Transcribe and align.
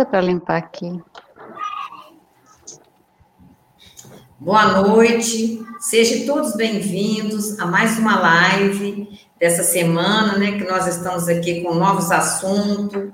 nada 0.00 0.06
para 0.06 0.20
limpar 0.20 0.56
aqui. 0.56 1.00
Boa 4.38 4.80
noite, 4.80 5.62
sejam 5.80 6.26
todos 6.26 6.56
bem-vindos 6.56 7.58
a 7.58 7.66
mais 7.66 7.98
uma 7.98 8.18
live 8.18 9.20
dessa 9.38 9.62
semana, 9.62 10.38
né, 10.38 10.52
que 10.52 10.64
nós 10.64 10.86
estamos 10.86 11.28
aqui 11.28 11.62
com 11.62 11.74
novos 11.74 12.10
assuntos, 12.10 13.10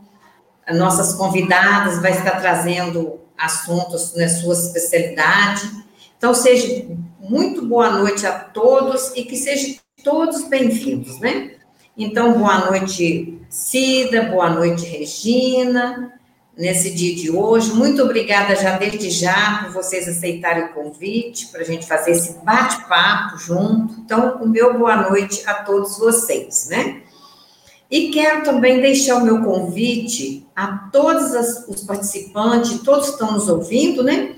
nossas 0.74 1.14
convidadas 1.14 2.00
vai 2.00 2.12
estar 2.12 2.40
trazendo 2.40 3.20
assuntos 3.36 4.14
na 4.14 4.28
sua 4.28 4.54
especialidade. 4.54 5.68
Então, 6.16 6.32
seja 6.34 6.86
muito 7.18 7.66
boa 7.66 7.90
noite 7.90 8.26
a 8.26 8.32
todos 8.32 9.12
e 9.16 9.24
que 9.24 9.36
sejam 9.36 9.76
todos 10.04 10.48
bem-vindos, 10.48 11.18
né? 11.18 11.56
Então, 11.96 12.34
boa 12.34 12.70
noite, 12.70 13.40
Cida, 13.48 14.22
boa 14.24 14.50
noite, 14.50 14.84
Regina, 14.84 16.12
nesse 16.56 16.90
dia 16.90 17.14
de 17.14 17.30
hoje. 17.30 17.74
Muito 17.74 18.02
obrigada 18.02 18.56
já 18.56 18.78
desde 18.78 19.10
já 19.10 19.62
por 19.62 19.74
vocês 19.74 20.08
aceitarem 20.08 20.64
o 20.64 20.72
convite 20.72 21.48
para 21.48 21.60
a 21.60 21.64
gente 21.64 21.86
fazer 21.86 22.12
esse 22.12 22.38
bate-papo 22.42 23.36
junto. 23.38 24.00
Então, 24.00 24.38
o 24.42 24.48
meu 24.48 24.78
boa 24.78 25.08
noite 25.08 25.42
a 25.46 25.52
todos 25.54 25.98
vocês, 25.98 26.68
né? 26.70 27.02
E 27.90 28.10
quero 28.10 28.42
também 28.42 28.80
deixar 28.80 29.16
o 29.16 29.24
meu 29.24 29.44
convite 29.44 30.46
a 30.56 30.88
todos 30.90 31.66
os 31.68 31.82
participantes, 31.82 32.80
todos 32.80 33.06
que 33.06 33.12
estão 33.12 33.32
nos 33.32 33.48
ouvindo, 33.48 34.02
né? 34.02 34.34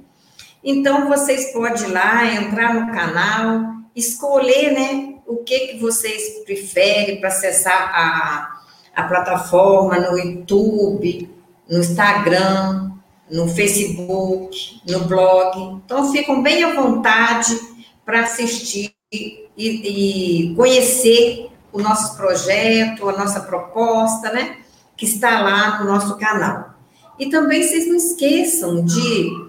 então, 0.67 1.07
vocês 1.07 1.53
podem 1.53 1.89
ir 1.89 1.91
lá, 1.91 2.25
entrar 2.25 2.73
no 2.73 2.91
canal, 2.91 3.75
escolher, 3.95 4.71
né, 4.73 5.13
o 5.27 5.37
que, 5.37 5.59
que 5.67 5.77
vocês 5.77 6.43
preferem 6.43 7.19
para 7.19 7.29
acessar 7.29 7.91
a, 7.93 8.61
a 8.95 9.03
plataforma 9.03 9.99
no 9.99 10.17
YouTube, 10.17 11.29
no 11.69 11.77
Instagram, 11.77 12.93
no 13.29 13.47
Facebook, 13.47 14.81
no 14.89 15.01
blog. 15.01 15.81
Então, 15.85 16.11
ficam 16.11 16.41
bem 16.41 16.63
à 16.63 16.73
vontade 16.73 17.59
para 18.03 18.21
assistir 18.21 18.91
e, 19.11 19.47
e, 19.55 20.55
conhecer 20.55 21.51
o 21.71 21.79
nosso 21.79 22.17
projeto, 22.17 23.07
a 23.07 23.15
nossa 23.15 23.41
proposta, 23.41 24.31
né? 24.31 24.57
Que 24.97 25.05
está 25.05 25.41
lá 25.41 25.79
no 25.79 25.85
nosso 25.85 26.17
canal. 26.17 26.73
E 27.19 27.29
também 27.29 27.61
vocês 27.61 27.87
não 27.87 27.95
esqueçam 27.95 28.83
de 28.83 29.44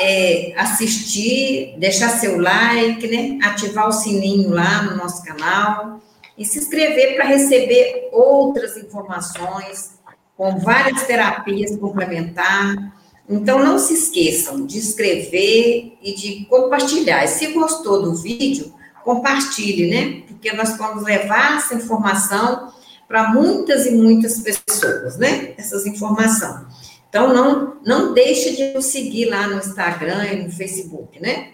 é, 0.00 0.54
assistir, 0.56 1.74
deixar 1.78 2.08
seu 2.08 2.40
like, 2.40 3.06
né? 3.06 3.38
Ativar 3.46 3.86
o 3.86 3.92
sininho 3.92 4.48
lá 4.48 4.82
no 4.82 4.96
nosso 4.96 5.22
canal 5.22 6.00
e 6.38 6.44
se 6.44 6.58
inscrever 6.58 7.16
para 7.16 7.26
receber 7.26 8.08
outras 8.10 8.78
informações 8.78 9.90
com 10.38 10.58
várias 10.58 11.02
terapias 11.02 11.76
complementares. 11.76 12.82
Então, 13.28 13.58
não 13.62 13.78
se 13.78 13.92
esqueçam 13.92 14.64
de 14.64 14.78
inscrever 14.78 15.98
e 16.02 16.14
de 16.14 16.46
compartilhar. 16.46 17.22
E 17.24 17.28
se 17.28 17.48
gostou 17.48 18.02
do 18.02 18.14
vídeo, 18.14 18.72
compartilhe, 19.04 19.90
né? 19.90 20.22
Porque 20.26 20.50
nós 20.54 20.78
vamos 20.78 21.04
levar 21.04 21.58
essa 21.58 21.74
informação 21.74 22.72
para 23.06 23.28
muitas 23.28 23.84
e 23.84 23.90
muitas 23.90 24.40
pessoas, 24.40 25.18
né? 25.18 25.52
Essas 25.58 25.84
informações. 25.84 26.69
Então, 27.10 27.34
não, 27.34 27.76
não 27.84 28.14
deixe 28.14 28.54
de 28.54 28.72
nos 28.72 28.86
seguir 28.86 29.24
lá 29.26 29.48
no 29.48 29.58
Instagram 29.58 30.24
e 30.26 30.44
no 30.44 30.50
Facebook, 30.52 31.20
né? 31.20 31.48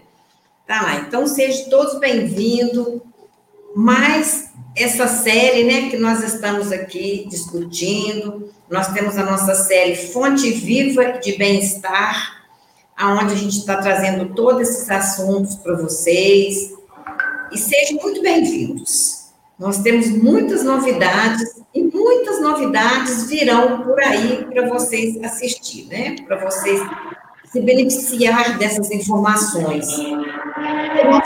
Tá 0.66 0.82
lá. 0.82 0.96
Então, 0.96 1.26
sejam 1.26 1.70
todos 1.70 1.98
bem-vindos. 1.98 3.00
Mais 3.74 4.50
essa 4.76 5.08
série, 5.08 5.64
né, 5.64 5.88
que 5.88 5.96
nós 5.96 6.22
estamos 6.22 6.70
aqui 6.70 7.26
discutindo. 7.30 8.52
Nós 8.70 8.88
temos 8.88 9.16
a 9.16 9.24
nossa 9.24 9.54
série 9.54 9.96
Fonte 9.96 10.50
Viva 10.50 11.12
de 11.12 11.38
Bem-Estar, 11.38 12.44
aonde 12.94 13.32
a 13.32 13.36
gente 13.36 13.58
está 13.58 13.76
trazendo 13.76 14.34
todos 14.34 14.68
esses 14.68 14.90
assuntos 14.90 15.54
para 15.56 15.74
vocês. 15.76 16.74
E 17.50 17.56
sejam 17.56 17.96
muito 18.02 18.20
bem-vindos. 18.20 19.25
Nós 19.58 19.78
temos 19.78 20.08
muitas 20.08 20.62
novidades 20.62 21.62
e 21.74 21.82
muitas 21.82 22.40
novidades 22.40 23.28
virão 23.28 23.82
por 23.82 23.98
aí 24.00 24.44
para 24.44 24.68
vocês 24.68 25.22
assistir, 25.24 25.86
né? 25.86 26.16
Para 26.26 26.44
vocês 26.44 26.80
se 27.50 27.60
beneficiar 27.60 28.58
dessas 28.58 28.90
informações. 28.90 29.86
Nós 31.04 31.24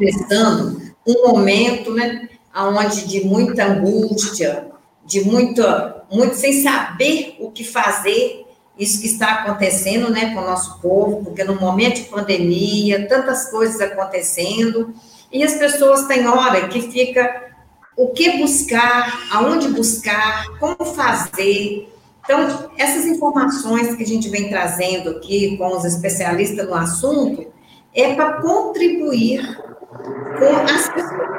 estamos 0.00 0.86
um 1.06 1.28
momento, 1.28 1.94
né, 1.94 2.28
onde 2.54 3.06
de 3.06 3.24
muita 3.24 3.64
angústia, 3.64 4.66
de 5.04 5.24
muita, 5.24 6.04
muito 6.10 6.34
sem 6.34 6.62
saber 6.62 7.36
o 7.40 7.50
que 7.50 7.64
fazer, 7.64 8.44
isso 8.78 9.00
que 9.00 9.06
está 9.06 9.34
acontecendo, 9.34 10.10
né, 10.10 10.34
com 10.34 10.40
o 10.40 10.44
nosso 10.44 10.80
povo, 10.80 11.24
porque 11.24 11.44
no 11.44 11.58
momento 11.58 11.96
de 11.96 12.08
pandemia, 12.08 13.08
tantas 13.08 13.50
coisas 13.50 13.80
acontecendo, 13.80 14.92
e 15.32 15.42
as 15.42 15.54
pessoas 15.54 16.06
têm 16.06 16.26
hora 16.26 16.68
que 16.68 16.82
fica 16.82 17.44
o 17.96 18.08
que 18.08 18.38
buscar, 18.38 19.26
aonde 19.30 19.68
buscar, 19.68 20.46
como 20.58 20.84
fazer. 20.84 21.92
Então, 22.24 22.70
essas 22.76 23.06
informações 23.06 23.94
que 23.94 24.02
a 24.02 24.06
gente 24.06 24.28
vem 24.28 24.48
trazendo 24.48 25.10
aqui 25.10 25.56
com 25.56 25.76
os 25.76 25.84
especialistas 25.84 26.66
no 26.66 26.74
assunto 26.74 27.46
é 27.94 28.14
para 28.14 28.42
contribuir 28.42 29.56
com 30.38 30.74
as 30.74 30.88
pessoas. 30.88 31.36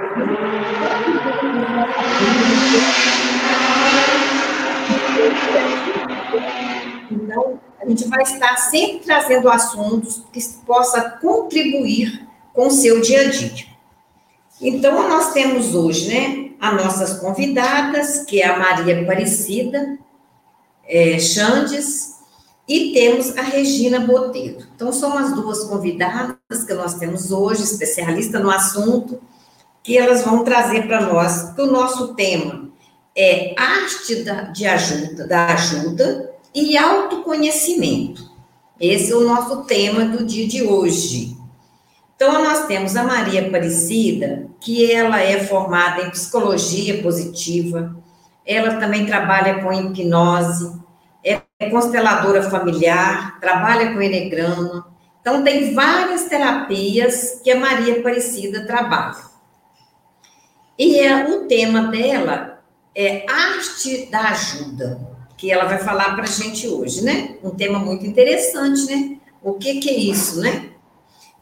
Então, 7.11 7.59
a 7.79 7.87
gente 7.87 8.07
vai 8.07 8.23
estar 8.23 8.57
sempre 8.57 8.99
trazendo 9.05 9.49
assuntos 9.49 10.23
que 10.31 10.41
possa 10.65 11.01
contribuir 11.21 12.27
com 12.53 12.67
o 12.67 12.71
seu 12.71 13.01
dia 13.01 13.21
a 13.21 13.29
dia. 13.29 13.76
Então, 14.59 15.07
nós 15.07 15.34
temos 15.34 15.75
hoje, 15.75 16.07
né, 16.07 16.51
as 16.59 16.84
nossas 16.84 17.19
convidadas, 17.19 18.23
que 18.25 18.41
é 18.41 18.47
a 18.47 18.57
Maria 18.57 19.01
Aparecida 19.01 19.97
é, 20.84 21.19
Xandes, 21.19 22.16
e 22.67 22.91
temos 22.91 23.38
a 23.38 23.41
Regina 23.41 24.00
Botelho. 24.00 24.66
Então, 24.75 24.91
são 24.91 25.17
as 25.17 25.34
duas 25.34 25.63
convidadas 25.66 26.63
que 26.66 26.73
nós 26.73 26.96
temos 26.96 27.31
hoje, 27.31 27.63
especialista 27.63 28.40
no 28.40 28.50
assunto, 28.50 29.22
que 29.84 29.97
elas 29.97 30.23
vão 30.23 30.44
trazer 30.44 30.88
para 30.88 31.01
nós, 31.01 31.53
que 31.53 31.62
o 31.62 31.72
nosso 31.72 32.13
tema 32.16 32.69
é 33.16 33.53
arte 33.57 34.23
da, 34.23 34.41
de 34.41 34.66
ajuda, 34.66 35.25
da 35.25 35.53
ajuda 35.53 36.29
e 36.53 36.78
autoconhecimento. 36.78 38.29
Esse 38.79 39.12
é 39.12 39.16
o 39.16 39.25
nosso 39.25 39.63
tema 39.63 40.06
do 40.06 40.25
dia 40.25 40.47
de 40.47 40.63
hoje. 40.63 41.36
Então, 42.17 42.44
nós 42.44 42.66
temos 42.66 42.95
a 42.95 43.03
Maria 43.03 43.47
Aparecida, 43.47 44.47
que 44.59 44.91
ela 44.91 45.22
é 45.22 45.39
formada 45.39 46.01
em 46.01 46.09
psicologia 46.09 47.00
positiva, 47.03 47.95
ela 48.44 48.79
também 48.79 49.05
trabalha 49.05 49.61
com 49.61 49.72
hipnose, 49.72 50.81
é 51.23 51.69
consteladora 51.69 52.50
familiar, 52.50 53.39
trabalha 53.39 53.94
com 53.94 54.01
enegrama. 54.01 54.88
Então, 55.22 55.44
tem 55.44 55.75
várias 55.75 56.23
terapias 56.25 57.39
que 57.44 57.51
a 57.51 57.59
Maria 57.59 58.00
Aparecida 58.00 58.66
trabalha. 58.66 59.17
E 60.78 60.99
é, 60.99 61.23
o 61.23 61.45
tema 61.45 61.84
dela 61.84 62.63
é 62.95 63.25
arte 63.31 64.07
da 64.07 64.29
ajuda, 64.29 64.99
que 65.38 65.51
ela 65.51 65.66
vai 65.66 65.78
falar 65.78 66.16
para 66.16 66.23
a 66.23 66.28
gente 66.28 66.67
hoje, 66.67 67.03
né? 67.03 67.38
Um 67.44 67.51
tema 67.51 67.78
muito 67.78 68.07
interessante, 68.07 68.88
né? 68.88 69.17
O 69.44 69.53
que, 69.53 69.79
que 69.79 69.89
é 69.89 69.97
isso, 69.97 70.39
né? 70.39 70.72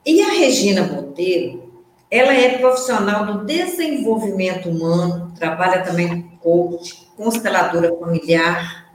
E 0.05 0.21
a 0.21 0.29
Regina 0.29 0.83
Monteiro, 0.83 1.73
ela 2.11 2.33
é 2.33 2.59
profissional 2.59 3.25
do 3.25 3.45
desenvolvimento 3.45 4.69
humano, 4.69 5.33
trabalha 5.37 5.81
também 5.83 6.21
com 6.21 6.37
coach, 6.37 7.07
consteladora 7.17 7.91
familiar. 7.97 8.85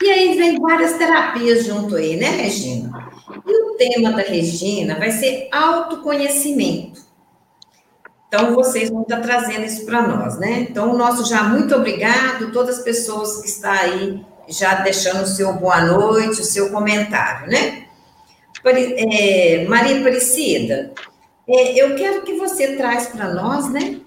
E 0.00 0.10
aí 0.10 0.36
vem 0.36 0.60
várias 0.60 0.94
terapias 0.94 1.64
junto 1.64 1.96
aí, 1.96 2.16
né, 2.16 2.28
Regina? 2.28 3.10
E 3.44 3.62
o 3.62 3.76
tema 3.76 4.12
da 4.12 4.22
Regina 4.22 4.96
vai 4.96 5.10
ser 5.10 5.48
autoconhecimento. 5.50 7.02
Então, 8.28 8.54
vocês 8.54 8.90
vão 8.90 9.02
estar 9.02 9.20
trazendo 9.20 9.64
isso 9.64 9.84
para 9.86 10.06
nós, 10.06 10.38
né? 10.38 10.66
Então, 10.68 10.92
o 10.92 10.98
nosso 10.98 11.28
já 11.28 11.44
muito 11.44 11.74
obrigado, 11.74 12.52
todas 12.52 12.78
as 12.78 12.84
pessoas 12.84 13.40
que 13.40 13.48
estão 13.48 13.70
aí 13.70 14.24
já 14.48 14.74
deixando 14.76 15.22
o 15.22 15.26
seu 15.26 15.52
boa 15.54 15.82
noite, 15.82 16.40
o 16.40 16.44
seu 16.44 16.70
comentário, 16.70 17.48
né? 17.48 17.83
É, 18.70 19.66
Maria 19.68 20.00
Aparecida, 20.00 20.92
é, 21.46 21.80
eu 21.80 21.94
quero 21.94 22.22
que 22.22 22.34
você 22.34 22.76
traz 22.76 23.06
para 23.06 23.32
nós, 23.32 23.70
né? 23.70 24.00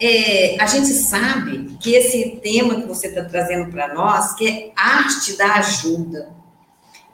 É, 0.00 0.56
a 0.60 0.66
gente 0.66 0.88
sabe 0.88 1.76
que 1.80 1.94
esse 1.94 2.40
tema 2.42 2.80
que 2.80 2.88
você 2.88 3.06
está 3.06 3.24
trazendo 3.24 3.70
para 3.70 3.94
nós, 3.94 4.34
que 4.34 4.48
é 4.48 4.72
arte 4.76 5.36
da 5.36 5.54
ajuda. 5.54 6.30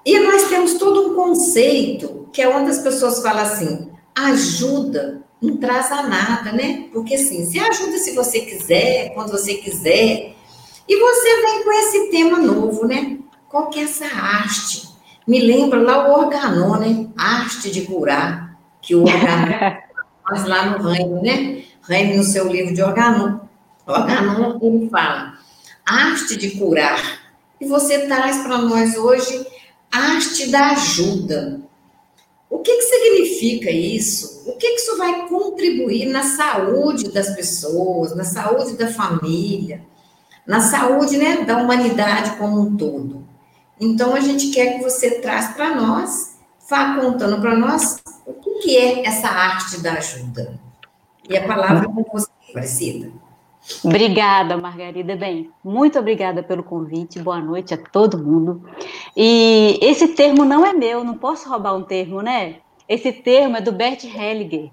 E 0.05 0.19
nós 0.21 0.49
temos 0.49 0.75
todo 0.75 1.11
um 1.11 1.15
conceito 1.15 2.29
que 2.33 2.41
é 2.41 2.49
onde 2.49 2.71
as 2.71 2.79
pessoas 2.79 3.21
falam 3.23 3.43
assim: 3.43 3.91
ajuda 4.15 5.23
não 5.41 5.57
traz 5.57 5.91
a 5.93 6.03
nada, 6.03 6.53
né? 6.53 6.89
Porque 6.93 7.15
assim, 7.15 7.47
se 7.47 7.59
ajuda 7.59 7.99
se 7.99 8.13
você 8.13 8.41
quiser, 8.41 9.15
quando 9.15 9.31
você 9.31 9.55
quiser. 9.55 10.35
E 10.89 10.99
você 10.99 11.43
vem 11.43 11.65
com 11.65 11.73
esse 11.73 12.11
tema 12.11 12.39
novo, 12.39 12.87
né? 12.87 13.19
Qual 13.49 13.69
que 13.69 13.79
é 13.79 13.85
essa 13.85 14.07
arte? 14.07 14.89
Me 15.29 15.41
lembra 15.41 15.79
lá 15.83 16.09
o 16.09 16.23
organon, 16.23 16.79
né? 16.79 17.07
Arte 17.15 17.71
de 17.71 17.83
curar, 17.83 18.59
que 18.81 18.95
o 18.95 19.03
organon 19.03 19.77
faz 20.27 20.45
lá 20.47 20.71
no 20.71 20.89
reino, 20.89 21.21
né? 21.21 21.65
Reino 21.83 22.17
no 22.17 22.25
seu 22.25 22.51
livro 22.51 22.75
de 22.75 22.83
organon. 22.83 23.41
Organon, 23.87 24.59
ele 24.63 24.89
fala, 24.89 25.35
arte 25.85 26.35
de 26.35 26.53
curar. 26.53 27.21
E 27.61 27.67
você 27.67 28.07
traz 28.07 28.39
para 28.39 28.57
nós 28.57 28.97
hoje 28.97 29.47
arte 29.93 30.51
da 30.51 30.71
ajuda. 30.71 31.61
O 32.49 32.61
que, 32.61 32.75
que 32.75 32.83
significa 32.83 33.71
isso? 33.71 34.45
O 34.47 34.57
que, 34.57 34.71
que 34.71 34.81
isso 34.81 34.97
vai 34.97 35.29
contribuir 35.29 36.07
na 36.07 36.23
saúde 36.23 37.13
das 37.13 37.37
pessoas, 37.37 38.17
na 38.17 38.25
saúde 38.25 38.79
da 38.79 38.89
família, 38.89 39.83
na 40.47 40.63
saúde 40.63 41.19
né, 41.19 41.45
da 41.45 41.59
humanidade 41.59 42.37
como 42.39 42.63
um 42.63 42.77
todo? 42.79 43.18
Então, 43.81 44.15
a 44.15 44.21
gente 44.21 44.51
quer 44.51 44.77
que 44.77 44.83
você 44.83 45.21
traz 45.21 45.55
para 45.55 45.75
nós, 45.75 46.39
vá 46.69 46.97
contando 47.01 47.41
para 47.41 47.57
nós 47.57 48.03
o 48.27 48.33
que, 48.61 48.77
é 48.77 49.07
essa 49.07 49.29
arte 49.29 49.81
da 49.81 49.95
ajuda. 49.95 50.59
E 51.29 51.37
a 51.37 51.47
palavra 51.47 51.85
é 51.85 51.93
com 51.93 52.05
você, 52.05 52.29
Aparecida. 52.51 53.13
Obrigada, 53.85 54.57
Margarida. 54.57 55.15
Bem, 55.15 55.51
muito 55.63 55.99
obrigada 55.99 56.43
pelo 56.43 56.63
convite. 56.63 57.21
Boa 57.21 57.41
noite 57.41 57.75
a 57.75 57.77
todo 57.77 58.19
mundo. 58.19 58.63
E 59.17 59.79
esse 59.83 60.09
termo 60.09 60.45
não 60.45 60.65
é 60.65 60.73
meu, 60.73 61.05
não 61.05 61.15
posso 61.15 61.49
roubar 61.49 61.75
um 61.77 61.83
termo, 61.83 62.23
né? 62.23 62.57
Esse 62.89 63.13
termo 63.13 63.57
é 63.57 63.61
do 63.61 63.73
Bert 63.73 64.05
Hellinger 64.05 64.71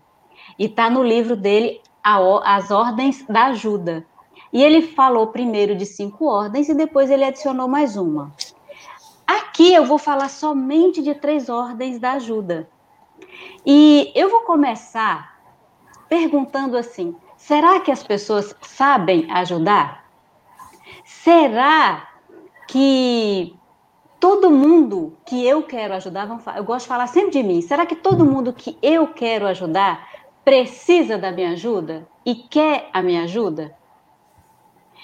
e 0.57 0.65
está 0.65 0.89
no 0.89 1.03
livro 1.03 1.35
dele 1.35 1.81
As 2.01 2.71
Ordens 2.71 3.25
da 3.27 3.47
Ajuda. 3.47 4.05
E 4.53 4.63
ele 4.63 4.81
falou 4.81 5.27
primeiro 5.27 5.75
de 5.75 5.85
cinco 5.85 6.25
ordens 6.25 6.69
e 6.69 6.73
depois 6.73 7.11
ele 7.11 7.25
adicionou 7.25 7.67
mais 7.67 7.97
uma. 7.97 8.31
Aqui 9.55 9.73
eu 9.73 9.85
vou 9.85 9.97
falar 9.97 10.27
somente 10.27 11.01
de 11.01 11.15
três 11.15 11.47
ordens 11.47 11.97
da 11.97 12.11
ajuda. 12.11 12.69
E 13.65 14.11
eu 14.13 14.29
vou 14.29 14.41
começar 14.41 15.39
perguntando 16.09 16.75
assim: 16.75 17.15
Será 17.37 17.79
que 17.79 17.89
as 17.89 18.03
pessoas 18.03 18.53
sabem 18.61 19.31
ajudar? 19.31 20.09
Será 21.05 22.05
que 22.67 23.55
todo 24.19 24.51
mundo 24.51 25.17
que 25.25 25.47
eu 25.47 25.63
quero 25.63 25.93
ajudar, 25.93 26.27
eu 26.57 26.63
gosto 26.65 26.83
de 26.83 26.89
falar 26.89 27.07
sempre 27.07 27.31
de 27.31 27.43
mim, 27.43 27.61
será 27.61 27.85
que 27.85 27.95
todo 27.95 28.25
mundo 28.25 28.51
que 28.51 28.77
eu 28.81 29.07
quero 29.13 29.47
ajudar 29.47 30.05
precisa 30.43 31.17
da 31.17 31.31
minha 31.31 31.51
ajuda 31.51 32.05
e 32.25 32.35
quer 32.35 32.89
a 32.91 33.01
minha 33.01 33.23
ajuda? 33.23 33.73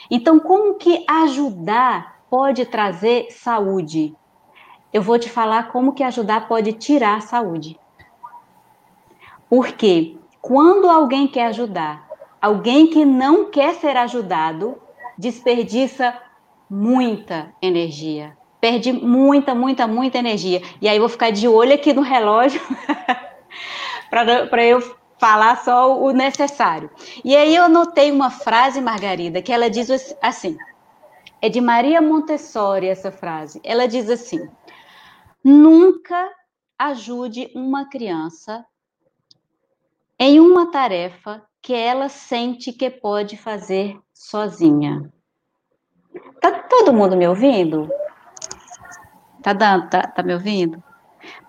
Então, 0.09 0.41
como 0.41 0.75
que 0.75 1.05
ajudar 1.07 2.19
pode 2.29 2.65
trazer 2.65 3.31
saúde? 3.31 4.13
Eu 4.93 5.01
vou 5.01 5.17
te 5.17 5.29
falar 5.29 5.71
como 5.71 5.93
que 5.93 6.03
ajudar 6.03 6.47
pode 6.47 6.73
tirar 6.73 7.17
a 7.17 7.21
saúde. 7.21 7.79
Porque 9.49 10.17
quando 10.41 10.89
alguém 10.89 11.27
quer 11.27 11.47
ajudar 11.47 12.11
Alguém 12.41 12.87
que 12.87 13.05
não 13.05 13.51
quer 13.51 13.75
ser 13.75 13.95
ajudado 13.95 14.81
desperdiça 15.15 16.17
muita 16.67 17.53
energia. 17.61 18.35
Perde 18.59 18.91
muita, 18.91 19.53
muita, 19.53 19.85
muita 19.85 20.17
energia. 20.17 20.59
E 20.81 20.89
aí 20.89 20.97
vou 20.97 21.07
ficar 21.07 21.31
de 21.31 21.47
olho 21.47 21.75
aqui 21.75 21.93
no 21.93 22.01
relógio 22.01 22.59
para 24.09 24.65
eu 24.65 24.95
falar 25.19 25.63
só 25.63 25.95
o 25.95 26.09
necessário. 26.11 26.89
E 27.23 27.35
aí 27.35 27.55
eu 27.55 27.69
notei 27.69 28.11
uma 28.11 28.31
frase, 28.31 28.81
Margarida, 28.81 29.39
que 29.39 29.53
ela 29.53 29.69
diz 29.69 29.91
assim: 30.19 30.57
é 31.39 31.47
de 31.47 31.61
Maria 31.61 32.01
Montessori 32.01 32.87
essa 32.87 33.11
frase. 33.11 33.61
Ela 33.63 33.87
diz 33.87 34.09
assim: 34.09 34.49
nunca 35.43 36.29
ajude 36.77 37.51
uma 37.55 37.89
criança 37.89 38.65
em 40.19 40.39
uma 40.39 40.71
tarefa 40.71 41.43
que 41.61 41.73
ela 41.73 42.09
sente 42.09 42.71
que 42.71 42.89
pode 42.89 43.37
fazer 43.37 43.99
sozinha. 44.13 45.11
Tá 46.39 46.51
todo 46.63 46.93
mundo 46.93 47.15
me 47.15 47.27
ouvindo? 47.27 47.89
Tá 49.41 49.53
dando, 49.53 49.89
tá, 49.89 50.07
tá 50.07 50.23
me 50.23 50.33
ouvindo? 50.33 50.83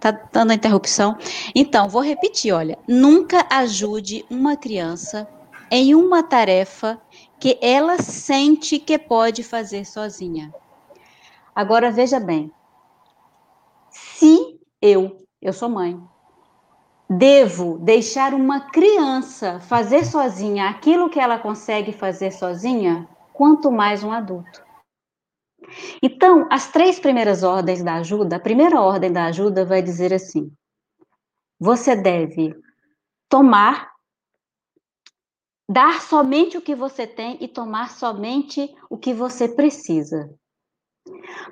Tá 0.01 0.11
dando 0.11 0.53
interrupção? 0.53 1.17
Então, 1.55 1.89
vou 1.89 2.03
repetir, 2.03 2.53
olha, 2.53 2.79
nunca 2.87 3.47
ajude 3.51 4.25
uma 4.31 4.57
criança 4.57 5.29
em 5.71 5.95
uma 5.95 6.23
tarefa 6.23 7.01
que 7.41 7.59
ela 7.63 7.99
sente 7.99 8.79
que 8.79 8.99
pode 8.99 9.43
fazer 9.43 9.87
sozinha. 9.87 10.53
Agora 11.55 11.91
veja 11.91 12.21
bem. 12.21 12.53
Se 14.23 14.61
eu, 14.81 15.27
eu 15.41 15.53
sou 15.53 15.69
mãe, 15.69 16.01
Devo 17.11 17.77
deixar 17.81 18.33
uma 18.35 18.71
criança 18.71 19.59
fazer 19.59 20.05
sozinha 20.05 20.71
aquilo 20.71 21.11
que 21.11 21.19
ela 21.19 21.41
consegue 21.41 21.93
fazer 21.93 22.31
sozinha, 22.31 23.09
quanto 23.33 23.69
mais 23.69 24.05
um 24.05 24.13
adulto. 24.13 24.65
Então, 26.01 26.47
as 26.53 26.71
três 26.71 27.01
primeiras 27.01 27.43
ordens 27.43 27.83
da 27.83 27.97
ajuda, 27.97 28.37
a 28.37 28.41
primeira 28.41 28.81
ordem 28.81 29.13
da 29.13 29.25
ajuda 29.25 29.65
vai 29.67 29.83
dizer 29.83 30.15
assim: 30.15 30.53
você 31.59 31.97
deve 31.97 32.55
tomar, 33.29 33.91
dar 35.69 36.01
somente 36.01 36.57
o 36.57 36.63
que 36.63 36.77
você 36.77 37.09
tem 37.09 37.39
e 37.41 37.49
tomar 37.49 37.91
somente 37.91 38.73
o 38.89 38.97
que 38.97 39.13
você 39.13 39.49
precisa. 39.49 40.33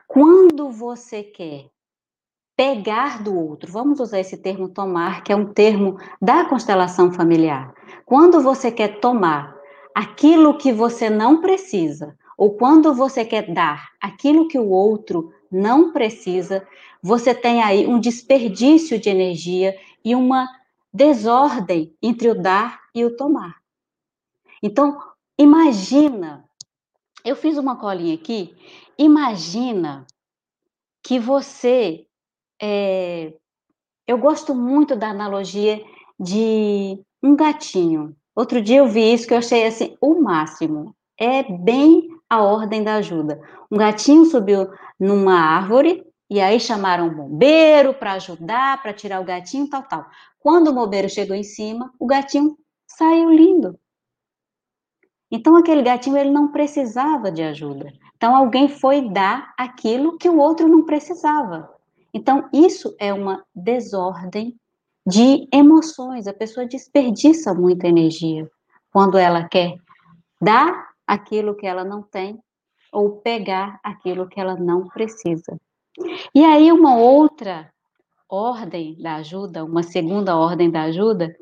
Quando 0.07 0.71
você 0.71 1.25
quer 1.25 1.69
pegar 2.61 3.23
do 3.23 3.35
outro. 3.35 3.73
Vamos 3.73 4.01
usar 4.01 4.21
esse 4.21 4.37
termo 4.37 4.69
tomar, 4.69 5.25
que 5.25 5.33
é 5.33 5.37
um 5.37 5.51
termo 5.51 5.97
da 6.21 6.45
constelação 6.45 7.11
familiar. 7.11 7.73
Quando 8.05 8.43
você 8.43 8.71
quer 8.71 9.01
tomar 9.01 9.57
aquilo 9.95 10.59
que 10.59 10.71
você 10.71 11.09
não 11.09 11.41
precisa, 11.41 12.15
ou 12.37 12.59
quando 12.59 12.93
você 12.93 13.25
quer 13.25 13.51
dar 13.51 13.89
aquilo 13.99 14.47
que 14.47 14.59
o 14.59 14.69
outro 14.69 15.33
não 15.51 15.91
precisa, 15.91 16.69
você 17.03 17.35
tem 17.35 17.63
aí 17.63 17.87
um 17.87 17.99
desperdício 17.99 19.01
de 19.01 19.09
energia 19.09 19.75
e 20.05 20.15
uma 20.15 20.47
desordem 20.93 21.97
entre 22.03 22.29
o 22.29 22.35
dar 22.35 22.79
e 22.95 23.07
o 23.07 23.17
tomar. 23.17 23.57
Então, 24.63 24.99
imagina, 25.39 26.45
eu 27.25 27.35
fiz 27.35 27.57
uma 27.57 27.77
colinha 27.77 28.17
aqui, 28.17 28.55
imagina 28.99 30.07
que 31.03 31.19
você 31.19 32.07
é, 32.61 33.33
eu 34.07 34.19
gosto 34.19 34.55
muito 34.55 34.95
da 34.97 35.09
analogia 35.09 35.83
de 36.19 36.99
um 37.23 37.35
gatinho. 37.35 38.15
Outro 38.35 38.61
dia 38.61 38.79
eu 38.79 38.89
vi 38.89 39.13
isso 39.13 39.27
que 39.27 39.35
eu 39.35 39.39
achei 39.39 39.67
assim 39.67 39.97
o 40.01 40.21
máximo. 40.21 40.95
É 41.19 41.43
bem 41.43 42.09
a 42.29 42.43
ordem 42.43 42.83
da 42.83 42.97
ajuda. 42.97 43.41
Um 43.71 43.77
gatinho 43.77 44.25
subiu 44.25 44.69
numa 44.99 45.35
árvore 45.35 46.05
e 46.29 46.41
aí 46.41 46.61
chamaram 46.61 47.09
o 47.09 47.15
bombeiro 47.15 47.95
para 47.95 48.13
ajudar, 48.13 48.81
para 48.83 48.93
tirar 48.93 49.21
o 49.21 49.25
gatinho, 49.25 49.69
tal, 49.69 49.83
tal. 49.83 50.07
Quando 50.39 50.69
o 50.69 50.75
bombeiro 50.75 51.09
chegou 51.09 51.37
em 51.37 51.43
cima, 51.43 51.93
o 51.99 52.07
gatinho 52.07 52.57
saiu 52.87 53.31
lindo. 53.31 53.79
Então 55.31 55.57
aquele 55.57 55.83
gatinho 55.83 56.17
ele 56.17 56.31
não 56.31 56.51
precisava 56.51 57.31
de 57.31 57.43
ajuda. 57.43 57.93
Então 58.17 58.35
alguém 58.35 58.69
foi 58.69 59.09
dar 59.09 59.55
aquilo 59.57 60.19
que 60.19 60.29
o 60.29 60.39
outro 60.39 60.69
não 60.69 60.85
precisava. 60.85 61.80
Então, 62.13 62.49
isso 62.53 62.95
é 62.99 63.13
uma 63.13 63.45
desordem 63.55 64.57
de 65.07 65.49
emoções. 65.53 66.27
A 66.27 66.33
pessoa 66.33 66.67
desperdiça 66.67 67.55
muita 67.55 67.89
energia 67.89 68.51
quando 68.93 69.17
ela 69.17 69.49
quer 69.49 69.77
dar 70.41 70.91
aquilo 71.07 71.57
que 71.57 71.67
ela 71.67 71.85
não 71.85 72.03
tem 72.03 72.39
ou 72.93 73.21
pegar 73.21 73.79
aquilo 73.83 74.29
que 74.29 74.41
ela 74.41 74.57
não 74.57 74.89
precisa. 74.89 75.57
E 76.35 76.45
aí, 76.45 76.73
uma 76.73 76.97
outra 76.97 77.71
ordem 78.29 78.97
da 79.01 79.17
ajuda, 79.17 79.65
uma 79.65 79.83
segunda 79.83 80.37
ordem 80.37 80.71
da 80.71 80.83
ajuda, 80.83 81.35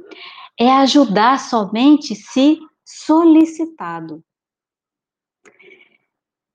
é 0.58 0.70
ajudar 0.72 1.38
somente 1.38 2.14
se 2.14 2.58
solicitado. 2.84 4.22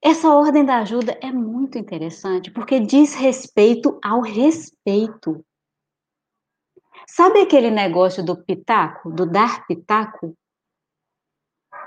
Essa 0.05 0.35
ordem 0.35 0.65
da 0.65 0.79
ajuda 0.79 1.17
é 1.21 1.31
muito 1.31 1.77
interessante 1.77 2.51
porque 2.51 2.77
diz 2.77 3.13
respeito 3.13 3.97
ao 4.03 4.19
respeito. 4.19 5.45
Sabe 7.07 7.39
aquele 7.39 7.71
negócio 7.71 8.21
do 8.23 8.35
pitaco, 8.35 9.09
do 9.09 9.25
dar 9.25 9.65
pitaco? 9.65 10.37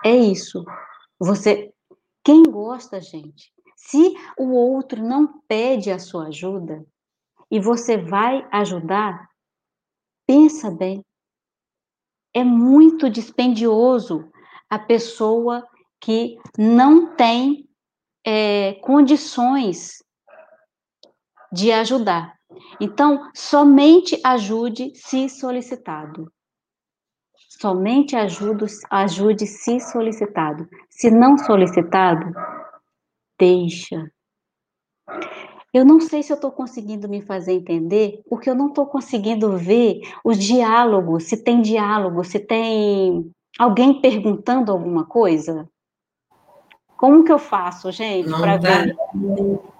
É 0.02 0.16
isso. 0.16 0.64
Você, 1.18 1.74
quem 2.24 2.42
gosta, 2.44 3.02
gente, 3.02 3.52
se 3.76 4.14
o 4.38 4.50
outro 4.52 5.02
não 5.02 5.42
pede 5.42 5.90
a 5.90 5.98
sua 5.98 6.28
ajuda 6.28 6.86
e 7.50 7.60
você 7.60 7.98
vai 7.98 8.48
ajudar, 8.50 9.28
pensa 10.26 10.70
bem. 10.70 11.04
é 12.32 12.42
muito 12.42 13.10
dispendioso 13.10 14.30
a 14.70 14.78
pessoa 14.78 15.66
que 16.00 16.38
não 16.58 17.14
tem 17.14 17.65
é, 18.26 18.74
condições 18.82 20.02
de 21.52 21.70
ajudar. 21.70 22.34
Então, 22.80 23.30
somente 23.32 24.20
ajude 24.24 24.92
se 24.96 25.28
solicitado. 25.28 26.30
Somente 27.48 28.16
ajude, 28.16 28.66
ajude 28.90 29.46
se 29.46 29.78
solicitado. 29.80 30.68
Se 30.90 31.10
não 31.10 31.38
solicitado, 31.38 32.34
deixa. 33.38 34.10
Eu 35.72 35.84
não 35.84 36.00
sei 36.00 36.22
se 36.22 36.32
eu 36.32 36.36
estou 36.36 36.50
conseguindo 36.50 37.08
me 37.08 37.22
fazer 37.22 37.52
entender, 37.52 38.22
porque 38.28 38.50
eu 38.50 38.54
não 38.54 38.68
estou 38.68 38.86
conseguindo 38.86 39.56
ver 39.56 40.00
os 40.24 40.38
diálogos, 40.38 41.24
se 41.24 41.42
tem 41.42 41.62
diálogo, 41.62 42.24
se 42.24 42.40
tem 42.40 43.30
alguém 43.58 44.00
perguntando 44.00 44.72
alguma 44.72 45.06
coisa. 45.06 45.68
Como 46.96 47.24
que 47.24 47.32
eu 47.32 47.38
faço, 47.38 47.92
gente, 47.92 48.30
para 48.30 48.58
tá, 48.58 48.68
ver? 48.68 48.96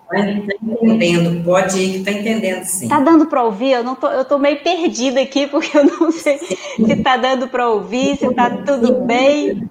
Está 0.06 0.30
entendendo, 0.62 1.44
pode 1.44 1.78
ir, 1.80 1.98
está 1.98 2.12
entendendo 2.12 2.64
sim. 2.64 2.84
Está 2.84 3.00
dando 3.00 3.26
para 3.26 3.42
ouvir? 3.42 3.72
Eu 3.72 3.82
não 3.82 3.96
tô, 3.96 4.08
eu 4.08 4.24
tô 4.24 4.38
meio 4.38 4.62
perdida 4.62 5.20
aqui, 5.20 5.46
porque 5.48 5.76
eu 5.76 5.84
não 5.84 6.12
sei 6.12 6.38
se 6.38 6.56
está 6.92 7.16
dando 7.16 7.48
para 7.48 7.68
ouvir, 7.68 8.16
se 8.16 8.26
está 8.26 8.50
tudo 8.50 9.00
bem. 9.00 9.68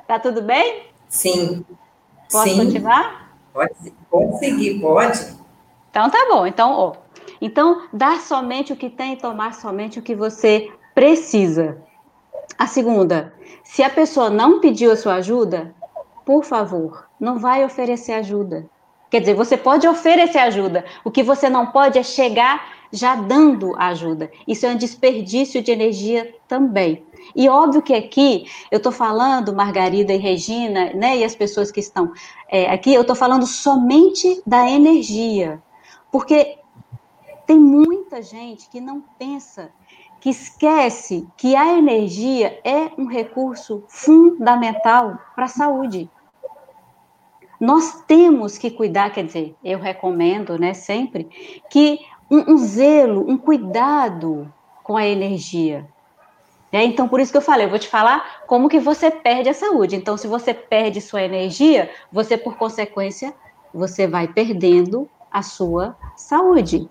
Está 0.00 0.18
tudo 0.18 0.42
bem? 0.42 0.84
Sim. 1.08 1.64
Posso 2.30 2.48
sim. 2.48 2.56
continuar? 2.56 3.32
Pode, 3.52 3.72
pode 4.10 4.38
seguir, 4.38 4.80
pode. 4.80 5.36
Então 5.90 6.08
tá 6.08 6.28
bom. 6.30 6.46
Então, 6.46 6.72
ó. 6.72 6.92
Então, 7.40 7.82
dar 7.92 8.20
somente 8.20 8.72
o 8.72 8.76
que 8.76 8.90
tem 8.90 9.14
e 9.14 9.16
tomar 9.16 9.54
somente 9.54 9.98
o 9.98 10.02
que 10.02 10.14
você 10.14 10.70
precisa. 10.94 11.78
A 12.56 12.66
segunda, 12.66 13.32
se 13.64 13.82
a 13.82 13.90
pessoa 13.90 14.30
não 14.30 14.60
pediu 14.60 14.90
a 14.92 14.96
sua 14.96 15.14
ajuda, 15.14 15.74
por 16.28 16.44
favor, 16.44 17.08
não 17.18 17.38
vai 17.38 17.64
oferecer 17.64 18.12
ajuda. 18.12 18.68
Quer 19.08 19.20
dizer, 19.20 19.32
você 19.32 19.56
pode 19.56 19.88
oferecer 19.88 20.36
ajuda, 20.36 20.84
o 21.02 21.10
que 21.10 21.22
você 21.22 21.48
não 21.48 21.68
pode 21.68 21.98
é 21.98 22.02
chegar 22.02 22.70
já 22.92 23.14
dando 23.14 23.74
ajuda. 23.78 24.30
Isso 24.46 24.66
é 24.66 24.68
um 24.68 24.76
desperdício 24.76 25.62
de 25.62 25.70
energia 25.70 26.34
também. 26.46 27.02
E 27.34 27.48
óbvio 27.48 27.80
que 27.80 27.94
aqui 27.94 28.44
eu 28.70 28.76
estou 28.76 28.92
falando, 28.92 29.54
Margarida 29.54 30.12
e 30.12 30.18
Regina, 30.18 30.92
né, 30.92 31.16
e 31.16 31.24
as 31.24 31.34
pessoas 31.34 31.70
que 31.70 31.80
estão 31.80 32.12
é, 32.50 32.70
aqui, 32.70 32.92
eu 32.92 33.00
estou 33.00 33.16
falando 33.16 33.46
somente 33.46 34.42
da 34.46 34.68
energia. 34.68 35.62
Porque 36.12 36.58
tem 37.46 37.58
muita 37.58 38.20
gente 38.20 38.68
que 38.68 38.82
não 38.82 39.02
pensa, 39.18 39.70
que 40.20 40.28
esquece 40.28 41.26
que 41.38 41.56
a 41.56 41.78
energia 41.78 42.60
é 42.62 42.90
um 42.98 43.06
recurso 43.06 43.82
fundamental 43.88 45.18
para 45.34 45.46
a 45.46 45.48
saúde. 45.48 46.10
Nós 47.60 48.02
temos 48.06 48.56
que 48.56 48.70
cuidar, 48.70 49.10
quer 49.10 49.24
dizer, 49.24 49.54
eu 49.64 49.78
recomendo, 49.78 50.58
né, 50.58 50.74
sempre, 50.74 51.28
que 51.68 52.00
um, 52.30 52.52
um 52.52 52.58
zelo, 52.58 53.28
um 53.28 53.36
cuidado 53.36 54.52
com 54.82 54.96
a 54.96 55.06
energia. 55.06 55.86
É, 56.70 56.84
então, 56.84 57.08
por 57.08 57.18
isso 57.18 57.32
que 57.32 57.38
eu 57.38 57.42
falei, 57.42 57.66
eu 57.66 57.70
vou 57.70 57.78
te 57.78 57.88
falar 57.88 58.42
como 58.46 58.68
que 58.68 58.78
você 58.78 59.10
perde 59.10 59.48
a 59.48 59.54
saúde. 59.54 59.96
Então, 59.96 60.16
se 60.16 60.26
você 60.26 60.52
perde 60.52 61.00
sua 61.00 61.22
energia, 61.22 61.90
você, 62.12 62.36
por 62.36 62.56
consequência, 62.56 63.34
você 63.72 64.06
vai 64.06 64.28
perdendo 64.28 65.08
a 65.30 65.42
sua 65.42 65.96
saúde. 66.16 66.88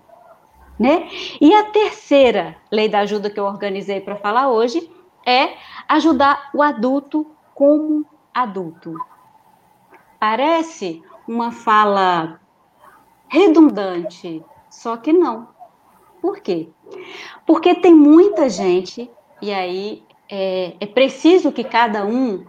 Né? 0.78 1.08
E 1.40 1.54
a 1.54 1.64
terceira 1.64 2.56
lei 2.70 2.88
da 2.88 3.00
ajuda 3.00 3.30
que 3.30 3.38
eu 3.38 3.44
organizei 3.44 4.00
para 4.00 4.16
falar 4.16 4.48
hoje 4.48 4.90
é 5.26 5.54
ajudar 5.88 6.50
o 6.54 6.62
adulto 6.62 7.26
como 7.54 8.04
adulto. 8.32 8.94
Parece 10.18 11.02
uma 11.26 11.52
fala 11.52 12.40
redundante, 13.28 14.42
só 14.68 14.96
que 14.96 15.12
não. 15.12 15.48
Por 16.20 16.40
quê? 16.40 16.68
Porque 17.46 17.74
tem 17.74 17.94
muita 17.94 18.48
gente, 18.48 19.10
e 19.40 19.52
aí 19.52 20.02
é, 20.28 20.74
é 20.80 20.86
preciso 20.86 21.52
que 21.52 21.62
cada 21.62 22.04
um 22.04 22.44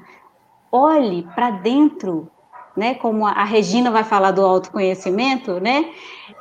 olhe 0.72 1.28
para 1.36 1.52
dentro, 1.52 2.30
né? 2.76 2.96
Como 2.96 3.26
a 3.26 3.44
Regina 3.44 3.92
vai 3.92 4.04
falar 4.04 4.32
do 4.32 4.46
autoconhecimento, 4.46 5.60
né? 5.60 5.92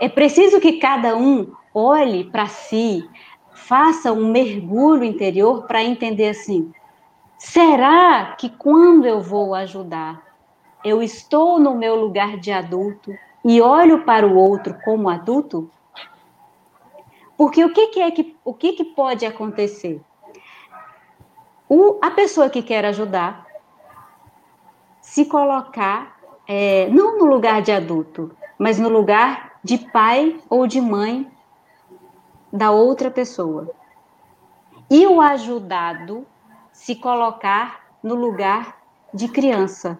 É 0.01 0.09
preciso 0.09 0.61
que 0.61 0.79
cada 0.79 1.17
um 1.17 1.53
olhe 1.75 2.25
para 2.25 2.47
si, 2.47 3.09
faça 3.53 4.13
um 4.13 4.31
mergulho 4.31 5.05
interior 5.05 5.67
para 5.67 5.83
entender 5.83 6.31
assim: 6.31 6.73
será 7.37 8.35
que 8.39 8.49
quando 8.49 9.07
eu 9.07 9.21
vou 9.21 9.55
ajudar, 9.55 10.28
eu 10.85 11.03
estou 11.03 11.59
no 11.59 11.75
meu 11.75 11.97
lugar 11.97 12.37
de 12.37 12.53
adulto 12.53 13.17
e 13.45 13.61
olho 13.61 14.05
para 14.05 14.27
o 14.27 14.37
outro 14.37 14.77
como 14.85 15.09
adulto? 15.09 15.71
Porque 17.37 17.65
o 17.65 17.73
que, 17.73 17.89
que 17.89 18.01
é 18.01 18.11
que 18.11 18.37
o 18.45 18.53
que, 18.53 18.73
que 18.73 18.85
pode 18.85 19.25
acontecer? 19.25 20.01
O, 21.69 21.99
a 22.03 22.11
pessoa 22.11 22.49
que 22.51 22.63
quer 22.63 22.85
ajudar 22.85 23.47
se 25.01 25.25
colocar 25.25 26.19
é, 26.47 26.89
não 26.89 27.19
no 27.19 27.27
lugar 27.27 27.63
de 27.63 27.71
adulto, 27.71 28.35
mas 28.59 28.79
no 28.79 28.89
lugar 28.89 29.59
de 29.63 29.79
pai 29.79 30.41
ou 30.49 30.67
de 30.67 30.81
mãe 30.81 31.31
da 32.53 32.71
outra 32.71 33.11
pessoa. 33.11 33.71
E 34.91 35.07
o 35.07 35.21
ajudado 35.21 36.27
se 36.73 36.95
colocar 36.95 37.87
no 38.03 38.15
lugar 38.15 38.79
de 39.13 39.29
criança. 39.29 39.99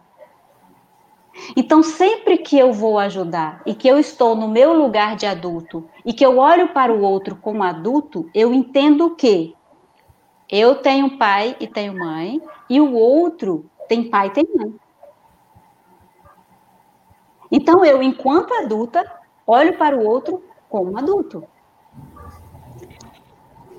Então, 1.57 1.83
sempre 1.83 2.39
que 2.39 2.59
eu 2.59 2.73
vou 2.73 2.99
ajudar 2.99 3.63
e 3.65 3.75
que 3.75 3.89
eu 3.89 3.99
estou 3.99 4.35
no 4.35 4.49
meu 4.49 4.73
lugar 4.73 5.17
de 5.17 5.27
adulto 5.27 5.89
e 6.05 6.13
que 6.13 6.25
eu 6.25 6.39
olho 6.39 6.69
para 6.69 6.93
o 6.93 7.03
outro 7.03 7.37
como 7.37 7.63
adulto, 7.63 8.29
eu 8.35 8.53
entendo 8.53 9.15
que 9.15 9.55
eu 10.51 10.77
tenho 10.77 11.19
pai 11.19 11.57
e 11.61 11.67
tenho 11.67 11.95
mãe 11.95 12.41
e 12.69 12.81
o 12.81 12.95
outro 12.95 13.67
tem 13.89 14.09
pai 14.09 14.29
e 14.29 14.31
tem 14.31 14.45
mãe. 14.57 14.75
Então, 17.51 17.85
eu, 17.85 18.03
enquanto 18.03 18.53
adulta, 18.55 19.05
olho 19.47 19.77
para 19.77 19.97
o 19.97 20.05
outro 20.05 20.43
como 20.69 20.99
adulto. 20.99 21.45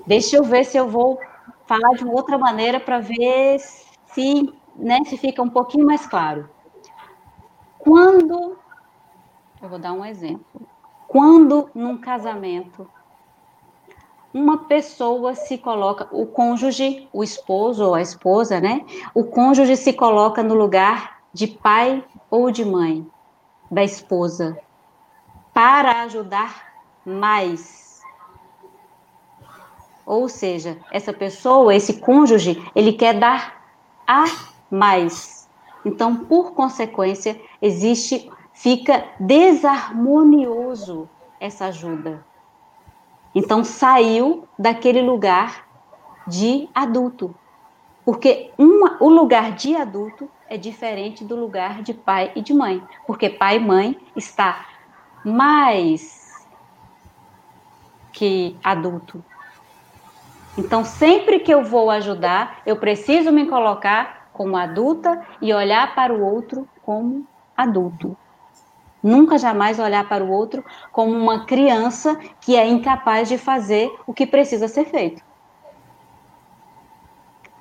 Deixa 0.06 0.36
eu 0.36 0.42
ver 0.42 0.64
se 0.64 0.76
eu 0.76 0.88
vou 0.88 1.20
falar 1.66 1.94
de 1.96 2.02
uma 2.02 2.14
outra 2.14 2.36
maneira 2.36 2.80
para 2.80 2.98
ver 2.98 3.60
se, 4.06 4.52
né, 4.74 4.98
se 5.06 5.16
fica 5.16 5.40
um 5.40 5.48
pouquinho 5.48 5.86
mais 5.86 6.04
claro. 6.04 6.48
Quando, 7.80 8.56
eu 9.62 9.68
vou 9.68 9.78
dar 9.78 9.92
um 9.92 10.04
exemplo. 10.04 10.62
Quando 11.08 11.68
num 11.74 11.96
casamento 11.98 12.88
uma 14.32 14.58
pessoa 14.58 15.34
se 15.34 15.58
coloca, 15.58 16.08
o 16.12 16.24
cônjuge, 16.26 17.08
o 17.12 17.24
esposo 17.24 17.84
ou 17.84 17.94
a 17.94 18.00
esposa, 18.00 18.60
né? 18.60 18.84
O 19.12 19.24
cônjuge 19.24 19.76
se 19.76 19.92
coloca 19.92 20.42
no 20.42 20.54
lugar 20.54 21.20
de 21.32 21.48
pai 21.48 22.04
ou 22.30 22.50
de 22.50 22.64
mãe 22.64 23.04
da 23.70 23.82
esposa 23.82 24.56
para 25.52 26.02
ajudar 26.02 26.72
mais. 27.04 28.00
Ou 30.06 30.28
seja, 30.28 30.78
essa 30.90 31.12
pessoa, 31.12 31.74
esse 31.74 32.00
cônjuge, 32.00 32.62
ele 32.74 32.92
quer 32.92 33.18
dar 33.18 33.62
a 34.06 34.24
mais. 34.70 35.39
Então, 35.84 36.16
por 36.16 36.52
consequência, 36.52 37.40
existe, 37.60 38.30
fica 38.52 39.04
desarmonioso 39.18 41.08
essa 41.38 41.66
ajuda. 41.66 42.24
Então, 43.34 43.64
saiu 43.64 44.46
daquele 44.58 45.00
lugar 45.00 45.66
de 46.26 46.68
adulto. 46.74 47.34
Porque 48.04 48.50
uma, 48.58 48.96
o 49.00 49.08
lugar 49.08 49.52
de 49.52 49.76
adulto 49.76 50.28
é 50.48 50.56
diferente 50.56 51.24
do 51.24 51.36
lugar 51.36 51.82
de 51.82 51.94
pai 51.94 52.32
e 52.34 52.42
de 52.42 52.52
mãe, 52.52 52.82
porque 53.06 53.30
pai 53.30 53.56
e 53.56 53.60
mãe 53.60 53.96
está 54.16 54.66
mais 55.24 56.46
que 58.12 58.56
adulto. 58.62 59.24
Então, 60.58 60.84
sempre 60.84 61.38
que 61.40 61.52
eu 61.52 61.62
vou 61.62 61.90
ajudar, 61.90 62.60
eu 62.66 62.76
preciso 62.76 63.30
me 63.30 63.46
colocar 63.46 64.19
como 64.32 64.56
adulta 64.56 65.24
e 65.40 65.52
olhar 65.52 65.94
para 65.94 66.12
o 66.12 66.22
outro 66.22 66.68
como 66.82 67.26
adulto. 67.56 68.16
Nunca 69.02 69.38
jamais 69.38 69.78
olhar 69.78 70.06
para 70.08 70.22
o 70.22 70.30
outro 70.30 70.64
como 70.92 71.12
uma 71.12 71.46
criança 71.46 72.16
que 72.40 72.56
é 72.56 72.66
incapaz 72.66 73.28
de 73.28 73.38
fazer 73.38 73.90
o 74.06 74.12
que 74.12 74.26
precisa 74.26 74.68
ser 74.68 74.84
feito. 74.84 75.22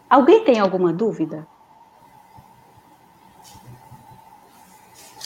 Alguém 0.10 0.44
tem 0.44 0.60
alguma 0.60 0.92
dúvida? 0.92 1.48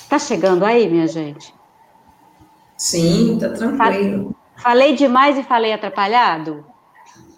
Tá 0.09 0.19
chegando 0.19 0.63
aí, 0.63 0.87
minha 0.87 1.07
gente? 1.07 1.55
Sim, 2.77 3.39
tá 3.39 3.49
tranquilo. 3.49 4.35
Falei 4.57 4.95
demais 4.95 5.37
e 5.37 5.43
falei 5.43 5.73
atrapalhado? 5.73 6.65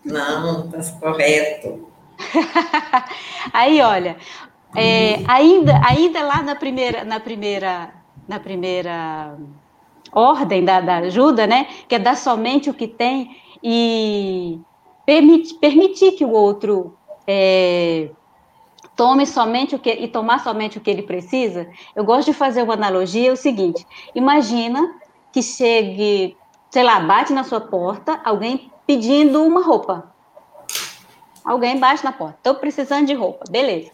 Não, 0.04 0.70
tá 0.70 0.80
correto. 1.00 1.88
Aí, 3.54 3.82
olha, 3.82 4.18
é, 4.76 5.24
ainda, 5.28 5.80
ainda 5.86 6.24
lá 6.24 6.42
na 6.42 6.56
primeira, 6.56 7.04
na 7.04 7.20
primeira, 7.20 7.94
na 8.28 8.40
primeira 8.40 9.38
ordem 10.12 10.64
da, 10.64 10.82
da 10.82 10.98
ajuda, 10.98 11.48
né? 11.48 11.68
Que 11.88 11.96
é 11.96 12.00
dar 12.00 12.16
somente 12.16 12.70
o 12.70 12.74
que 12.74 12.88
tem 12.88 13.38
e 13.64 14.60
permitir, 15.06 15.56
permitir 15.56 16.12
que 16.14 16.26
o 16.26 16.32
outro 16.32 16.98
é, 17.28 18.10
tome 18.96 19.26
somente 19.26 19.76
o 19.76 19.80
que 19.80 19.92
e 19.92 20.08
tomar 20.08 20.40
somente 20.40 20.78
o 20.78 20.82
que 20.82 20.90
ele 20.90 21.04
precisa. 21.04 21.70
Eu 21.96 22.04
gosto 22.04 22.28
de 22.28 22.34
fazer 22.34 22.64
uma 22.64 22.74
analogia, 22.74 23.30
é 23.30 23.34
o 23.34 23.38
seguinte: 23.38 23.86
imagina 24.14 24.96
que 25.32 25.42
chegue, 25.42 26.38
sei 26.70 26.84
lá, 26.84 27.00
bate 27.00 27.34
na 27.34 27.44
sua 27.44 27.62
porta 27.62 28.20
alguém 28.24 28.72
pedindo 28.88 29.44
uma 29.44 29.64
roupa. 29.64 30.15
Alguém 31.46 31.80
bate 31.80 32.04
na 32.04 32.12
porta. 32.12 32.38
Estou 32.38 32.56
precisando 32.56 33.06
de 33.06 33.14
roupa, 33.14 33.46
beleza. 33.50 33.92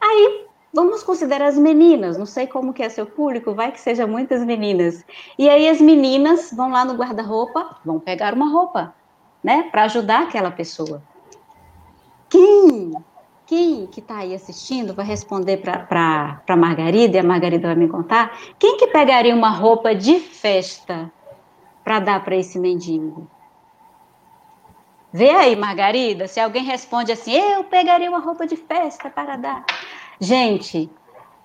Aí 0.00 0.46
vamos 0.72 1.02
considerar 1.02 1.48
as 1.48 1.58
meninas, 1.58 2.18
não 2.18 2.26
sei 2.26 2.46
como 2.46 2.72
que 2.72 2.82
é 2.82 2.88
seu 2.88 3.06
público, 3.06 3.54
vai 3.54 3.72
que 3.72 3.80
seja 3.80 4.06
muitas 4.06 4.44
meninas. 4.44 5.04
E 5.38 5.48
aí 5.48 5.68
as 5.68 5.80
meninas 5.80 6.52
vão 6.52 6.70
lá 6.70 6.84
no 6.84 6.94
guarda-roupa, 6.94 7.76
vão 7.84 7.98
pegar 7.98 8.34
uma 8.34 8.48
roupa, 8.48 8.94
né, 9.42 9.64
para 9.70 9.84
ajudar 9.84 10.24
aquela 10.24 10.50
pessoa. 10.50 11.02
Quem, 12.28 12.92
quem 13.46 13.86
que 13.86 14.00
está 14.00 14.18
aí 14.18 14.34
assistindo 14.34 14.92
vai 14.92 15.06
responder 15.06 15.56
para 15.56 16.42
a 16.46 16.56
Margarida, 16.56 17.16
e 17.16 17.20
a 17.20 17.24
Margarida 17.24 17.68
vai 17.68 17.76
me 17.76 17.88
contar, 17.88 18.38
quem 18.58 18.76
que 18.76 18.88
pegaria 18.88 19.34
uma 19.34 19.50
roupa 19.50 19.94
de 19.94 20.20
festa 20.20 21.10
para 21.82 22.00
dar 22.00 22.22
para 22.22 22.36
esse 22.36 22.58
mendigo? 22.58 23.26
Vê 25.12 25.30
aí, 25.30 25.56
Margarida, 25.56 26.26
se 26.26 26.40
alguém 26.40 26.64
responde 26.64 27.12
assim, 27.12 27.32
eu 27.32 27.64
pegaria 27.64 28.08
uma 28.08 28.18
roupa 28.18 28.46
de 28.46 28.56
festa 28.56 29.08
para 29.08 29.36
dar. 29.36 29.64
Gente, 30.20 30.90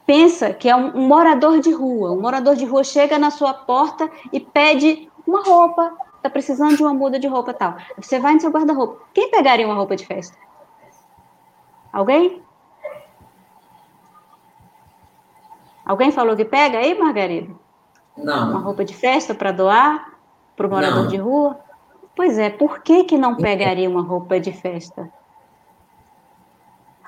pensa 0.06 0.54
que 0.54 0.70
é 0.70 0.76
um, 0.76 0.98
um, 0.98 1.08
morador 1.08 1.60
de 1.60 1.72
rua. 1.72 2.12
Um 2.12 2.20
morador 2.22 2.56
de 2.56 2.66
rua 2.66 2.84
chega 2.84 3.18
na 3.18 3.32
sua 3.32 3.54
porta 3.54 4.10
e 4.32 4.40
pede 4.40 5.10
uma 5.26 5.44
roupa. 5.44 5.94
Tá 6.22 6.30
precisando 6.30 6.76
de 6.76 6.84
uma 6.84 6.94
muda 6.94 7.18
de 7.18 7.28
roupa 7.28 7.54
tal. 7.54 7.78
Você 7.98 8.20
vai 8.20 8.34
no 8.34 8.42
seu 8.42 8.52
guarda-roupa. 8.52 9.06
Quem 9.14 9.32
pegaria 9.32 9.66
uma 9.66 9.76
roupa 9.76 9.96
de 9.96 10.06
festa? 10.06 10.38
Alguém? 11.92 12.42
Alguém 15.86 16.12
falou 16.12 16.36
que 16.36 16.46
pega 16.46 16.78
aí, 16.78 16.98
Margarida? 16.98 17.54
Não. 18.16 18.52
Uma 18.52 18.60
roupa 18.60 18.86
de 18.86 18.94
festa 18.94 19.34
para 19.34 19.52
doar 19.52 20.14
para 20.56 20.68
o 20.68 20.70
morador 20.70 21.04
não. 21.04 21.08
de 21.08 21.18
rua? 21.18 21.60
Pois 22.16 22.38
é, 22.38 22.50
por 22.50 22.82
que, 22.82 23.06
que 23.06 23.18
não 23.18 23.36
pegaria 23.36 23.90
uma 23.90 24.02
roupa 24.02 24.40
de 24.40 24.52
festa? 24.52 25.12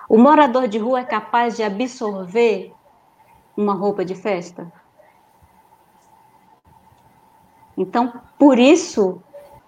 O 0.08 0.18
morador 0.18 0.68
de 0.68 0.78
rua 0.78 1.02
é 1.02 1.06
capaz 1.06 1.56
de 1.56 1.64
absorver 1.64 2.74
uma 3.56 3.74
roupa 3.74 4.06
de 4.06 4.16
festa? 4.16 4.72
Então, 7.78 8.14
por 8.38 8.60
isso 8.60 9.22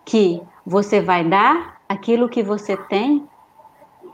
que 0.05 0.41
você 0.65 1.01
vai 1.01 1.23
dar 1.23 1.81
aquilo 1.89 2.29
que 2.29 2.43
você 2.43 2.77
tem 2.77 3.27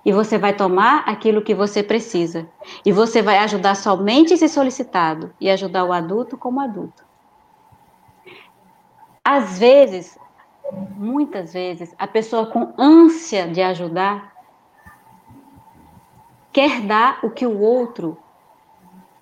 e 0.04 0.12
você 0.12 0.38
vai 0.38 0.56
tomar 0.56 1.04
aquilo 1.08 1.42
que 1.42 1.54
você 1.54 1.84
precisa. 1.84 2.48
E 2.86 2.92
você 2.92 3.22
vai 3.22 3.38
ajudar 3.40 3.76
somente 3.76 4.34
esse 4.34 4.48
solicitado 4.50 5.34
e 5.40 5.50
ajudar 5.50 5.86
o 5.86 5.94
adulto 5.94 6.38
como 6.38 6.60
adulto. 6.60 7.06
Às 9.24 9.60
vezes, 9.60 10.18
muitas 10.72 11.54
vezes, 11.54 11.94
a 11.98 12.08
pessoa 12.08 12.46
com 12.48 12.74
ânsia 12.78 13.48
de 13.48 13.62
ajudar 13.62 14.32
quer 16.52 16.82
dar 16.82 17.20
o 17.24 17.30
que 17.30 17.46
o 17.46 17.60
outro 17.60 18.18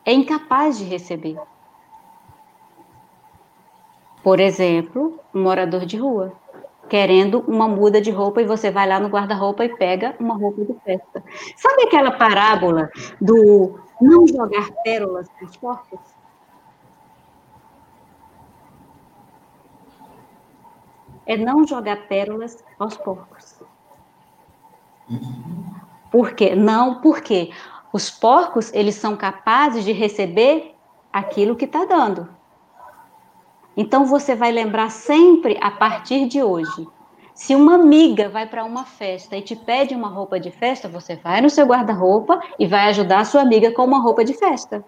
é 0.05 0.13
incapaz 0.13 0.77
de 0.77 0.83
receber. 0.85 1.37
Por 4.23 4.39
exemplo, 4.39 5.19
um 5.33 5.43
morador 5.43 5.85
de 5.85 5.97
rua 5.97 6.33
querendo 6.89 7.43
uma 7.47 7.67
muda 7.67 8.01
de 8.01 8.09
roupa 8.09 8.41
e 8.41 8.45
você 8.45 8.71
vai 8.71 8.87
lá 8.87 8.99
no 8.99 9.07
guarda-roupa 9.07 9.63
e 9.63 9.77
pega 9.77 10.15
uma 10.19 10.35
roupa 10.35 10.65
de 10.65 10.73
festa. 10.83 11.23
Sabe 11.55 11.83
aquela 11.83 12.11
parábola 12.11 12.89
do 13.21 13.79
não 14.01 14.27
jogar 14.27 14.71
pérolas 14.83 15.29
para 15.29 15.45
os 15.45 15.55
É 21.29 21.37
não 21.37 21.63
jogar 21.63 22.07
pérolas 22.07 22.57
aos 22.79 22.97
porcos. 22.97 23.61
Por 26.11 26.33
quê? 26.33 26.55
Não, 26.55 27.01
porque 27.01 27.51
os 27.93 28.09
porcos, 28.09 28.73
eles 28.73 28.95
são 28.95 29.15
capazes 29.15 29.85
de 29.85 29.91
receber 29.91 30.75
aquilo 31.13 31.55
que 31.55 31.65
está 31.65 31.85
dando. 31.85 32.27
Então 33.77 34.05
você 34.05 34.35
vai 34.35 34.51
lembrar 34.51 34.89
sempre 34.89 35.55
a 35.61 35.69
partir 35.69 36.27
de 36.27 36.41
hoje. 36.41 36.87
Se 37.35 37.53
uma 37.53 37.75
amiga 37.75 38.27
vai 38.27 38.47
para 38.47 38.65
uma 38.65 38.83
festa 38.83 39.37
e 39.37 39.43
te 39.43 39.55
pede 39.55 39.93
uma 39.93 40.09
roupa 40.09 40.39
de 40.39 40.49
festa, 40.49 40.89
você 40.89 41.15
vai 41.15 41.41
no 41.41 41.49
seu 41.51 41.67
guarda-roupa 41.67 42.41
e 42.57 42.65
vai 42.65 42.89
ajudar 42.89 43.19
a 43.19 43.25
sua 43.25 43.41
amiga 43.41 43.71
com 43.71 43.85
uma 43.85 44.01
roupa 44.01 44.25
de 44.25 44.33
festa. 44.33 44.83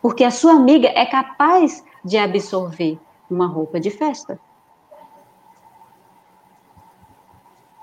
Porque 0.00 0.24
a 0.24 0.30
sua 0.30 0.52
amiga 0.52 0.88
é 0.88 1.04
capaz 1.04 1.84
de 2.02 2.16
absorver 2.16 2.98
uma 3.30 3.46
roupa 3.46 3.78
de 3.78 3.90
festa. 3.90 4.40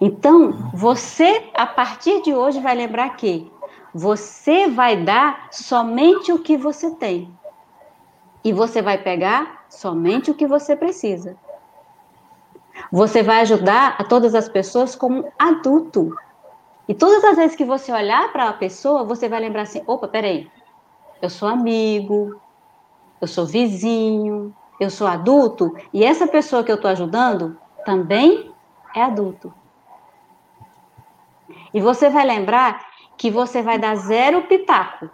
Então, 0.02 0.72
você, 0.74 1.50
a 1.54 1.66
partir 1.66 2.22
de 2.22 2.34
hoje, 2.34 2.60
vai 2.60 2.74
lembrar 2.74 3.10
que 3.18 3.52
você 3.94 4.68
vai 4.68 4.96
dar 4.96 5.48
somente 5.52 6.32
o 6.32 6.40
que 6.40 6.56
você 6.58 6.92
tem. 6.92 7.34
E 8.44 8.54
você 8.54 8.82
vai 8.82 8.98
pegar 8.98 9.66
somente 9.70 10.32
o 10.32 10.34
que 10.34 10.48
você 10.48 10.76
precisa. 10.76 11.36
Você 12.92 13.22
vai 13.22 13.42
ajudar 13.42 13.96
a 14.00 14.04
todas 14.04 14.34
as 14.34 14.48
pessoas 14.48 14.96
como 14.96 15.30
adulto. 15.38 16.16
E 16.88 16.94
todas 16.94 17.24
as 17.24 17.36
vezes 17.36 17.58
que 17.58 17.66
você 17.66 17.92
olhar 17.92 18.32
para 18.32 18.50
a 18.50 18.54
pessoa, 18.54 19.04
você 19.04 19.28
vai 19.28 19.42
lembrar 19.42 19.64
assim: 19.64 19.84
opa, 19.86 20.08
peraí, 20.08 20.50
eu 21.22 21.30
sou 21.30 21.50
amigo, 21.50 22.40
eu 23.20 23.28
sou 23.28 23.46
vizinho, 23.46 24.56
eu 24.80 24.90
sou 24.90 25.06
adulto, 25.06 25.76
e 25.94 26.06
essa 26.06 26.26
pessoa 26.26 26.64
que 26.64 26.72
eu 26.72 26.78
estou 26.78 26.90
ajudando 26.90 27.58
também 27.86 28.52
é 28.96 29.04
adulto. 29.04 29.54
E 31.74 31.82
você 31.82 32.10
vai 32.10 32.26
lembrar 32.26 32.86
que 33.18 33.30
você 33.30 33.62
vai 33.62 33.78
dar 33.78 33.96
zero 33.96 34.44
pitaco. 34.44 35.10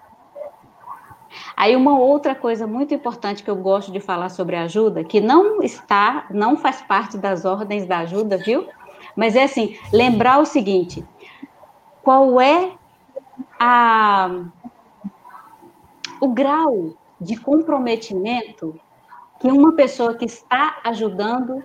Aí 1.56 1.76
uma 1.76 1.98
outra 1.98 2.36
coisa 2.36 2.65
muito 2.68 2.94
importante 2.94 3.44
que 3.44 3.50
eu 3.50 3.56
gosto 3.56 3.91
de 3.91 4.00
falar 4.00 4.30
sobre 4.30 4.56
ajuda, 4.56 5.04
que 5.04 5.20
não 5.20 5.62
está, 5.62 6.26
não 6.30 6.56
faz 6.58 6.82
parte 6.82 7.18
das 7.18 7.46
ordens 7.46 7.86
da 7.86 8.00
ajuda, 8.00 8.38
viu? 8.38 8.68
Mas 9.15 9.36
é 9.36 9.44
assim, 9.44 9.78
lembrar 9.91 10.39
o 10.39 10.46
seguinte: 10.46 11.06
qual 12.04 12.39
é 12.39 12.72
a 13.60 14.30
o 16.22 16.30
grau 16.30 16.96
de 17.20 17.36
comprometimento 17.36 18.80
que 19.39 19.48
uma 19.48 19.74
pessoa 19.74 20.13
que 20.13 20.26
está 20.26 20.78
ajudando 20.84 21.63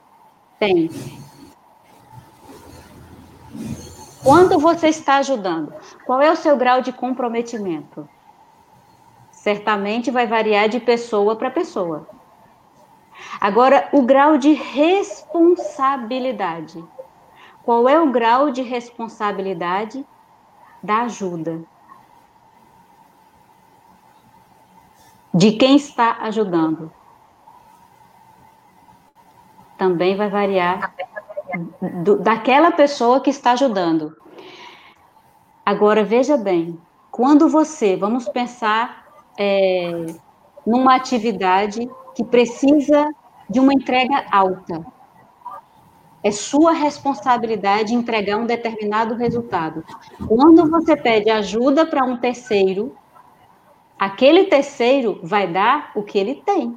tem? 0.59 0.91
Quando 4.23 4.59
você 4.59 4.89
está 4.89 5.17
ajudando, 5.17 5.73
qual 6.05 6.21
é 6.21 6.31
o 6.31 6.37
seu 6.37 6.55
grau 6.57 6.83
de 6.83 6.93
comprometimento? 6.93 8.07
Certamente 9.31 10.11
vai 10.11 10.27
variar 10.27 10.69
de 10.69 10.79
pessoa 10.79 11.35
para 11.37 11.51
pessoa. 11.51 12.07
Agora, 13.41 13.89
o 13.93 14.03
grau 14.03 14.37
de 14.37 14.53
responsabilidade. 14.53 16.85
Qual 17.63 17.89
é 17.89 17.99
o 17.99 18.11
grau 18.11 18.51
de 18.51 18.61
responsabilidade 18.61 20.07
da 20.83 21.03
ajuda? 21.03 21.63
De 25.33 25.53
quem 25.53 25.77
está 25.77 26.19
ajudando? 26.23 26.93
Também 29.79 30.17
vai 30.17 30.29
variar 30.29 30.93
do, 32.03 32.19
daquela 32.19 32.71
pessoa 32.71 33.21
que 33.21 33.31
está 33.31 33.53
ajudando. 33.53 34.17
Agora, 35.65 36.03
veja 36.03 36.37
bem, 36.37 36.79
quando 37.11 37.49
você, 37.49 37.97
vamos 37.97 38.29
pensar 38.29 39.05
é, 39.39 40.07
numa 40.67 40.97
atividade 40.97 41.89
que 42.15 42.25
precisa 42.25 43.09
de 43.49 43.61
uma 43.61 43.73
entrega 43.73 44.25
alta, 44.31 44.85
é 46.23 46.31
sua 46.31 46.73
responsabilidade 46.73 47.95
entregar 47.95 48.37
um 48.37 48.47
determinado 48.47 49.15
resultado. 49.15 49.83
Quando 50.29 50.69
você 50.69 50.97
pede 50.97 51.31
ajuda 51.31 51.87
para 51.87 52.05
um 52.05 52.19
terceiro, 52.19 52.95
aquele 53.99 54.45
terceiro 54.45 55.19
vai 55.23 55.47
dar 55.47 55.93
o 55.95 56.03
que 56.03 56.19
ele 56.19 56.43
tem. 56.45 56.77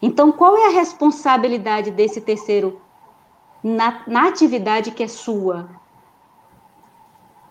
Então, 0.00 0.30
qual 0.30 0.56
é 0.56 0.66
a 0.66 0.70
responsabilidade 0.70 1.90
desse 1.90 2.20
terceiro 2.20 2.80
na, 3.62 4.02
na 4.06 4.28
atividade 4.28 4.92
que 4.92 5.02
é 5.02 5.08
sua? 5.08 5.68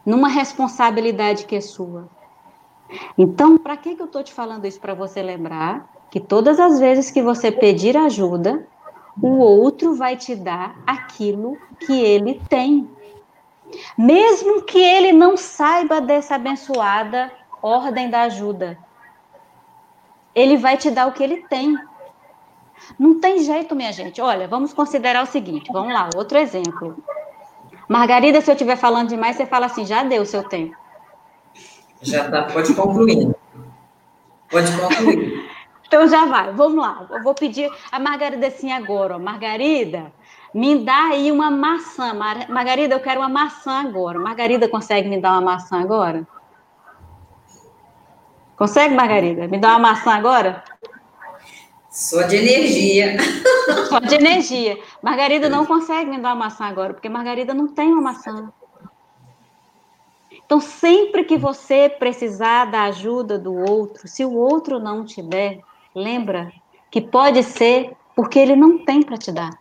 numa 0.08 0.30
responsabilidade 0.30 1.46
que 1.46 1.58
é 1.58 1.60
sua. 1.60 2.08
Então, 3.18 3.58
para 3.58 3.76
que, 3.76 3.94
que 3.94 4.02
eu 4.02 4.06
estou 4.06 4.24
te 4.24 4.34
falando 4.34 4.66
isso? 4.66 4.80
Para 4.80 4.94
você 4.94 5.22
lembrar 5.22 5.86
que 6.10 6.22
todas 6.22 6.62
as 6.62 6.80
vezes 6.80 7.12
que 7.12 7.22
você 7.22 7.52
pedir 7.52 7.98
ajuda, 7.98 8.66
o 9.22 9.40
outro 9.40 9.96
vai 9.96 10.16
te 10.16 10.34
dar 10.34 10.78
aquilo 10.88 11.58
que 11.78 11.92
ele 11.92 12.42
tem. 12.48 12.90
Mesmo 13.98 14.62
que 14.62 14.80
ele 14.80 15.12
não 15.12 15.36
saiba 15.36 16.00
dessa 16.00 16.36
abençoada 16.36 17.30
ordem 17.62 18.10
da 18.10 18.22
ajuda, 18.22 18.78
ele 20.34 20.56
vai 20.56 20.78
te 20.78 20.90
dar 20.90 21.08
o 21.08 21.12
que 21.12 21.22
ele 21.22 21.46
tem. 21.50 21.78
Não 22.98 23.20
tem 23.20 23.40
jeito, 23.40 23.76
minha 23.76 23.92
gente. 23.92 24.22
Olha, 24.22 24.48
vamos 24.48 24.74
considerar 24.74 25.24
o 25.24 25.28
seguinte: 25.28 25.72
vamos 25.72 25.94
lá, 25.94 26.10
outro 26.16 26.38
exemplo. 26.38 26.98
Margarida, 27.88 28.42
se 28.42 28.52
eu 28.52 28.54
estiver 28.54 28.76
falando 28.76 29.10
demais, 29.10 29.36
você 29.36 29.46
fala 29.46 29.68
assim: 29.68 29.86
já 29.86 30.04
deu 30.04 30.22
o 30.22 30.26
seu 30.26 30.44
tempo. 30.44 30.76
Já 32.02 32.30
tá, 32.30 32.44
pode 32.44 32.74
concluir. 32.74 33.36
Pode 34.50 34.72
concluir. 34.80 35.50
então 35.88 36.08
já 36.08 36.26
vai, 36.26 36.52
vamos 36.54 36.82
lá. 36.82 37.06
Eu 37.10 37.24
vou 37.24 37.34
pedir 37.34 37.72
a 37.92 38.00
Margarida 38.00 38.48
assim 38.48 38.72
agora, 38.72 39.16
ó. 39.16 39.20
Margarida, 39.20 40.12
me 40.54 40.84
dá 40.84 41.10
aí 41.12 41.32
uma 41.32 41.50
maçã. 41.50 42.14
Mar... 42.14 42.50
Margarida, 42.50 42.96
eu 42.96 43.00
quero 43.00 43.20
uma 43.20 43.30
maçã 43.30 43.82
agora. 43.82 44.20
Margarida 44.20 44.68
consegue 44.68 45.10
me 45.10 45.20
dar 45.20 45.34
uma 45.34 45.42
maçã 45.42 45.82
agora? 45.82 46.28
Consegue, 48.56 48.96
Margarida? 48.96 49.48
Me 49.48 49.60
dá 49.60 49.70
uma 49.70 49.80
maçã 49.80 50.14
agora? 50.14 50.64
Só 51.98 52.22
de 52.22 52.36
energia. 52.36 53.18
Só 53.90 53.98
de 53.98 54.14
energia. 54.14 54.80
Margarida 55.02 55.50
não 55.50 55.66
consegue 55.66 56.12
me 56.12 56.20
dar 56.20 56.30
uma 56.30 56.46
maçã 56.46 56.66
agora, 56.66 56.94
porque 56.94 57.10
Margarida 57.10 57.56
não 57.56 57.68
tem 57.68 57.92
uma 57.92 58.02
maçã. 58.14 58.54
Então, 60.32 60.62
sempre 60.62 61.24
que 61.24 61.40
você 61.40 61.90
precisar 61.90 62.66
da 62.66 62.84
ajuda 62.84 63.40
do 63.40 63.52
outro, 63.52 64.08
se 64.08 64.24
o 64.24 64.32
outro 64.32 64.78
não 64.78 65.04
te 65.04 65.24
der, 65.24 65.60
lembra 65.96 66.54
que 66.92 67.02
pode 67.02 67.42
ser 67.42 67.98
porque 68.16 68.38
ele 68.38 68.56
não 68.56 68.78
tem 68.86 69.02
para 69.02 69.18
te 69.18 69.32
dar. 69.32 69.58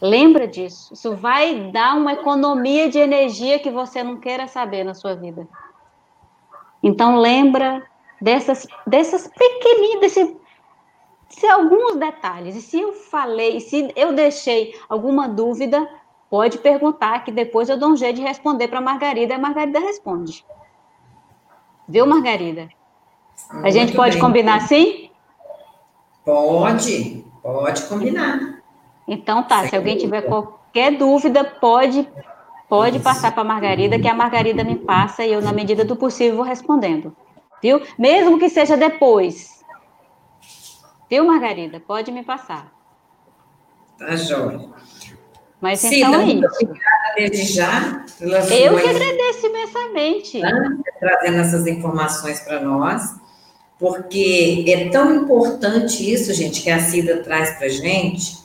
Lembra 0.00 0.48
disso. 0.48 0.94
Isso 0.94 1.14
vai 1.14 1.70
dar 1.70 1.98
uma 1.98 2.14
economia 2.14 2.88
de 2.88 2.98
energia 2.98 3.58
que 3.58 3.70
você 3.70 4.02
não 4.02 4.16
queira 4.16 4.48
saber 4.48 4.84
na 4.84 4.94
sua 4.94 5.14
vida. 5.14 5.46
Então 6.82 7.16
lembra 7.16 7.86
dessas, 8.20 8.66
dessas 8.86 9.26
pequeninas, 9.28 10.00
desse, 10.00 10.36
se 11.28 11.46
alguns 11.46 11.96
detalhes. 11.96 12.56
E 12.56 12.62
se 12.62 12.80
eu 12.80 12.92
falei, 12.92 13.60
se 13.60 13.92
eu 13.96 14.12
deixei 14.12 14.74
alguma 14.88 15.28
dúvida, 15.28 15.88
pode 16.28 16.58
perguntar 16.58 17.24
que 17.24 17.32
depois 17.32 17.68
eu 17.68 17.78
dou 17.78 17.90
um 17.90 17.96
jeito 17.96 18.16
de 18.16 18.22
responder 18.22 18.68
para 18.68 18.78
a 18.78 18.82
Margarida 18.82 19.32
e 19.32 19.36
a 19.36 19.38
Margarida 19.38 19.80
responde. 19.80 20.44
Viu, 21.88 22.06
Margarida? 22.06 22.68
Muito 23.52 23.66
a 23.66 23.70
gente 23.70 23.94
pode 23.94 24.12
bem. 24.12 24.20
combinar 24.20 24.56
assim? 24.56 25.10
Pode, 26.24 27.24
pode 27.42 27.82
combinar. 27.84 28.60
Então 29.08 29.42
tá, 29.42 29.66
se 29.66 29.74
alguém 29.74 29.96
tiver 29.96 30.22
qualquer 30.22 30.96
dúvida, 30.96 31.42
pode 31.42 32.06
pode 32.68 33.00
passar 33.00 33.32
para 33.32 33.40
a 33.40 33.44
Margarida, 33.44 33.98
que 33.98 34.06
a 34.06 34.14
Margarida 34.14 34.62
me 34.62 34.76
passa 34.76 35.24
e 35.24 35.32
eu, 35.32 35.42
na 35.42 35.52
medida 35.52 35.84
do 35.84 35.96
possível, 35.96 36.36
vou 36.36 36.44
respondendo. 36.44 37.12
Viu? 37.62 37.82
Mesmo 37.98 38.38
que 38.38 38.48
seja 38.48 38.76
depois. 38.76 39.64
Viu, 41.08 41.24
Margarida? 41.26 41.80
Pode 41.80 42.10
me 42.12 42.22
passar. 42.22 42.72
Tá, 43.98 44.16
jóia. 44.16 44.60
Mas 45.60 45.80
Sim, 45.80 45.96
então 45.96 46.14
é 46.14 46.24
isso. 46.24 46.46
Obrigada 46.62 47.14
desde 47.16 47.44
já. 47.52 48.04
Eu 48.20 48.78
que 48.78 48.88
agradeço 48.88 49.46
imensamente. 49.46 50.40
Né, 50.40 50.78
trazendo 50.98 51.38
essas 51.38 51.66
informações 51.66 52.40
para 52.40 52.60
nós, 52.60 53.02
porque 53.78 54.64
é 54.68 54.88
tão 54.88 55.14
importante 55.14 56.10
isso, 56.10 56.32
gente, 56.32 56.62
que 56.62 56.70
a 56.70 56.80
Cida 56.80 57.22
traz 57.22 57.58
para 57.58 57.68
gente, 57.68 58.38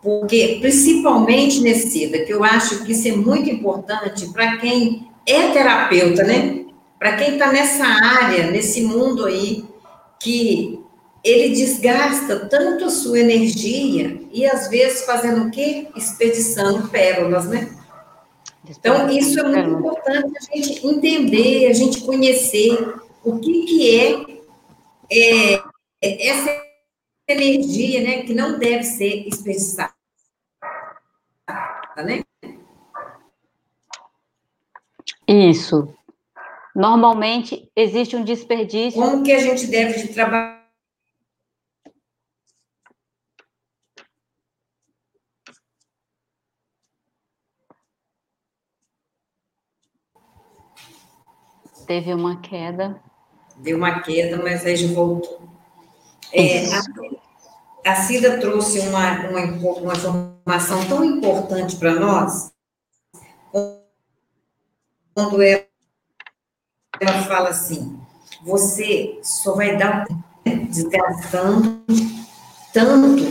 porque, 0.00 0.58
principalmente 0.60 1.60
nesse 1.60 1.90
SIDA, 1.90 2.24
que 2.24 2.32
eu 2.32 2.44
acho 2.44 2.84
que 2.84 2.92
isso 2.92 3.08
é 3.08 3.12
muito 3.12 3.48
importante 3.48 4.28
para 4.28 4.58
quem 4.58 5.08
é 5.26 5.50
terapeuta, 5.50 6.22
né? 6.22 6.63
Para 6.98 7.16
quem 7.16 7.34
está 7.34 7.52
nessa 7.52 7.84
área, 7.84 8.50
nesse 8.50 8.82
mundo 8.82 9.26
aí, 9.26 9.64
que 10.20 10.80
ele 11.22 11.54
desgasta 11.54 12.46
tanto 12.48 12.84
a 12.84 12.90
sua 12.90 13.18
energia 13.18 14.20
e 14.30 14.46
às 14.46 14.68
vezes 14.68 15.04
fazendo 15.04 15.48
o 15.48 15.50
quê? 15.50 15.88
Expedição 15.96 16.88
pérolas, 16.88 17.46
né? 17.46 17.74
Então, 18.68 19.08
isso 19.10 19.38
é 19.40 19.42
muito 19.42 19.78
importante 19.78 20.38
a 20.38 20.56
gente 20.56 20.86
entender, 20.86 21.66
a 21.68 21.72
gente 21.72 22.00
conhecer 22.02 22.94
o 23.22 23.38
que, 23.38 23.66
que 23.66 24.00
é, 24.00 25.62
é 26.02 26.28
essa 26.28 26.62
energia, 27.28 28.02
né, 28.02 28.22
que 28.22 28.34
não 28.34 28.58
deve 28.58 28.84
ser 28.84 29.24
desperdiçada, 29.24 29.94
né? 31.96 32.22
Isso. 35.26 35.94
Normalmente 36.74 37.70
existe 37.76 38.16
um 38.16 38.24
desperdício. 38.24 39.00
Como 39.00 39.22
que 39.22 39.32
a 39.32 39.38
gente 39.38 39.66
deve 39.68 40.02
de 40.02 40.08
trabalhar? 40.08 40.64
Teve 51.86 52.14
uma 52.14 52.40
queda. 52.40 53.00
Deu 53.58 53.76
uma 53.76 54.00
queda, 54.00 54.42
mas 54.42 54.64
aí 54.64 54.86
voltou. 54.86 55.48
É, 56.32 56.64
a, 56.74 57.92
a 57.92 57.96
Cida 57.96 58.40
trouxe 58.40 58.80
uma, 58.80 59.28
uma, 59.28 59.40
uma 59.44 59.94
informação 59.94 60.88
tão 60.88 61.04
importante 61.04 61.76
para 61.76 61.94
nós, 61.94 62.52
quando 65.14 65.40
ela, 65.40 65.73
ela 67.00 67.22
fala 67.22 67.50
assim, 67.50 67.98
você 68.42 69.18
só 69.22 69.54
vai 69.54 69.76
dar 69.76 70.06
desgastando 70.44 71.82
tanto 72.72 73.24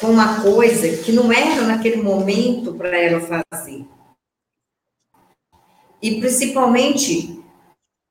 com 0.00 0.08
uma 0.08 0.42
coisa 0.42 1.02
que 1.02 1.12
não 1.12 1.32
era 1.32 1.62
naquele 1.62 2.02
momento 2.02 2.74
para 2.74 2.96
ela 2.96 3.20
fazer. 3.20 3.86
E 6.00 6.20
principalmente 6.20 7.40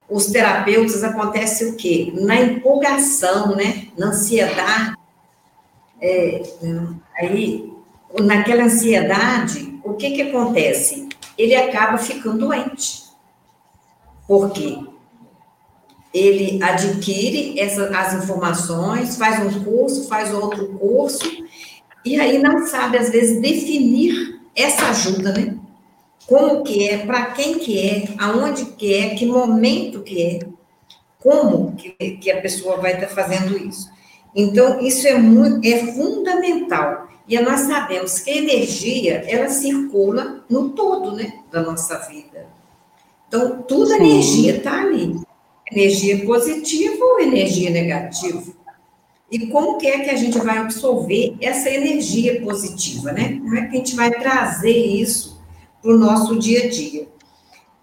os 0.10 0.28
terapeutas 0.28 1.04
acontece 1.04 1.66
o 1.66 1.76
quê? 1.76 2.12
Na 2.16 2.36
empolgação, 2.36 3.56
né? 3.56 3.88
Na 3.98 4.08
ansiedade. 4.08 4.96
É, 6.02 6.42
aí, 7.18 7.72
naquela 8.20 8.64
ansiedade, 8.64 9.80
o 9.84 9.94
que 9.94 10.12
que 10.12 10.22
acontece? 10.24 11.08
Ele 11.38 11.56
acaba 11.56 11.98
ficando 11.98 12.48
doente. 12.48 13.04
Por 14.28 14.52
quê? 14.52 14.80
Ele 16.14 16.62
adquire 16.62 17.60
essa, 17.60 17.86
as 17.98 18.24
informações, 18.24 19.18
faz 19.18 19.40
um 19.46 19.64
curso, 19.64 20.08
faz 20.08 20.34
outro 20.34 20.68
curso, 20.78 21.26
e 22.04 22.20
aí 22.20 22.38
não 22.38 22.68
sabe, 22.68 22.98
às 22.98 23.10
vezes, 23.10 23.42
definir 23.42 24.42
essa 24.56 24.90
ajuda, 24.90 25.32
né? 25.32 25.58
como 26.32 26.64
que 26.64 26.88
é, 26.88 27.00
para 27.00 27.26
quem 27.32 27.60
que 27.60 27.78
é, 27.78 28.08
aonde 28.18 28.64
que 28.64 28.94
é, 28.94 29.16
que 29.16 29.26
momento 29.26 30.02
que 30.02 30.22
é, 30.22 30.40
como 31.20 31.76
que, 31.76 31.92
que 31.92 32.32
a 32.32 32.40
pessoa 32.40 32.78
vai 32.78 32.94
estar 32.94 33.08
tá 33.08 33.14
fazendo 33.14 33.58
isso. 33.58 33.92
Então, 34.34 34.80
isso 34.80 35.06
é, 35.08 35.18
muito, 35.18 35.68
é 35.68 35.88
fundamental. 35.94 37.10
E 37.28 37.38
nós 37.42 37.62
sabemos 37.62 38.20
que 38.20 38.32
a 38.32 38.38
energia, 38.38 39.26
ela 39.28 39.50
circula 39.50 40.44
no 40.50 40.70
todo, 40.70 41.12
né, 41.12 41.34
da 41.52 41.62
nossa 41.62 41.98
vida. 42.08 42.48
Então, 43.28 43.64
toda 43.64 43.98
Sim. 43.98 44.04
energia 44.04 44.56
está 44.56 44.82
ali. 44.82 45.20
Energia 45.72 46.26
positiva 46.26 47.04
ou 47.04 47.20
energia 47.20 47.70
negativa. 47.70 48.44
E 49.32 49.48
como 49.48 49.78
que 49.78 49.88
é 49.88 50.00
que 50.00 50.10
a 50.10 50.16
gente 50.16 50.38
vai 50.40 50.58
absorver 50.58 51.36
essa 51.40 51.70
energia 51.70 52.42
positiva, 52.42 53.14
né? 53.14 53.40
Como 53.40 53.56
é 53.56 53.62
que 53.62 53.76
a 53.76 53.78
gente 53.78 53.96
vai 53.96 54.12
trazer 54.12 54.76
isso 54.76 55.42
para 55.82 55.92
o 55.92 55.98
nosso 55.98 56.38
dia 56.38 56.66
a 56.66 56.70
dia. 56.70 57.08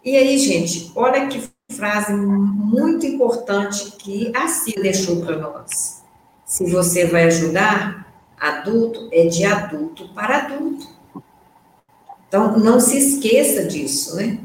E 0.04 0.16
aí, 0.16 0.38
gente, 0.38 0.92
olha 0.94 1.26
que 1.26 1.42
frase 1.70 2.12
muito 2.12 3.04
importante 3.04 3.92
que 3.98 4.32
a 4.34 4.48
Cia 4.48 4.80
deixou 4.80 5.20
para 5.20 5.36
nós. 5.36 6.02
Se 6.46 6.70
você 6.70 7.06
vai 7.06 7.24
ajudar 7.24 8.06
adulto, 8.38 9.08
é 9.12 9.26
de 9.26 9.44
adulto 9.44 10.08
para 10.14 10.38
adulto. 10.38 10.86
Então, 12.26 12.58
não 12.58 12.78
se 12.78 12.96
esqueça 12.96 13.64
disso, 13.64 14.16
né? 14.16 14.38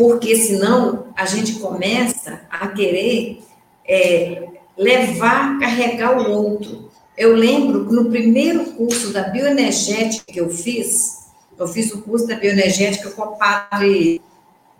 Porque 0.00 0.34
senão 0.34 1.08
a 1.14 1.26
gente 1.26 1.56
começa 1.58 2.40
a 2.50 2.68
querer 2.68 3.42
é, 3.86 4.48
levar, 4.74 5.58
carregar 5.58 6.18
o 6.18 6.30
outro. 6.30 6.90
Eu 7.18 7.36
lembro 7.36 7.86
que 7.86 7.94
no 7.94 8.06
primeiro 8.06 8.64
curso 8.72 9.12
da 9.12 9.24
bioenergética 9.24 10.24
que 10.32 10.40
eu 10.40 10.48
fiz, 10.48 11.28
Eu 11.58 11.68
fiz 11.68 11.92
o 11.92 12.00
curso 12.00 12.26
da 12.26 12.36
bioenergética 12.36 13.10
com 13.10 13.20
o 13.20 13.36
padre, 13.36 14.22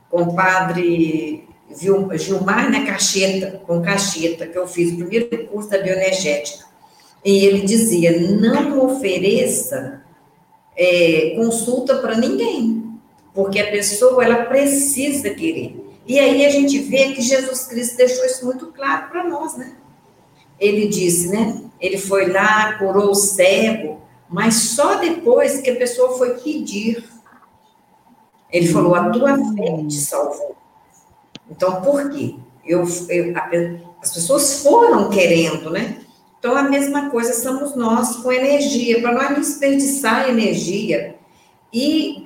com 0.09 0.23
o 0.23 0.35
padre 0.35 1.47
Gilmar 1.69 2.71
né, 2.71 2.87
Cacheta, 2.87 3.61
com 3.67 3.83
Cacheta, 3.83 4.47
que 4.47 4.57
eu 4.57 4.67
fiz 4.67 4.91
o 4.91 4.97
primeiro 4.97 5.49
curso 5.49 5.69
da 5.69 5.77
bioenergética. 5.77 6.65
E 7.23 7.45
ele 7.45 7.67
dizia: 7.67 8.19
não 8.19 8.87
ofereça 8.87 10.03
é, 10.75 11.35
consulta 11.37 11.97
para 11.97 12.17
ninguém, 12.17 12.90
porque 13.35 13.59
a 13.61 13.71
pessoa 13.71 14.25
ela 14.25 14.45
precisa 14.45 15.31
querer. 15.31 15.77
E 16.07 16.19
aí 16.19 16.45
a 16.45 16.51
gente 16.51 16.79
vê 16.79 17.13
que 17.13 17.23
Jesus 17.23 17.67
Cristo 17.67 17.97
deixou 17.97 18.25
isso 18.25 18.45
muito 18.45 18.67
claro 18.67 19.09
para 19.11 19.25
nós, 19.25 19.57
né? 19.57 19.77
Ele 20.59 20.89
disse, 20.89 21.29
né? 21.29 21.63
Ele 21.81 21.97
foi 21.97 22.31
lá, 22.31 22.79
curou 22.79 23.11
o 23.11 23.15
cego, 23.15 24.01
mas 24.29 24.55
só 24.55 24.97
depois 24.97 25.61
que 25.61 25.71
a 25.71 25.77
pessoa 25.77 26.19
foi 26.19 26.35
pedir. 26.35 27.05
Ele 28.53 28.69
falou: 28.69 28.95
a 28.95 29.11
tua 29.11 29.37
fé 29.37 29.85
te 29.89 30.01
salvou. 30.01 30.57
Então, 31.51 31.81
por 31.83 32.11
quê? 32.11 32.37
Eu, 32.65 32.85
eu, 33.09 33.35
as 34.03 34.13
pessoas 34.13 34.63
foram 34.63 35.09
querendo, 35.11 35.71
né? 35.71 35.99
Então, 36.39 36.57
a 36.57 36.63
mesma 36.63 37.11
coisa 37.11 37.35
somos 37.35 37.75
nós 37.75 38.17
com 38.17 38.33
energia, 38.33 39.01
para 39.01 39.13
não 39.13 39.41
desperdiçar 39.41 40.29
energia 40.29 41.17
e 41.73 42.25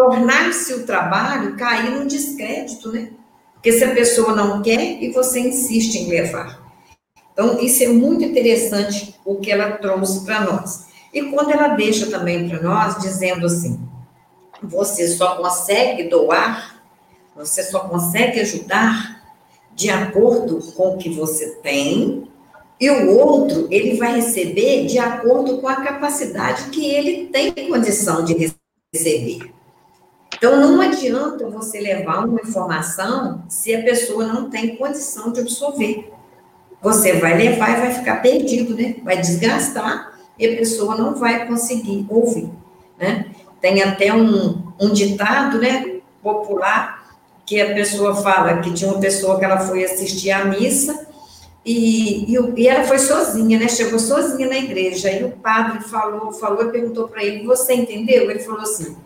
tornar-se 0.00 0.72
o 0.72 0.86
trabalho 0.86 1.56
cair 1.56 1.90
no 1.90 2.06
descrédito, 2.06 2.90
né? 2.90 3.10
Porque 3.52 3.70
se 3.70 3.84
a 3.84 3.92
pessoa 3.94 4.34
não 4.34 4.62
quer 4.62 5.02
e 5.02 5.10
você 5.10 5.40
insiste 5.40 5.96
em 5.96 6.08
levar. 6.08 6.58
Então, 7.34 7.60
isso 7.60 7.84
é 7.84 7.88
muito 7.88 8.24
interessante 8.24 9.14
o 9.26 9.36
que 9.36 9.52
ela 9.52 9.72
trouxe 9.72 10.24
para 10.24 10.40
nós. 10.40 10.86
E 11.12 11.24
quando 11.24 11.50
ela 11.50 11.68
deixa 11.68 12.06
também 12.06 12.48
para 12.48 12.62
nós, 12.62 12.98
dizendo 13.02 13.44
assim: 13.44 13.78
você 14.62 15.06
só 15.08 15.36
consegue 15.36 16.04
doar, 16.04 16.82
você 17.36 17.62
só 17.62 17.80
consegue 17.80 18.40
ajudar 18.40 19.22
de 19.74 19.90
acordo 19.90 20.60
com 20.72 20.94
o 20.94 20.96
que 20.96 21.10
você 21.10 21.56
tem 21.56 22.26
e 22.80 22.90
o 22.90 23.18
outro, 23.18 23.68
ele 23.70 23.98
vai 23.98 24.16
receber 24.16 24.86
de 24.86 24.98
acordo 24.98 25.58
com 25.58 25.68
a 25.68 25.76
capacidade 25.76 26.70
que 26.70 26.86
ele 26.86 27.26
tem 27.26 27.52
condição 27.68 28.24
de 28.24 28.54
receber. 28.94 29.59
Então, 30.40 30.58
não 30.58 30.80
adianta 30.80 31.50
você 31.50 31.78
levar 31.78 32.24
uma 32.24 32.40
informação 32.40 33.44
se 33.46 33.74
a 33.74 33.82
pessoa 33.82 34.24
não 34.24 34.48
tem 34.48 34.74
condição 34.74 35.30
de 35.30 35.40
absorver. 35.40 36.10
Você 36.80 37.12
vai 37.18 37.36
levar 37.36 37.76
e 37.76 37.80
vai 37.82 37.92
ficar 37.92 38.22
perdido, 38.22 38.74
né? 38.74 38.96
Vai 39.04 39.18
desgastar 39.18 40.18
e 40.38 40.46
a 40.46 40.56
pessoa 40.56 40.96
não 40.96 41.14
vai 41.14 41.46
conseguir 41.46 42.06
ouvir, 42.08 42.48
né? 42.98 43.26
Tem 43.60 43.82
até 43.82 44.14
um, 44.14 44.62
um 44.80 44.90
ditado, 44.90 45.58
né, 45.58 45.96
popular, 46.22 47.18
que 47.44 47.60
a 47.60 47.74
pessoa 47.74 48.16
fala 48.16 48.60
que 48.60 48.72
tinha 48.72 48.90
uma 48.90 48.98
pessoa 48.98 49.38
que 49.38 49.44
ela 49.44 49.58
foi 49.58 49.84
assistir 49.84 50.30
à 50.30 50.46
missa 50.46 51.06
e, 51.66 52.34
e, 52.34 52.38
e, 52.56 52.66
ela 52.66 52.84
foi 52.84 52.98
sozinha, 52.98 53.58
né? 53.58 53.68
Chegou 53.68 53.98
sozinha 53.98 54.48
na 54.48 54.56
igreja. 54.56 55.10
E 55.10 55.22
o 55.22 55.32
padre 55.32 55.80
falou, 55.84 56.32
falou 56.32 56.62
e 56.62 56.72
perguntou 56.72 57.08
para 57.08 57.22
ele: 57.22 57.44
Você 57.44 57.74
entendeu? 57.74 58.30
Ele 58.30 58.40
falou 58.40 58.62
assim: 58.62 58.96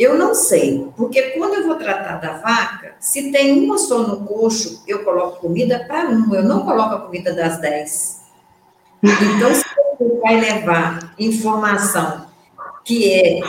Eu 0.00 0.16
não 0.16 0.34
sei, 0.34 0.88
porque 0.96 1.20
quando 1.32 1.56
eu 1.56 1.66
vou 1.66 1.76
tratar 1.76 2.16
da 2.16 2.38
vaca, 2.38 2.94
se 2.98 3.30
tem 3.30 3.62
uma 3.62 3.76
só 3.76 3.98
no 3.98 4.24
coxo, 4.24 4.82
eu 4.88 5.04
coloco 5.04 5.42
comida 5.42 5.84
para 5.86 6.08
uma, 6.08 6.36
eu 6.36 6.42
não 6.42 6.64
coloco 6.64 6.94
a 6.94 7.00
comida 7.00 7.34
das 7.34 7.60
dez. 7.60 8.22
Então, 9.02 9.54
se 9.54 9.62
você 9.98 10.20
vai 10.22 10.40
levar 10.40 11.14
informação 11.18 12.24
que 12.82 13.12
é 13.12 13.40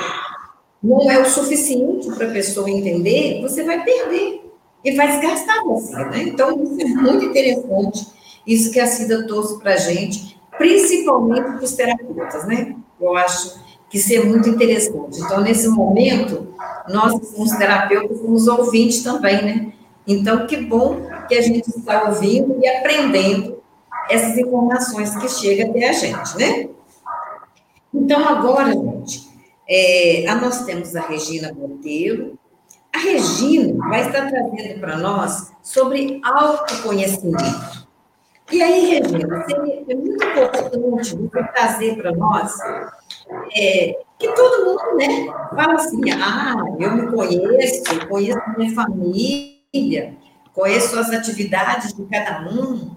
não 0.84 1.10
é 1.10 1.20
o 1.20 1.26
suficiente 1.26 2.12
para 2.12 2.28
a 2.28 2.32
pessoa 2.32 2.70
entender, 2.70 3.40
você 3.42 3.64
vai 3.64 3.82
perder 3.86 4.42
e 4.84 4.92
vai 4.94 5.08
desgastar 5.08 5.64
você, 5.64 5.96
né? 5.96 6.24
Então, 6.24 6.62
isso 6.64 6.82
é 6.82 6.86
muito 6.86 7.24
interessante 7.24 8.08
isso 8.46 8.72
que 8.72 8.80
a 8.80 8.88
Cida 8.88 9.26
trouxe 9.26 9.58
para 9.60 9.76
a 9.76 9.78
gente, 9.78 10.38
principalmente 10.58 11.44
para 11.44 11.64
os 11.64 11.72
terapeutas, 11.74 12.46
né? 12.46 12.76
Eu 13.00 13.16
acho 13.16 13.58
que 13.92 14.16
é 14.16 14.24
muito 14.24 14.48
interessante. 14.48 15.20
Então, 15.20 15.42
nesse 15.42 15.68
momento, 15.68 16.48
nós, 16.88 17.12
como 17.30 17.58
terapeutas, 17.58 18.18
somos 18.20 18.48
ouvintes 18.48 19.04
também, 19.04 19.44
né? 19.44 19.74
Então, 20.08 20.48
que 20.48 20.56
bom 20.58 21.02
que 21.28 21.36
a 21.36 21.42
gente 21.42 21.68
está 21.68 22.08
ouvindo 22.08 22.58
e 22.62 22.68
aprendendo 22.68 23.62
essas 24.10 24.38
informações 24.38 25.14
que 25.18 25.28
chegam 25.28 25.70
até 25.70 25.90
a 25.90 25.94
gente, 25.94 26.38
né? 26.38 26.70
Então, 27.94 28.26
agora, 28.26 28.72
gente, 28.72 29.30
é, 29.68 30.24
nós 30.36 30.64
temos 30.64 30.96
a 30.96 31.02
Regina 31.02 31.54
Monteiro. 31.54 32.40
A 32.94 32.98
Regina 32.98 33.78
vai 33.90 34.08
estar 34.08 34.30
trazendo 34.30 34.80
para 34.80 34.98
nós 34.98 35.52
sobre 35.62 36.22
autoconhecimento. 36.24 37.88
E 38.52 38.62
aí, 38.62 38.86
Regina, 38.86 39.46
seria 39.46 39.98
muito 39.98 40.26
importante 40.26 41.16
você 41.16 41.44
trazer 41.54 41.98
para 41.98 42.14
nós 42.14 42.54
é, 43.56 43.98
que 44.20 44.28
todo 44.34 44.65
mundo 44.65 44.98
né, 44.98 45.26
fala 45.56 45.74
assim: 45.74 46.02
ah, 46.12 46.56
eu 46.80 46.91
me 46.96 47.12
conheço, 47.12 48.08
conheço 48.08 48.39
minha 48.58 48.74
família, 48.74 50.15
conheço 50.54 50.98
as 51.00 51.10
atividades 51.12 51.94
de 51.94 52.06
cada 52.06 52.48
um, 52.50 52.91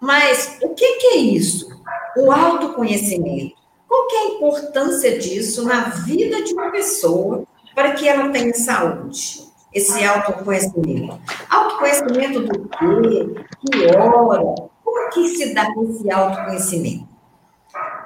mas 0.00 0.58
o 0.62 0.70
que, 0.70 0.96
que 0.96 1.06
é 1.08 1.16
isso? 1.16 1.68
O 2.16 2.32
autoconhecimento. 2.32 3.60
Qual 3.86 4.06
que 4.06 4.14
é 4.14 4.20
a 4.20 4.28
importância 4.28 5.18
disso 5.18 5.64
na 5.64 5.88
vida 5.88 6.42
de 6.42 6.52
uma 6.52 6.70
pessoa 6.70 7.44
para 7.74 7.92
que 7.92 8.08
ela 8.08 8.30
tenha 8.30 8.54
saúde? 8.54 9.50
Esse 9.72 10.04
autoconhecimento. 10.04 11.20
Autoconhecimento 11.48 12.40
do 12.40 12.68
quê? 12.68 13.44
Que 13.70 13.96
hora? 13.96 14.42
Como 14.84 15.10
que 15.10 15.28
se 15.28 15.54
dá 15.54 15.68
esse 15.82 16.10
autoconhecimento? 16.10 17.09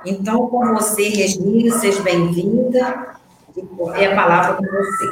Então, 0.07 0.47
com 0.49 0.75
você, 0.75 1.09
Regina, 1.09 1.79
seja 1.79 2.03
bem-vinda. 2.03 3.17
É 3.95 4.07
a 4.07 4.15
palavra 4.15 4.55
com 4.55 4.65
você. 4.65 5.11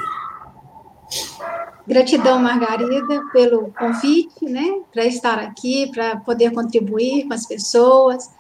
Gratidão, 1.87 2.39
Margarida, 2.39 3.23
pelo 3.33 3.73
convite, 3.73 4.45
né, 4.45 4.81
para 4.93 5.05
estar 5.05 5.39
aqui, 5.39 5.91
para 5.91 6.17
poder 6.17 6.53
contribuir 6.53 7.27
com 7.27 7.35
as 7.35 7.47
pessoas, 7.47 8.31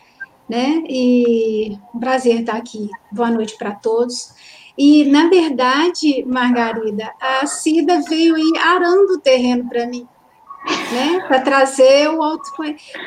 né, 0.49 0.83
e 0.88 1.77
um 1.95 1.99
prazer 1.99 2.41
estar 2.41 2.57
aqui. 2.57 2.88
Boa 3.11 3.31
noite 3.31 3.57
para 3.57 3.73
todos. 3.73 4.35
E, 4.77 5.05
na 5.05 5.29
verdade, 5.29 6.25
Margarida, 6.25 7.12
a 7.21 7.47
Cida 7.47 8.01
veio 8.09 8.35
aí 8.37 8.53
arando 8.65 9.15
o 9.15 9.21
terreno 9.21 9.69
para 9.69 9.87
mim, 9.87 10.07
né? 10.92 11.25
Para 11.27 11.40
trazer 11.40 12.09
o 12.11 12.22
autoconhecimento. 12.22 12.98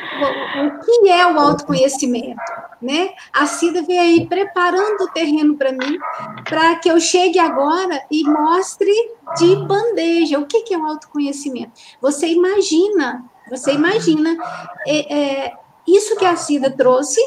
O 0.66 0.80
que 0.80 1.10
é 1.10 1.26
o 1.28 1.40
autoconhecimento? 1.40 2.42
Né? 2.82 3.14
A 3.34 3.46
Cida 3.46 3.82
veio 3.82 4.02
aí 4.02 4.28
preparando 4.28 5.02
o 5.02 5.12
terreno 5.12 5.56
para 5.56 5.72
mim, 5.72 5.98
para 6.44 6.76
que 6.76 6.90
eu 6.90 7.00
chegue 7.00 7.40
agora 7.40 8.04
e 8.12 8.24
mostre 8.24 8.92
de 9.38 9.56
bandeja 9.66 10.40
o 10.40 10.46
que, 10.46 10.62
que 10.62 10.74
é 10.74 10.78
o 10.78 10.86
autoconhecimento. 10.86 11.72
Você 12.02 12.28
imagina, 12.28 13.24
você 13.50 13.72
imagina 13.74 14.38
é, 14.86 15.14
é, 15.14 15.54
isso 15.88 16.16
que 16.18 16.26
a 16.26 16.36
Cida 16.36 16.70
trouxe, 16.70 17.22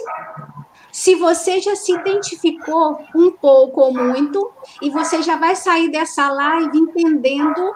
se 0.92 1.14
você 1.14 1.60
já 1.60 1.76
se 1.76 1.92
identificou 1.92 2.98
um 3.14 3.30
pouco 3.30 3.80
ou 3.80 3.94
muito, 3.94 4.50
e 4.82 4.90
você 4.90 5.22
já 5.22 5.36
vai 5.36 5.54
sair 5.54 5.90
dessa 5.90 6.30
live 6.30 6.76
entendendo 6.76 7.74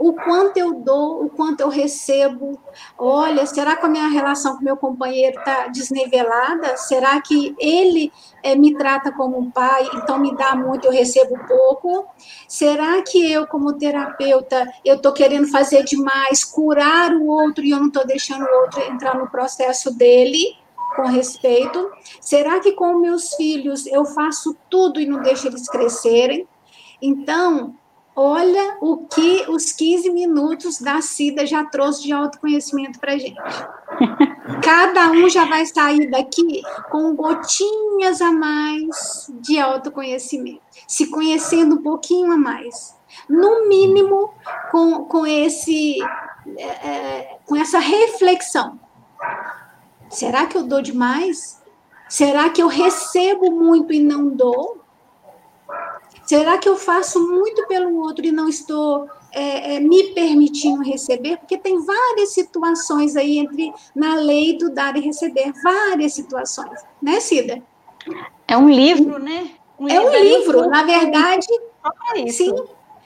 o 0.00 0.14
quanto 0.14 0.56
eu 0.56 0.72
dou, 0.72 1.26
o 1.26 1.28
quanto 1.28 1.60
eu 1.60 1.68
recebo. 1.68 2.58
Olha, 2.96 3.44
será 3.44 3.76
que 3.76 3.84
a 3.84 3.88
minha 3.88 4.08
relação 4.08 4.56
com 4.56 4.64
meu 4.64 4.74
companheiro 4.74 5.38
está 5.38 5.68
desnivelada? 5.68 6.74
Será 6.78 7.20
que 7.20 7.54
ele 7.60 8.10
é, 8.42 8.56
me 8.56 8.74
trata 8.74 9.12
como 9.12 9.38
um 9.38 9.50
pai, 9.50 9.86
então 9.92 10.18
me 10.18 10.34
dá 10.34 10.56
muito, 10.56 10.86
eu 10.86 10.90
recebo 10.90 11.38
pouco? 11.46 12.06
Será 12.48 13.02
que 13.02 13.30
eu, 13.30 13.46
como 13.46 13.74
terapeuta, 13.74 14.66
eu 14.86 14.96
estou 14.96 15.12
querendo 15.12 15.48
fazer 15.48 15.84
demais, 15.84 16.46
curar 16.46 17.12
o 17.12 17.26
outro 17.26 17.62
e 17.62 17.70
eu 17.70 17.78
não 17.78 17.88
estou 17.88 18.06
deixando 18.06 18.46
o 18.46 18.60
outro 18.62 18.80
entrar 18.80 19.18
no 19.18 19.28
processo 19.28 19.94
dele? 19.94 20.58
com 20.96 21.06
respeito? 21.06 21.88
Será 22.20 22.58
que 22.58 22.72
com 22.72 22.98
meus 22.98 23.34
filhos 23.34 23.86
eu 23.86 24.04
faço 24.04 24.56
tudo 24.68 25.00
e 25.00 25.06
não 25.06 25.22
deixo 25.22 25.46
eles 25.46 25.68
crescerem? 25.68 26.48
Então, 27.00 27.76
Olha 28.14 28.76
o 28.80 29.06
que 29.06 29.44
os 29.48 29.72
15 29.72 30.10
minutos 30.10 30.80
da 30.80 31.00
Cida 31.00 31.46
já 31.46 31.64
trouxe 31.64 32.02
de 32.02 32.12
autoconhecimento 32.12 32.98
para 32.98 33.16
gente. 33.16 33.36
Cada 34.62 35.10
um 35.10 35.28
já 35.28 35.44
vai 35.44 35.64
sair 35.64 36.10
daqui 36.10 36.62
com 36.90 37.14
gotinhas 37.14 38.20
a 38.20 38.32
mais 38.32 39.30
de 39.40 39.58
autoconhecimento, 39.58 40.60
se 40.86 41.06
conhecendo 41.06 41.76
um 41.76 41.82
pouquinho 41.82 42.32
a 42.32 42.36
mais. 42.36 42.96
No 43.28 43.68
mínimo, 43.68 44.34
com, 44.70 45.04
com, 45.04 45.26
esse, 45.26 45.98
é, 46.58 46.64
é 46.64 47.38
com 47.46 47.56
essa 47.56 47.78
reflexão. 47.78 48.78
Será 50.08 50.46
que 50.46 50.56
eu 50.56 50.64
dou 50.64 50.82
demais? 50.82 51.60
Será 52.08 52.50
que 52.50 52.60
eu 52.60 52.66
recebo 52.66 53.52
muito 53.52 53.92
e 53.92 54.00
não 54.00 54.28
dou? 54.28 54.79
Será 56.30 56.58
que 56.58 56.68
eu 56.68 56.76
faço 56.76 57.18
muito 57.28 57.66
pelo 57.66 57.96
outro 57.96 58.24
e 58.24 58.30
não 58.30 58.48
estou 58.48 59.08
é, 59.32 59.74
é, 59.74 59.80
me 59.80 60.14
permitindo 60.14 60.80
receber? 60.80 61.38
Porque 61.38 61.58
tem 61.58 61.84
várias 61.84 62.32
situações 62.32 63.16
aí 63.16 63.38
entre 63.38 63.74
na 63.96 64.14
lei 64.14 64.56
do 64.56 64.72
dar 64.72 64.96
e 64.96 65.00
receber, 65.00 65.52
várias 65.60 66.12
situações, 66.12 66.80
né, 67.02 67.18
Cida? 67.18 67.60
É 68.46 68.56
um 68.56 68.70
livro, 68.70 69.18
né? 69.18 69.50
Um 69.76 69.88
é 69.88 70.00
um 70.00 70.22
livro, 70.22 70.68
na 70.68 70.84
verdade. 70.84 71.48
Sim, 72.30 72.54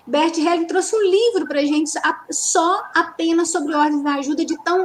Bert 0.07 0.37
Helling 0.37 0.67
trouxe 0.67 0.95
um 0.95 1.01
livro 1.01 1.49
para 1.49 1.61
a 1.61 1.65
gente 1.65 1.93
só 2.31 2.83
apenas 2.95 3.51
sobre 3.51 3.75
ordens 3.75 4.03
da 4.03 4.17
ajuda, 4.17 4.45
de 4.45 4.63
tão 4.63 4.85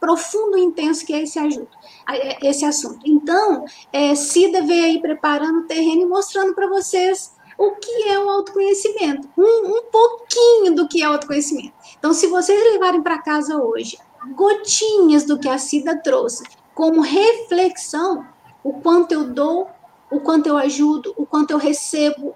profundo 0.00 0.58
e 0.58 0.62
intenso 0.62 1.06
que 1.06 1.12
é 1.12 1.22
esse, 1.22 1.38
ajuda, 1.38 1.68
é, 2.10 2.48
esse 2.48 2.64
assunto. 2.64 2.98
Então, 3.06 3.64
é, 3.92 4.12
Cida 4.16 4.62
veio 4.62 4.86
aí 4.86 5.00
preparando 5.00 5.60
o 5.60 5.66
terreno 5.68 6.02
e 6.02 6.06
mostrando 6.06 6.52
para 6.52 6.66
vocês 6.66 7.35
o 7.58 7.72
que 7.72 8.08
é 8.08 8.18
o 8.18 8.28
autoconhecimento, 8.28 9.28
um, 9.36 9.78
um 9.78 9.82
pouquinho 9.90 10.74
do 10.74 10.88
que 10.88 11.02
é 11.02 11.08
o 11.08 11.12
autoconhecimento. 11.12 11.72
Então, 11.98 12.12
se 12.12 12.26
vocês 12.26 12.72
levarem 12.72 13.02
para 13.02 13.22
casa 13.22 13.56
hoje 13.56 13.98
gotinhas 14.34 15.24
do 15.24 15.38
que 15.38 15.48
a 15.48 15.58
Cida 15.58 16.00
trouxe 16.02 16.44
como 16.74 17.00
reflexão, 17.00 18.26
o 18.62 18.74
quanto 18.74 19.12
eu 19.12 19.24
dou, 19.32 19.68
o 20.10 20.20
quanto 20.20 20.46
eu 20.46 20.56
ajudo, 20.56 21.14
o 21.16 21.24
quanto 21.24 21.52
eu 21.52 21.58
recebo, 21.58 22.34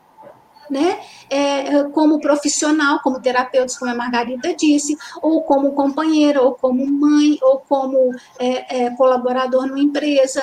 né? 0.70 1.00
É, 1.28 1.82
como 1.84 2.20
profissional, 2.20 3.00
como 3.02 3.20
terapeuta, 3.20 3.74
como 3.78 3.90
a 3.90 3.94
Margarida 3.94 4.54
disse, 4.54 4.96
ou 5.20 5.42
como 5.42 5.72
companheira, 5.72 6.40
ou 6.40 6.54
como 6.54 6.86
mãe, 6.86 7.36
ou 7.42 7.58
como 7.68 8.12
é, 8.38 8.84
é, 8.84 8.90
colaborador 8.90 9.66
numa 9.66 9.80
empresa. 9.80 10.42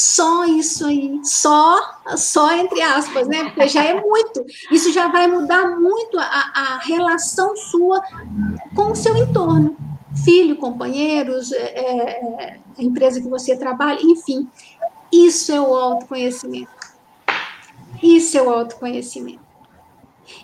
Só 0.00 0.44
isso 0.44 0.86
aí, 0.86 1.18
só, 1.24 1.98
só 2.16 2.52
entre 2.52 2.80
aspas, 2.80 3.26
né? 3.26 3.46
Porque 3.46 3.66
já 3.66 3.82
é 3.82 4.00
muito. 4.00 4.46
Isso 4.70 4.92
já 4.92 5.08
vai 5.08 5.26
mudar 5.26 5.76
muito 5.76 6.16
a, 6.20 6.52
a 6.54 6.78
relação 6.78 7.56
sua 7.56 8.00
com 8.76 8.92
o 8.92 8.94
seu 8.94 9.16
entorno. 9.16 9.76
Filho, 10.24 10.54
companheiros, 10.54 11.50
é, 11.50 11.80
é, 11.80 12.60
empresa 12.78 13.20
que 13.20 13.26
você 13.26 13.56
trabalha, 13.56 13.98
enfim. 14.00 14.48
Isso 15.10 15.50
é 15.50 15.60
o 15.60 15.74
autoconhecimento. 15.74 16.70
Isso 18.00 18.38
é 18.38 18.42
o 18.42 18.50
autoconhecimento. 18.50 19.42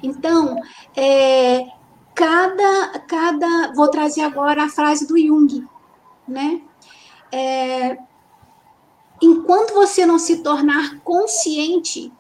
Então, 0.03 0.57
é, 0.97 1.65
cada, 2.13 2.99
cada. 3.07 3.73
Vou 3.73 3.87
trazer 3.87 4.23
agora 4.23 4.65
a 4.65 4.69
frase 4.69 5.07
do 5.07 5.17
Jung, 5.17 5.65
né? 6.27 6.61
É, 7.31 7.97
enquanto 9.25 9.75
você 9.75 10.05
não 10.05 10.19
se 10.19 10.43
tornar 10.43 11.01
consciente, 11.01 12.13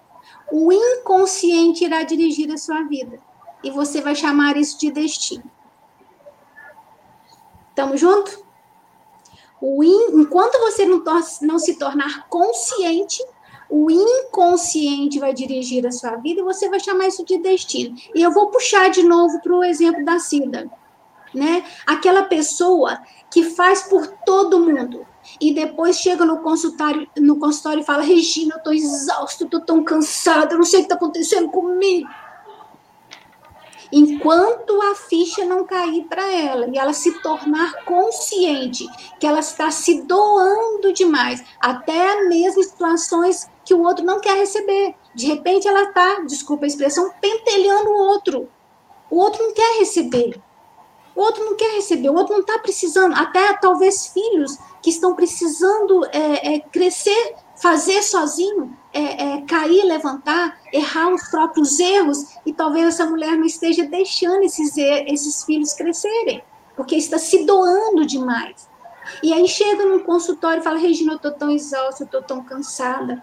o 0.50 0.72
inconsciente 0.72 1.84
irá 1.84 2.02
dirigir 2.02 2.50
a 2.52 2.56
sua 2.56 2.82
vida. 2.82 3.18
E 3.62 3.70
você 3.70 4.00
vai 4.00 4.14
chamar 4.14 4.56
isso 4.56 4.78
de 4.78 4.90
destino. 4.90 5.50
Estamos 7.70 8.00
juntos? 8.00 8.42
O 9.60 9.82
in, 9.82 10.20
enquanto 10.20 10.58
você 10.60 10.84
não, 10.84 11.02
não 11.42 11.58
se 11.58 11.78
tornar 11.78 12.28
consciente, 12.28 13.24
o 13.68 13.90
inconsciente 13.90 15.18
vai 15.18 15.32
dirigir 15.32 15.86
a 15.86 15.90
sua 15.90 16.16
vida 16.16 16.40
e 16.40 16.44
você 16.44 16.68
vai 16.68 16.78
chamar 16.78 17.08
isso 17.08 17.24
de 17.24 17.38
destino. 17.38 17.96
E 18.14 18.22
eu 18.22 18.30
vou 18.30 18.50
puxar 18.50 18.90
de 18.90 19.02
novo 19.02 19.40
para 19.40 19.54
o 19.54 19.64
exemplo 19.64 20.04
da 20.04 20.18
Cida. 20.18 20.70
Né? 21.34 21.64
Aquela 21.86 22.24
pessoa 22.24 23.02
que 23.30 23.42
faz 23.42 23.82
por 23.82 24.06
todo 24.24 24.60
mundo 24.60 25.06
e 25.40 25.52
depois 25.52 25.98
chega 25.98 26.24
no 26.24 26.38
consultório, 26.38 27.08
no 27.16 27.38
consultório 27.38 27.80
e 27.80 27.84
fala: 27.84 28.02
Regina, 28.02 28.54
eu 28.54 28.58
estou 28.58 28.72
exausto, 28.72 29.44
estou 29.44 29.60
tão 29.60 29.82
cansada, 29.82 30.54
eu 30.54 30.58
não 30.58 30.64
sei 30.64 30.80
o 30.80 30.82
que 30.82 30.86
está 30.86 30.96
acontecendo 30.96 31.48
comigo 31.48 32.08
enquanto 33.94 34.80
a 34.82 34.96
ficha 34.96 35.44
não 35.44 35.64
cair 35.64 36.04
para 36.04 36.28
ela 36.32 36.66
e 36.66 36.76
ela 36.76 36.92
se 36.92 37.12
tornar 37.20 37.84
consciente 37.84 38.84
que 39.20 39.26
ela 39.26 39.38
está 39.38 39.70
se 39.70 40.02
doando 40.02 40.92
demais, 40.92 41.44
até 41.60 42.24
mesmo 42.24 42.62
situações 42.64 43.48
que 43.64 43.72
o 43.72 43.82
outro 43.82 44.04
não 44.04 44.20
quer 44.20 44.36
receber. 44.36 44.96
De 45.14 45.26
repente 45.26 45.68
ela 45.68 45.84
está, 45.84 46.20
desculpa 46.22 46.64
a 46.64 46.66
expressão, 46.66 47.12
pentelhando 47.20 47.90
o 47.90 47.98
outro. 48.08 48.48
O 49.08 49.16
outro 49.16 49.40
não 49.40 49.54
quer 49.54 49.78
receber. 49.78 50.42
O 51.14 51.20
outro 51.20 51.44
não 51.44 51.56
quer 51.56 51.74
receber, 51.74 52.08
o 52.10 52.14
outro 52.14 52.34
não 52.34 52.40
está 52.40 52.58
precisando, 52.58 53.14
até 53.14 53.52
talvez 53.54 54.08
filhos 54.08 54.58
que 54.82 54.90
estão 54.90 55.14
precisando 55.14 56.04
é, 56.06 56.54
é, 56.54 56.60
crescer 56.60 57.34
fazer 57.56 58.02
sozinho, 58.02 58.76
é, 58.92 59.00
é, 59.24 59.42
cair, 59.42 59.84
levantar, 59.84 60.58
errar 60.72 61.12
os 61.12 61.28
próprios 61.28 61.78
erros, 61.78 62.36
e 62.44 62.52
talvez 62.52 62.88
essa 62.88 63.06
mulher 63.06 63.36
não 63.36 63.46
esteja 63.46 63.84
deixando 63.86 64.42
esses, 64.42 64.76
esses 64.76 65.44
filhos 65.44 65.72
crescerem, 65.72 66.42
porque 66.76 66.96
está 66.96 67.18
se 67.18 67.44
doando 67.44 68.04
demais. 68.04 68.68
E 69.22 69.32
aí 69.32 69.46
chega 69.46 69.84
num 69.84 70.00
consultório 70.00 70.60
e 70.60 70.64
fala, 70.64 70.78
Regina, 70.78 71.12
eu 71.12 71.16
estou 71.16 71.32
tão 71.32 71.50
exausta, 71.50 72.02
eu 72.02 72.06
estou 72.06 72.22
tão 72.22 72.42
cansada. 72.42 73.22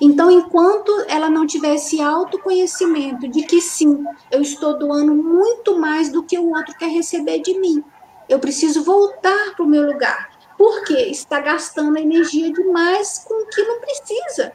Então, 0.00 0.30
enquanto 0.30 0.92
ela 1.08 1.30
não 1.30 1.46
tiver 1.46 1.74
esse 1.74 2.00
autoconhecimento 2.00 3.28
de 3.28 3.42
que 3.42 3.60
sim, 3.60 4.04
eu 4.30 4.42
estou 4.42 4.78
doando 4.78 5.14
muito 5.14 5.78
mais 5.78 6.10
do 6.10 6.22
que 6.22 6.38
o 6.38 6.50
outro 6.50 6.76
quer 6.76 6.88
receber 6.88 7.38
de 7.38 7.58
mim, 7.58 7.84
eu 8.28 8.38
preciso 8.38 8.82
voltar 8.82 9.54
para 9.54 9.64
o 9.64 9.68
meu 9.68 9.86
lugar 9.86 10.36
porque 10.56 10.94
está 10.94 11.40
gastando 11.40 11.98
energia 11.98 12.52
demais 12.52 13.18
com 13.26 13.42
o 13.42 13.46
que 13.46 13.62
não 13.62 13.80
precisa. 13.80 14.52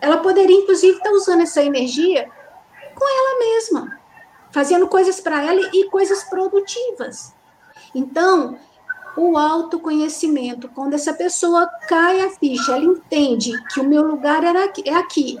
Ela 0.00 0.18
poderia, 0.18 0.56
inclusive, 0.56 0.96
estar 0.96 1.10
usando 1.12 1.42
essa 1.42 1.62
energia 1.62 2.28
com 2.94 3.04
ela 3.04 3.38
mesma, 3.38 4.00
fazendo 4.50 4.86
coisas 4.88 5.20
para 5.20 5.42
ela 5.42 5.70
e 5.72 5.88
coisas 5.88 6.24
produtivas. 6.24 7.34
Então, 7.94 8.58
o 9.16 9.36
autoconhecimento, 9.36 10.68
quando 10.68 10.94
essa 10.94 11.12
pessoa 11.12 11.66
cai 11.88 12.20
a 12.22 12.30
ficha, 12.30 12.72
ela 12.72 12.84
entende 12.84 13.52
que 13.72 13.80
o 13.80 13.84
meu 13.84 14.02
lugar 14.02 14.42
era 14.44 14.64
aqui, 14.64 14.82
é 14.86 14.94
aqui, 14.94 15.38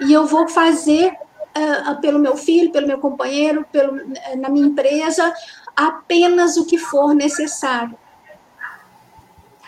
e 0.00 0.12
eu 0.12 0.26
vou 0.26 0.48
fazer 0.48 1.12
uh, 1.12 2.00
pelo 2.00 2.18
meu 2.18 2.36
filho, 2.36 2.72
pelo 2.72 2.86
meu 2.86 2.98
companheiro, 2.98 3.64
pelo, 3.70 4.00
na 4.38 4.48
minha 4.48 4.66
empresa, 4.66 5.32
apenas 5.76 6.56
o 6.56 6.66
que 6.66 6.78
for 6.78 7.14
necessário. 7.14 7.96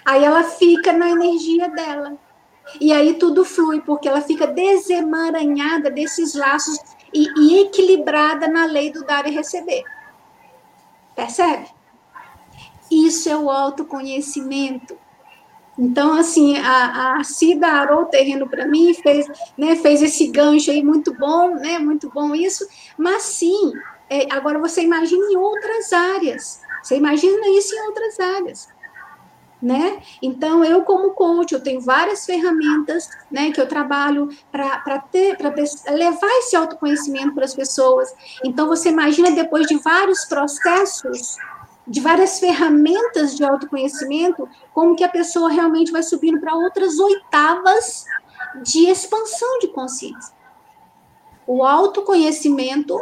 Aí 0.04 0.22
ela 0.22 0.44
fica 0.44 0.92
na 0.92 1.08
energia 1.08 1.68
dela. 1.68 2.18
E 2.80 2.92
aí 2.92 3.14
tudo 3.14 3.44
flui, 3.44 3.80
porque 3.80 4.08
ela 4.08 4.20
fica 4.20 4.46
desemaranhada 4.46 5.90
desses 5.90 6.34
laços 6.34 6.78
e, 7.12 7.28
e 7.38 7.60
equilibrada 7.62 8.48
na 8.48 8.64
lei 8.64 8.90
do 8.90 9.04
dar 9.04 9.26
e 9.26 9.30
receber. 9.30 9.84
Percebe? 11.14 11.73
Isso 12.90 13.28
é 13.28 13.36
o 13.36 13.50
autoconhecimento. 13.50 14.96
Então, 15.78 16.14
assim, 16.14 16.56
a, 16.58 17.16
a 17.16 17.24
Cida 17.24 17.66
arou 17.66 18.02
o 18.02 18.06
terreno 18.06 18.48
para 18.48 18.66
mim, 18.66 18.94
fez, 18.94 19.26
né, 19.58 19.74
fez 19.76 20.02
esse 20.02 20.28
gancho 20.28 20.70
aí 20.70 20.84
muito 20.84 21.12
bom, 21.14 21.54
né, 21.54 21.80
muito 21.80 22.08
bom 22.10 22.32
isso, 22.32 22.64
mas 22.96 23.22
sim, 23.22 23.72
é, 24.08 24.32
agora 24.32 24.60
você 24.60 24.82
imagina 24.82 25.26
em 25.32 25.36
outras 25.36 25.92
áreas, 25.92 26.60
você 26.80 26.96
imagina 26.96 27.48
isso 27.48 27.74
em 27.74 27.80
outras 27.88 28.20
áreas 28.20 28.68
né? 29.64 30.02
Então, 30.20 30.62
eu 30.62 30.82
como 30.82 31.14
coach, 31.14 31.54
eu 31.54 31.60
tenho 31.60 31.80
várias 31.80 32.26
ferramentas, 32.26 33.08
né, 33.30 33.50
que 33.50 33.58
eu 33.58 33.66
trabalho 33.66 34.28
para 34.52 34.98
ter, 35.10 35.38
para 35.38 35.54
levar 35.94 36.28
esse 36.38 36.54
autoconhecimento 36.54 37.32
para 37.34 37.46
as 37.46 37.54
pessoas. 37.54 38.14
Então, 38.44 38.68
você 38.68 38.90
imagina 38.90 39.30
depois 39.30 39.66
de 39.66 39.78
vários 39.78 40.26
processos, 40.26 41.38
de 41.86 42.00
várias 42.00 42.40
ferramentas 42.40 43.36
de 43.36 43.44
autoconhecimento, 43.44 44.48
como 44.72 44.96
que 44.96 45.04
a 45.04 45.08
pessoa 45.08 45.50
realmente 45.50 45.92
vai 45.92 46.02
subindo 46.02 46.40
para 46.40 46.54
outras 46.54 46.98
oitavas 46.98 48.06
de 48.62 48.88
expansão 48.88 49.58
de 49.58 49.68
consciência. 49.68 50.34
O 51.46 51.62
autoconhecimento 51.62 52.98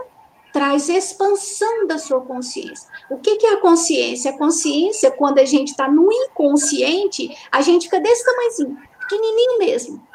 traz 0.53 0.89
expansão 0.89 1.87
da 1.87 1.99
sua 1.99 2.20
consciência. 2.20 2.89
O 3.09 3.16
que, 3.16 3.37
que 3.37 3.47
é 3.47 3.55
a 3.55 3.61
consciência? 3.61 4.33
A 4.33 4.39
consciência, 4.39 5.11
quando 5.11 5.39
a 5.39 5.45
gente 5.45 5.68
está 5.68 5.91
no 5.91 6.12
inconsciente, 6.12 7.35
a 7.51 7.62
gente 7.62 7.85
fica 7.85 8.01
desse 8.01 8.24
tamanhozinho, 8.24 8.78
pequenininho 9.01 9.59
mesmo. 9.59 10.07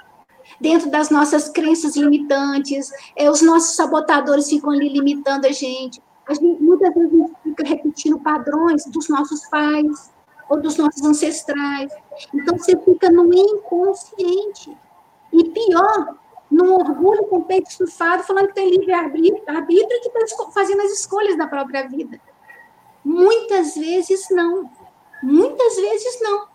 Dentro 0.59 0.89
das 0.89 1.09
nossas 1.09 1.49
crenças 1.49 1.95
limitantes, 1.95 2.91
é, 3.15 3.29
os 3.29 3.41
nossos 3.41 3.75
sabotadores 3.75 4.49
ficam 4.49 4.71
ali 4.71 4.89
limitando 4.89 5.47
a 5.47 5.51
gente. 5.51 6.01
A 6.27 6.33
gente 6.33 6.61
muitas 6.61 6.93
vezes 6.93 7.31
fica 7.57 7.67
repetindo 7.67 8.19
padrões 8.19 8.85
dos 8.85 9.09
nossos 9.09 9.47
pais 9.47 10.11
ou 10.47 10.61
dos 10.61 10.77
nossos 10.77 11.03
ancestrais. 11.03 11.91
Então, 12.33 12.57
você 12.57 12.77
fica 12.77 13.09
no 13.09 13.33
inconsciente. 13.33 14.77
E 15.33 15.43
pior, 15.49 16.15
num 16.49 16.73
orgulho 16.75 17.25
com 17.25 17.37
o 17.37 17.43
peito 17.43 17.69
estufado, 17.69 18.23
falando 18.23 18.47
que 18.47 18.53
tem 18.53 18.69
livre-arbítrio 18.69 19.41
e 19.41 19.99
que 19.99 20.17
está 20.19 20.51
fazendo 20.51 20.81
as 20.81 20.91
escolhas 20.91 21.37
da 21.37 21.47
própria 21.47 21.87
vida. 21.87 22.19
Muitas 23.03 23.75
vezes 23.75 24.27
não. 24.29 24.69
Muitas 25.21 25.75
vezes 25.75 26.21
não. 26.21 26.47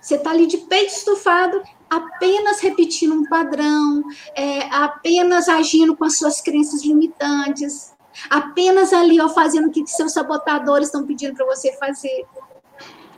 Você 0.00 0.16
está 0.16 0.30
ali 0.30 0.46
de 0.46 0.58
peito 0.58 0.92
estufado, 0.92 1.62
apenas 1.88 2.60
repetindo 2.60 3.14
um 3.14 3.24
padrão, 3.24 4.02
é, 4.34 4.62
apenas 4.74 5.48
agindo 5.48 5.96
com 5.96 6.04
as 6.04 6.16
suas 6.18 6.40
crenças 6.40 6.84
limitantes, 6.84 7.96
apenas 8.30 8.92
ali 8.92 9.20
ó, 9.20 9.28
fazendo 9.28 9.68
o 9.68 9.70
que 9.70 9.86
seus 9.86 10.12
sabotadores 10.12 10.88
estão 10.88 11.06
pedindo 11.06 11.34
para 11.34 11.46
você 11.46 11.72
fazer. 11.76 12.26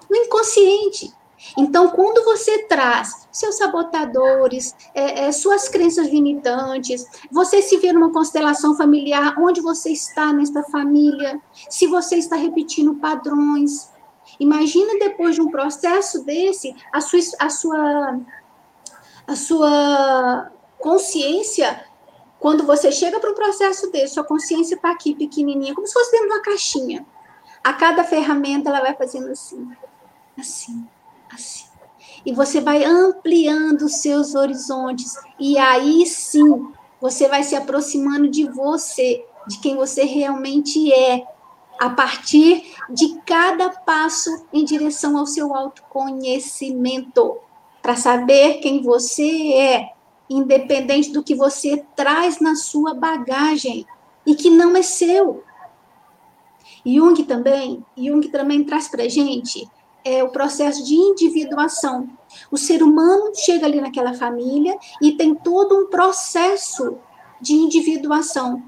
No 0.09 0.17
inconsciente. 0.17 1.13
Então, 1.57 1.89
quando 1.89 2.23
você 2.25 2.65
traz 2.65 3.27
seus 3.33 3.57
sabotadores, 3.57 4.75
é, 4.95 5.27
é, 5.27 5.33
suas 5.33 5.69
crenças 5.69 6.09
limitantes, 6.09 7.07
você 7.31 7.63
se 7.63 7.79
vê 7.79 7.93
numa 7.93 8.13
constelação 8.13 8.77
familiar, 8.77 9.35
onde 9.39 9.61
você 9.61 9.91
está 9.91 10.33
nesta 10.33 10.63
família, 10.65 11.41
se 11.69 11.87
você 11.87 12.17
está 12.17 12.37
repetindo 12.37 12.97
padrões. 12.97 13.91
Imagina 14.39 14.99
depois 14.99 15.35
de 15.35 15.41
um 15.41 15.51
processo 15.51 16.25
desse, 16.25 16.75
a 16.93 17.01
sua, 17.01 17.21
a 17.39 17.49
sua, 17.49 18.21
a 19.27 19.37
sua 19.37 20.53
consciência, 20.79 21.85
quando 22.41 22.65
você 22.65 22.91
chega 22.91 23.21
para 23.21 23.31
um 23.31 23.35
processo 23.35 23.91
desse, 23.91 24.15
sua 24.15 24.25
consciência 24.25 24.75
está 24.75 24.91
aqui 24.91 25.15
pequenininha, 25.15 25.75
como 25.75 25.87
se 25.87 25.93
fosse 25.93 26.11
dentro 26.11 26.29
de 26.29 26.35
uma 26.35 26.43
caixinha. 26.43 27.07
A 27.63 27.75
cada 27.75 28.03
ferramenta 28.03 28.71
ela 28.71 28.81
vai 28.81 28.97
fazendo 28.97 29.31
assim, 29.31 29.71
assim 30.39 30.89
assim. 31.35 31.67
E 32.25 32.33
você 32.33 32.61
vai 32.61 32.85
ampliando 32.85 33.83
os 33.83 33.97
seus 33.97 34.35
horizontes. 34.35 35.15
E 35.39 35.57
aí 35.59 36.05
sim, 36.07 36.71
você 37.01 37.29
vai 37.29 37.43
se 37.43 37.55
aproximando 37.55 38.29
de 38.29 38.49
você, 38.51 39.25
de 39.47 39.59
quem 39.59 39.77
você 39.77 40.05
realmente 40.05 40.93
é, 40.93 41.25
a 41.79 41.89
partir 41.91 42.75
de 42.91 43.21
cada 43.25 43.71
passo 43.71 44.45
em 44.53 44.65
direção 44.65 45.17
ao 45.17 45.27
seu 45.27 45.55
autoconhecimento, 45.55 47.39
para 47.81 47.97
saber 47.97 48.59
quem 48.61 48.83
você 48.83 49.55
é, 49.55 49.93
independente 50.31 51.11
do 51.11 51.23
que 51.23 51.35
você 51.35 51.85
traz 51.97 52.41
na 52.41 52.55
sua 52.55 52.95
bagagem 52.95 53.85
e 54.25 54.35
que 54.35 54.49
não 54.49 54.77
é 54.77 54.83
seu. 54.83 55.43
Jung 56.87 57.23
também, 57.25 57.85
Jung 57.97 58.27
também 58.29 58.65
traz 58.65 58.89
para 58.89 59.09
gente 59.09 59.69
é 60.05 60.23
o 60.23 60.31
processo 60.31 60.85
de 60.85 60.95
individuação. 60.95 62.09
O 62.51 62.57
ser 62.57 62.83
humano 62.83 63.33
chega 63.35 63.67
ali 63.67 63.81
naquela 63.81 64.15
família 64.15 64.77
e 65.03 65.13
tem 65.13 65.35
todo 65.35 65.77
um 65.77 65.87
processo 65.87 66.97
de 67.41 67.55
individuação. 67.55 68.63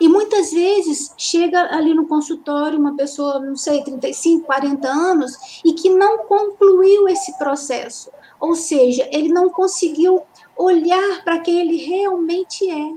E 0.00 0.08
muitas 0.08 0.52
vezes 0.52 1.12
chega 1.16 1.74
ali 1.74 1.94
no 1.94 2.06
consultório 2.06 2.78
uma 2.78 2.96
pessoa, 2.96 3.38
não 3.38 3.56
sei, 3.56 3.84
35, 3.84 4.46
40 4.46 4.88
anos, 4.88 5.60
e 5.64 5.72
que 5.72 5.90
não 5.90 6.18
concluiu 6.26 7.08
esse 7.08 7.36
processo. 7.38 8.10
Ou 8.40 8.54
seja, 8.54 9.08
ele 9.12 9.28
não 9.28 9.48
conseguiu 9.48 10.22
olhar 10.56 11.22
para 11.24 11.40
quem 11.40 11.60
ele 11.60 11.76
realmente 11.76 12.70
é, 12.70 12.94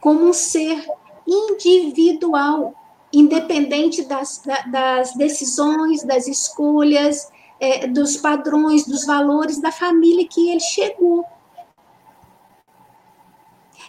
como 0.00 0.28
um 0.28 0.32
ser 0.32 0.86
individual, 1.26 2.74
independente 3.12 4.02
das, 4.04 4.42
das 4.70 5.14
decisões, 5.14 6.02
das 6.02 6.26
escolhas, 6.26 7.30
é, 7.58 7.86
dos 7.86 8.16
padrões, 8.16 8.86
dos 8.86 9.04
valores 9.04 9.60
da 9.60 9.72
família 9.72 10.26
que 10.28 10.50
ele 10.50 10.60
chegou. 10.60 11.24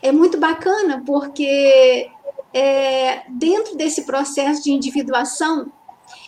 É 0.01 0.11
muito 0.11 0.37
bacana 0.37 1.03
porque 1.05 2.09
é, 2.53 3.23
dentro 3.29 3.75
desse 3.75 4.05
processo 4.05 4.63
de 4.63 4.71
individuação 4.71 5.71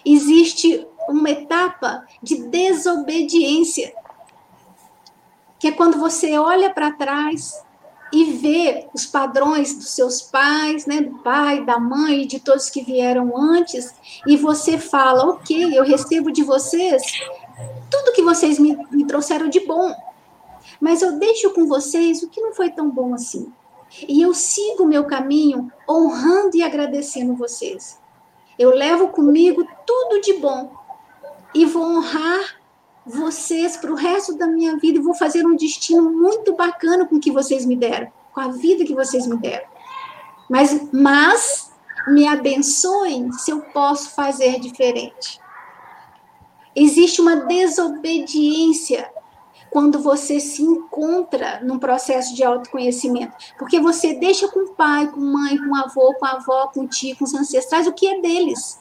existe 0.06 0.86
uma 1.08 1.30
etapa 1.30 2.06
de 2.22 2.44
desobediência, 2.44 3.94
que 5.60 5.68
é 5.68 5.72
quando 5.72 6.00
você 6.00 6.38
olha 6.38 6.74
para 6.74 6.92
trás 6.92 7.62
e 8.12 8.24
ver 8.32 8.88
os 8.94 9.06
padrões 9.06 9.76
dos 9.76 9.90
seus 9.90 10.22
pais, 10.22 10.86
né, 10.88 11.02
do 11.02 11.20
pai, 11.20 11.64
da 11.64 11.80
mãe, 11.80 12.26
de 12.26 12.40
todos 12.40 12.70
que 12.70 12.82
vieram 12.82 13.38
antes, 13.38 13.94
e 14.26 14.36
você 14.36 14.80
fala, 14.80 15.30
ok, 15.30 15.78
eu 15.78 15.84
recebo 15.84 16.32
de 16.32 16.44
vocês 16.44 17.04
tudo 17.90 18.14
que 18.14 18.22
vocês 18.22 18.58
me, 18.60 18.78
me 18.92 19.06
trouxeram 19.06 19.50
de 19.50 19.60
bom, 19.62 19.94
mas 20.80 21.02
eu 21.02 21.20
deixo 21.20 21.52
com 21.52 21.66
vocês 21.68 22.24
o 22.24 22.30
que 22.30 22.42
não 22.42 22.54
foi 22.54 22.70
tão 22.70 22.90
bom 22.90 23.14
assim. 23.14 23.52
E 24.08 24.22
eu 24.22 24.34
sigo 24.34 24.84
o 24.84 24.88
meu 24.88 25.06
caminho 25.06 25.72
honrando 25.90 26.56
e 26.56 26.62
agradecendo 26.62 27.36
vocês. 27.36 28.00
Eu 28.58 28.70
levo 28.70 29.10
comigo 29.10 29.68
tudo 29.86 30.22
de 30.22 30.34
bom 30.34 30.72
e 31.54 31.66
vou 31.66 31.84
honrar 31.84 32.59
vocês 33.10 33.76
para 33.76 33.92
o 33.92 33.96
resto 33.96 34.38
da 34.38 34.46
minha 34.46 34.78
vida 34.78 35.00
e 35.00 35.02
vou 35.02 35.16
fazer 35.16 35.46
um 35.46 35.56
destino 35.56 36.12
muito 36.12 36.56
bacana 36.56 37.08
com 37.08 37.16
o 37.16 37.20
que 37.20 37.32
vocês 37.32 37.66
me 37.66 37.76
deram, 37.76 38.12
com 38.32 38.40
a 38.40 38.50
vida 38.50 38.86
que 38.86 38.94
vocês 38.94 39.26
me 39.26 39.36
deram. 39.36 39.66
Mas, 40.48 40.88
mas 40.94 41.72
me 42.08 42.28
abençoem 42.28 43.32
se 43.32 43.50
eu 43.50 43.62
posso 43.62 44.12
fazer 44.12 44.60
diferente. 44.60 45.42
Existe 46.76 47.20
uma 47.20 47.36
desobediência 47.36 49.10
quando 49.72 50.00
você 50.00 50.40
se 50.40 50.62
encontra 50.62 51.62
num 51.64 51.80
processo 51.80 52.36
de 52.36 52.44
autoconhecimento, 52.44 53.34
porque 53.58 53.80
você 53.80 54.14
deixa 54.14 54.48
com 54.48 54.62
o 54.62 54.74
pai, 54.74 55.08
com 55.08 55.20
mãe, 55.20 55.58
com 55.58 55.76
avô, 55.76 56.14
com 56.14 56.26
a 56.26 56.32
avó, 56.34 56.68
com 56.68 56.82
o 56.82 56.88
tio, 56.88 57.16
com 57.18 57.24
os 57.24 57.34
ancestrais, 57.34 57.88
o 57.88 57.94
que 57.94 58.08
é 58.08 58.22
deles 58.22 58.80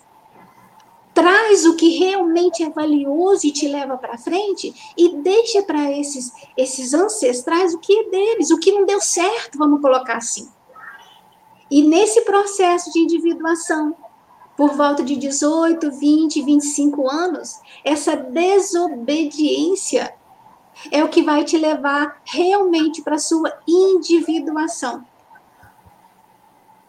traz 1.19 1.67
o 1.67 1.75
que 1.75 1.99
realmente 1.99 2.63
é 2.63 2.71
valioso 2.71 3.45
e 3.45 3.51
te 3.51 3.67
leva 3.67 3.99
para 3.99 4.17
frente 4.17 4.73
e 4.97 5.17
deixa 5.17 5.65
para 5.65 5.91
esses 5.91 6.33
esses 6.57 6.95
ancestrais 6.95 7.75
o 7.75 7.81
que 7.81 7.93
é 7.93 8.09
deles, 8.09 8.53
o 8.53 8.59
que 8.61 8.71
não 8.71 8.87
deu 8.87 9.01
certo, 9.01 9.59
vamos 9.59 9.81
colocar 9.81 10.19
assim. 10.19 10.49
E 11.69 11.83
nesse 11.83 12.21
processo 12.21 12.93
de 12.93 13.01
individuação, 13.01 13.97
por 14.57 14.77
volta 14.77 15.03
de 15.03 15.17
18, 15.17 15.91
20, 15.91 16.41
25 16.41 17.11
anos, 17.11 17.59
essa 17.85 18.15
desobediência 18.15 20.15
é 20.93 21.03
o 21.03 21.09
que 21.09 21.25
vai 21.25 21.43
te 21.43 21.59
levar 21.59 22.23
realmente 22.25 23.03
para 23.03 23.19
sua 23.19 23.59
individuação 23.67 25.05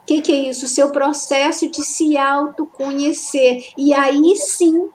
que, 0.09 0.21
que 0.21 0.31
é 0.31 0.49
isso? 0.49 0.65
O 0.65 0.69
seu 0.69 0.91
processo 0.91 1.69
de 1.69 1.83
se 1.83 2.17
autoconhecer. 2.17 3.71
E 3.77 3.93
aí 3.93 4.35
sim 4.37 4.89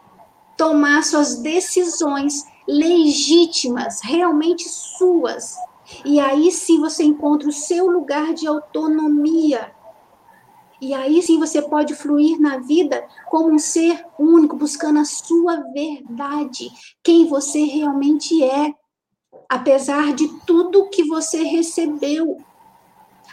tomar 0.57 1.05
suas 1.05 1.37
decisões 1.37 2.45
legítimas, 2.67 4.01
realmente 4.03 4.69
suas. 4.69 5.55
E 6.05 6.19
aí 6.19 6.51
sim 6.51 6.81
você 6.81 7.05
encontra 7.05 7.49
o 7.49 7.53
seu 7.53 7.87
lugar 7.87 8.35
de 8.35 8.49
autonomia. 8.49 9.73
E 10.81 10.93
aí 10.93 11.23
sim 11.23 11.39
você 11.39 11.63
pode 11.63 11.95
fluir 11.95 12.41
na 12.41 12.59
vida 12.59 13.07
como 13.31 13.55
um 13.55 13.59
ser 13.59 14.05
único, 14.19 14.57
buscando 14.57 14.99
a 14.99 15.05
sua 15.05 15.59
verdade, 15.73 16.73
quem 17.05 17.27
você 17.27 17.63
realmente 17.65 18.43
é, 18.43 18.75
apesar 19.49 20.13
de 20.13 20.27
tudo 20.45 20.91
que 20.91 21.05
você 21.05 21.45
recebeu 21.45 22.37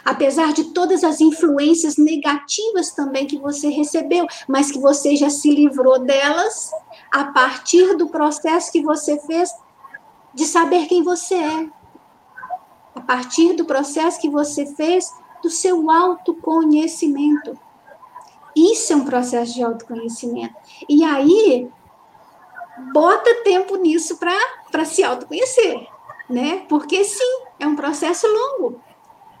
apesar 0.04 0.52
de 0.52 0.64
todas 0.72 1.04
as 1.04 1.20
influências 1.20 1.96
negativas 1.96 2.92
também 2.92 3.26
que 3.26 3.38
você 3.38 3.68
recebeu, 3.68 4.26
mas 4.48 4.70
que 4.70 4.78
você 4.78 5.16
já 5.16 5.30
se 5.30 5.50
livrou 5.50 5.98
delas 5.98 6.70
a 7.10 7.24
partir 7.24 7.96
do 7.96 8.08
processo 8.08 8.72
que 8.72 8.82
você 8.82 9.18
fez 9.20 9.50
de 10.34 10.44
saber 10.44 10.86
quem 10.86 11.02
você 11.02 11.34
é. 11.34 11.68
A 12.94 13.00
partir 13.00 13.54
do 13.54 13.64
processo 13.64 14.20
que 14.20 14.28
você 14.28 14.66
fez 14.74 15.12
do 15.42 15.50
seu 15.50 15.90
autoconhecimento. 15.90 17.58
Isso 18.54 18.92
é 18.92 18.96
um 18.96 19.04
processo 19.04 19.54
de 19.54 19.62
autoconhecimento. 19.62 20.54
E 20.88 21.02
aí, 21.02 21.68
bota 22.92 23.42
tempo 23.42 23.76
nisso 23.76 24.18
para 24.18 24.84
se 24.84 25.02
autoconhecer, 25.02 25.86
né? 26.28 26.64
Porque 26.68 27.02
sim, 27.04 27.44
é 27.58 27.66
um 27.66 27.74
processo 27.74 28.26
longo. 28.26 28.80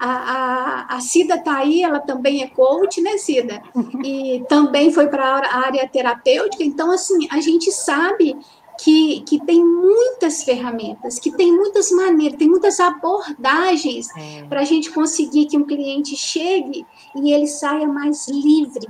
A, 0.04 0.10
a, 0.10 0.96
a 0.96 1.00
Cida 1.00 1.36
está 1.36 1.58
aí, 1.58 1.84
ela 1.84 2.00
também 2.00 2.42
é 2.42 2.48
coach, 2.48 3.00
né, 3.00 3.18
Cida? 3.18 3.62
E 4.04 4.44
também 4.48 4.92
foi 4.92 5.06
para 5.06 5.24
a 5.24 5.58
área 5.66 5.88
terapêutica. 5.88 6.64
Então, 6.64 6.90
assim, 6.90 7.28
a 7.30 7.40
gente 7.40 7.70
sabe 7.70 8.36
que, 8.80 9.20
que 9.20 9.38
tem 9.44 9.64
muitas 9.64 10.42
ferramentas, 10.42 11.20
que 11.20 11.30
tem 11.30 11.52
muitas 11.52 11.92
maneiras, 11.92 12.36
tem 12.36 12.48
muitas 12.48 12.80
abordagens 12.80 14.08
é. 14.16 14.42
para 14.48 14.62
a 14.62 14.64
gente 14.64 14.90
conseguir 14.90 15.46
que 15.46 15.56
um 15.56 15.64
cliente 15.64 16.16
chegue 16.16 16.84
e 17.14 17.32
ele 17.32 17.46
saia 17.46 17.86
mais 17.86 18.26
livre. 18.26 18.88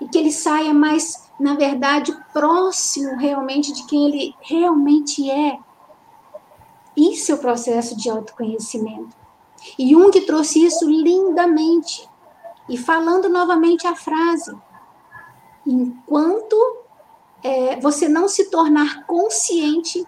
E 0.00 0.08
que 0.08 0.18
ele 0.18 0.32
saia 0.32 0.74
mais, 0.74 1.30
na 1.38 1.54
verdade, 1.54 2.12
próximo 2.32 3.16
realmente 3.16 3.72
de 3.72 3.86
quem 3.86 4.08
ele 4.08 4.34
realmente 4.40 5.30
é. 5.30 5.60
Isso 6.96 7.30
é 7.30 7.36
o 7.36 7.38
processo 7.38 7.96
de 7.96 8.10
autoconhecimento. 8.10 9.16
E 9.78 9.90
Jung 9.90 10.20
trouxe 10.22 10.64
isso 10.64 10.88
lindamente. 10.88 12.08
E 12.68 12.76
falando 12.76 13.28
novamente 13.28 13.86
a 13.86 13.94
frase: 13.94 14.54
enquanto 15.66 16.56
é, 17.42 17.78
você 17.80 18.08
não 18.08 18.28
se 18.28 18.50
tornar 18.50 19.06
consciente, 19.06 20.06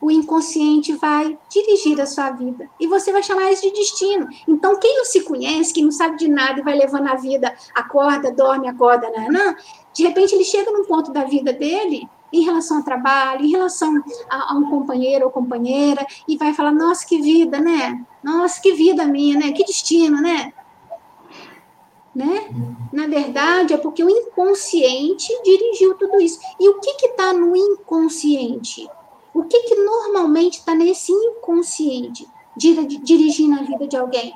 o 0.00 0.10
inconsciente 0.10 0.92
vai 0.92 1.36
dirigir 1.48 2.00
a 2.00 2.06
sua 2.06 2.30
vida. 2.30 2.68
E 2.78 2.86
você 2.86 3.10
vai 3.10 3.22
chamar 3.22 3.50
isso 3.50 3.62
de 3.62 3.72
destino. 3.72 4.28
Então, 4.46 4.78
quem 4.78 4.96
não 4.96 5.04
se 5.04 5.22
conhece, 5.22 5.72
quem 5.72 5.84
não 5.84 5.90
sabe 5.90 6.16
de 6.16 6.28
nada 6.28 6.60
e 6.60 6.62
vai 6.62 6.76
levando 6.76 7.08
a 7.08 7.16
vida, 7.16 7.54
acorda, 7.74 8.30
dorme, 8.30 8.68
acorda, 8.68 9.10
não, 9.28 9.56
de 9.92 10.02
repente 10.02 10.34
ele 10.34 10.44
chega 10.44 10.70
num 10.70 10.84
ponto 10.84 11.10
da 11.12 11.24
vida 11.24 11.52
dele 11.52 12.08
em 12.32 12.42
relação 12.42 12.78
ao 12.78 12.82
trabalho, 12.82 13.44
em 13.44 13.50
relação 13.50 14.02
a, 14.28 14.52
a, 14.52 14.56
um 14.56 14.68
companheiro 14.68 15.26
ou 15.26 15.30
companheira, 15.30 16.06
e 16.28 16.36
vai 16.36 16.52
falar, 16.52 16.72
nossa, 16.72 17.06
que 17.06 17.20
vida, 17.20 17.60
né? 17.60 18.04
Nossa, 18.22 18.60
que 18.60 18.72
vida 18.72 19.04
minha, 19.04 19.38
né? 19.38 19.52
Que 19.52 19.64
destino, 19.64 20.20
né? 20.20 20.52
Né? 22.14 22.48
Na 22.92 23.06
verdade, 23.06 23.74
é 23.74 23.76
porque 23.76 24.02
o 24.02 24.08
inconsciente 24.08 25.28
dirigiu 25.44 25.94
tudo 25.96 26.18
isso. 26.18 26.40
E 26.58 26.66
o 26.66 26.80
que 26.80 27.06
está 27.06 27.34
no 27.34 27.54
inconsciente? 27.54 28.88
O 29.34 29.44
que, 29.44 29.64
que 29.64 29.74
normalmente 29.74 30.60
está 30.60 30.74
nesse 30.74 31.12
inconsciente, 31.12 32.26
dirigindo 32.56 33.60
a 33.60 33.64
vida 33.64 33.86
de 33.86 33.94
alguém? 33.94 34.34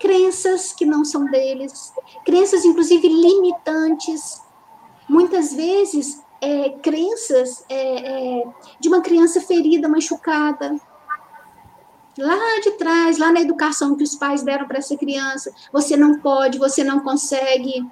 Crenças 0.00 0.72
que 0.72 0.86
não 0.86 1.04
são 1.04 1.26
deles, 1.26 1.92
crenças, 2.24 2.64
inclusive, 2.64 3.06
limitantes. 3.08 4.40
Muitas 5.06 5.52
vezes, 5.52 6.22
é, 6.40 6.70
crenças 6.70 7.64
é, 7.68 8.40
é, 8.40 8.44
de 8.78 8.88
uma 8.88 9.00
criança 9.00 9.40
ferida, 9.40 9.88
machucada, 9.88 10.76
lá 12.18 12.60
de 12.60 12.72
trás, 12.72 13.18
lá 13.18 13.32
na 13.32 13.40
educação 13.40 13.96
que 13.96 14.02
os 14.02 14.14
pais 14.14 14.42
deram 14.42 14.66
para 14.66 14.78
essa 14.78 14.96
criança, 14.96 15.52
você 15.72 15.96
não 15.96 16.18
pode, 16.18 16.58
você 16.58 16.82
não 16.82 17.00
consegue. 17.00 17.86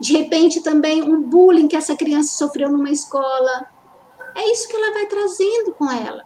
De 0.00 0.16
repente 0.16 0.62
também 0.62 1.02
um 1.02 1.20
bullying 1.22 1.68
que 1.68 1.76
essa 1.76 1.96
criança 1.96 2.36
sofreu 2.36 2.70
numa 2.70 2.90
escola. 2.90 3.66
É 4.34 4.52
isso 4.52 4.68
que 4.68 4.76
ela 4.76 4.92
vai 4.92 5.06
trazendo 5.06 5.72
com 5.72 5.90
ela. 5.90 6.24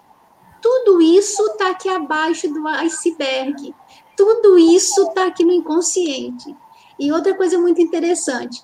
Tudo 0.60 1.00
isso 1.00 1.42
está 1.46 1.70
aqui 1.70 1.88
abaixo 1.88 2.48
do 2.48 2.66
iceberg. 2.68 3.74
Tudo 4.16 4.58
isso 4.58 5.08
está 5.08 5.26
aqui 5.26 5.42
no 5.44 5.52
inconsciente. 5.52 6.54
E 6.98 7.10
outra 7.10 7.34
coisa 7.34 7.58
muito 7.58 7.80
interessante, 7.80 8.62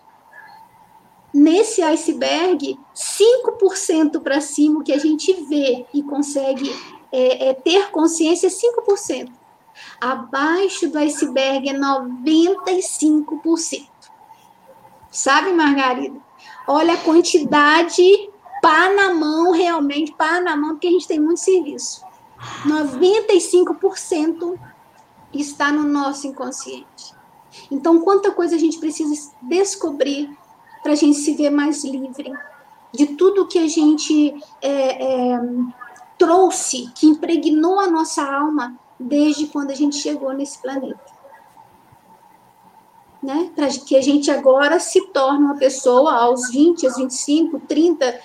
nesse 1.36 1.82
iceberg, 1.82 2.80
5% 2.94 4.22
para 4.22 4.40
cima, 4.40 4.80
o 4.80 4.82
que 4.82 4.92
a 4.92 4.98
gente 4.98 5.34
vê 5.44 5.84
e 5.92 6.02
consegue 6.02 6.74
é, 7.12 7.48
é, 7.48 7.54
ter 7.54 7.90
consciência 7.90 8.46
é 8.46 8.50
5%. 8.50 9.30
Abaixo 10.00 10.88
do 10.88 10.98
iceberg 10.98 11.68
é 11.68 11.74
95%. 11.74 13.86
Sabe, 15.10 15.52
Margarida? 15.52 16.18
Olha 16.66 16.94
a 16.94 17.02
quantidade 17.02 18.30
pá 18.62 18.88
na 18.88 19.12
mão, 19.12 19.52
realmente, 19.52 20.12
pá 20.12 20.40
na 20.40 20.56
mão, 20.56 20.70
porque 20.70 20.86
a 20.86 20.90
gente 20.90 21.06
tem 21.06 21.20
muito 21.20 21.40
serviço. 21.40 22.02
95% 22.66 24.58
está 25.34 25.70
no 25.70 25.82
nosso 25.82 26.26
inconsciente. 26.26 27.14
Então, 27.70 28.00
quanta 28.00 28.30
coisa 28.30 28.56
a 28.56 28.58
gente 28.58 28.78
precisa 28.78 29.32
descobrir 29.42 30.34
para 30.86 30.92
a 30.92 30.96
gente 30.96 31.18
se 31.18 31.34
ver 31.34 31.50
mais 31.50 31.82
livre 31.82 32.32
de 32.92 33.06
tudo 33.06 33.48
que 33.48 33.58
a 33.58 33.66
gente 33.66 34.32
é, 34.62 35.32
é, 35.32 35.40
trouxe, 36.16 36.92
que 36.94 37.08
impregnou 37.08 37.80
a 37.80 37.90
nossa 37.90 38.22
alma 38.22 38.78
desde 38.98 39.48
quando 39.48 39.72
a 39.72 39.74
gente 39.74 39.96
chegou 39.96 40.32
nesse 40.32 40.62
planeta. 40.62 41.00
Né? 43.20 43.50
Para 43.56 43.66
que 43.66 43.96
a 43.96 44.00
gente 44.00 44.30
agora 44.30 44.78
se 44.78 45.08
torne 45.08 45.44
uma 45.44 45.56
pessoa, 45.56 46.12
aos 46.12 46.50
20, 46.52 46.86
aos 46.86 46.96
25, 46.96 47.58
30, 47.66 48.20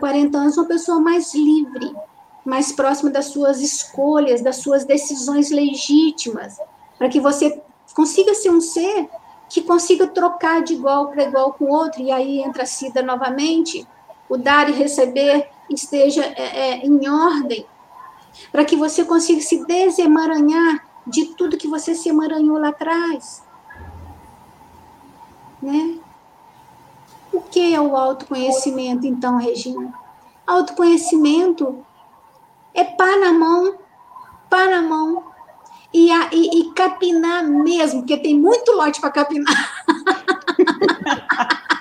40 0.00 0.38
anos, 0.38 0.56
uma 0.56 0.66
pessoa 0.66 0.98
mais 0.98 1.34
livre, 1.34 1.94
mais 2.42 2.72
próxima 2.72 3.10
das 3.10 3.26
suas 3.26 3.60
escolhas, 3.60 4.40
das 4.40 4.56
suas 4.56 4.86
decisões 4.86 5.50
legítimas, 5.50 6.56
para 6.96 7.10
que 7.10 7.20
você 7.20 7.62
consiga 7.94 8.32
ser 8.32 8.50
um 8.50 8.62
ser 8.62 9.10
que 9.48 9.62
consiga 9.62 10.06
trocar 10.06 10.62
de 10.62 10.74
igual 10.74 11.08
para 11.08 11.24
igual 11.24 11.52
com 11.52 11.66
outro, 11.66 12.02
e 12.02 12.10
aí 12.10 12.40
entra 12.40 12.64
a 12.64 12.66
Cida 12.66 13.02
novamente, 13.02 13.86
o 14.28 14.36
dar 14.36 14.68
e 14.68 14.72
receber 14.72 15.48
esteja 15.70 16.24
é, 16.24 16.42
é, 16.42 16.86
em 16.86 17.08
ordem, 17.08 17.66
para 18.52 18.64
que 18.64 18.76
você 18.76 19.04
consiga 19.04 19.40
se 19.40 19.64
desemaranhar 19.64 20.86
de 21.06 21.26
tudo 21.34 21.56
que 21.56 21.66
você 21.66 21.94
se 21.94 22.08
emaranhou 22.08 22.58
lá 22.58 22.68
atrás. 22.68 23.42
Né? 25.62 25.98
O 27.32 27.40
que 27.40 27.74
é 27.74 27.80
o 27.80 27.96
autoconhecimento, 27.96 29.06
então, 29.06 29.38
Regina? 29.38 29.92
Autoconhecimento 30.46 31.84
é 32.74 32.84
pá 32.84 33.16
na 33.16 33.32
mão, 33.32 33.78
pá 34.48 34.66
na 34.66 34.82
mão, 34.82 35.24
e, 35.92 36.10
a, 36.10 36.28
e, 36.32 36.60
e 36.60 36.72
capinar 36.72 37.44
mesmo, 37.44 38.00
porque 38.00 38.16
tem 38.16 38.38
muito 38.38 38.72
lote 38.72 39.00
para 39.00 39.10
capinar. 39.10 39.84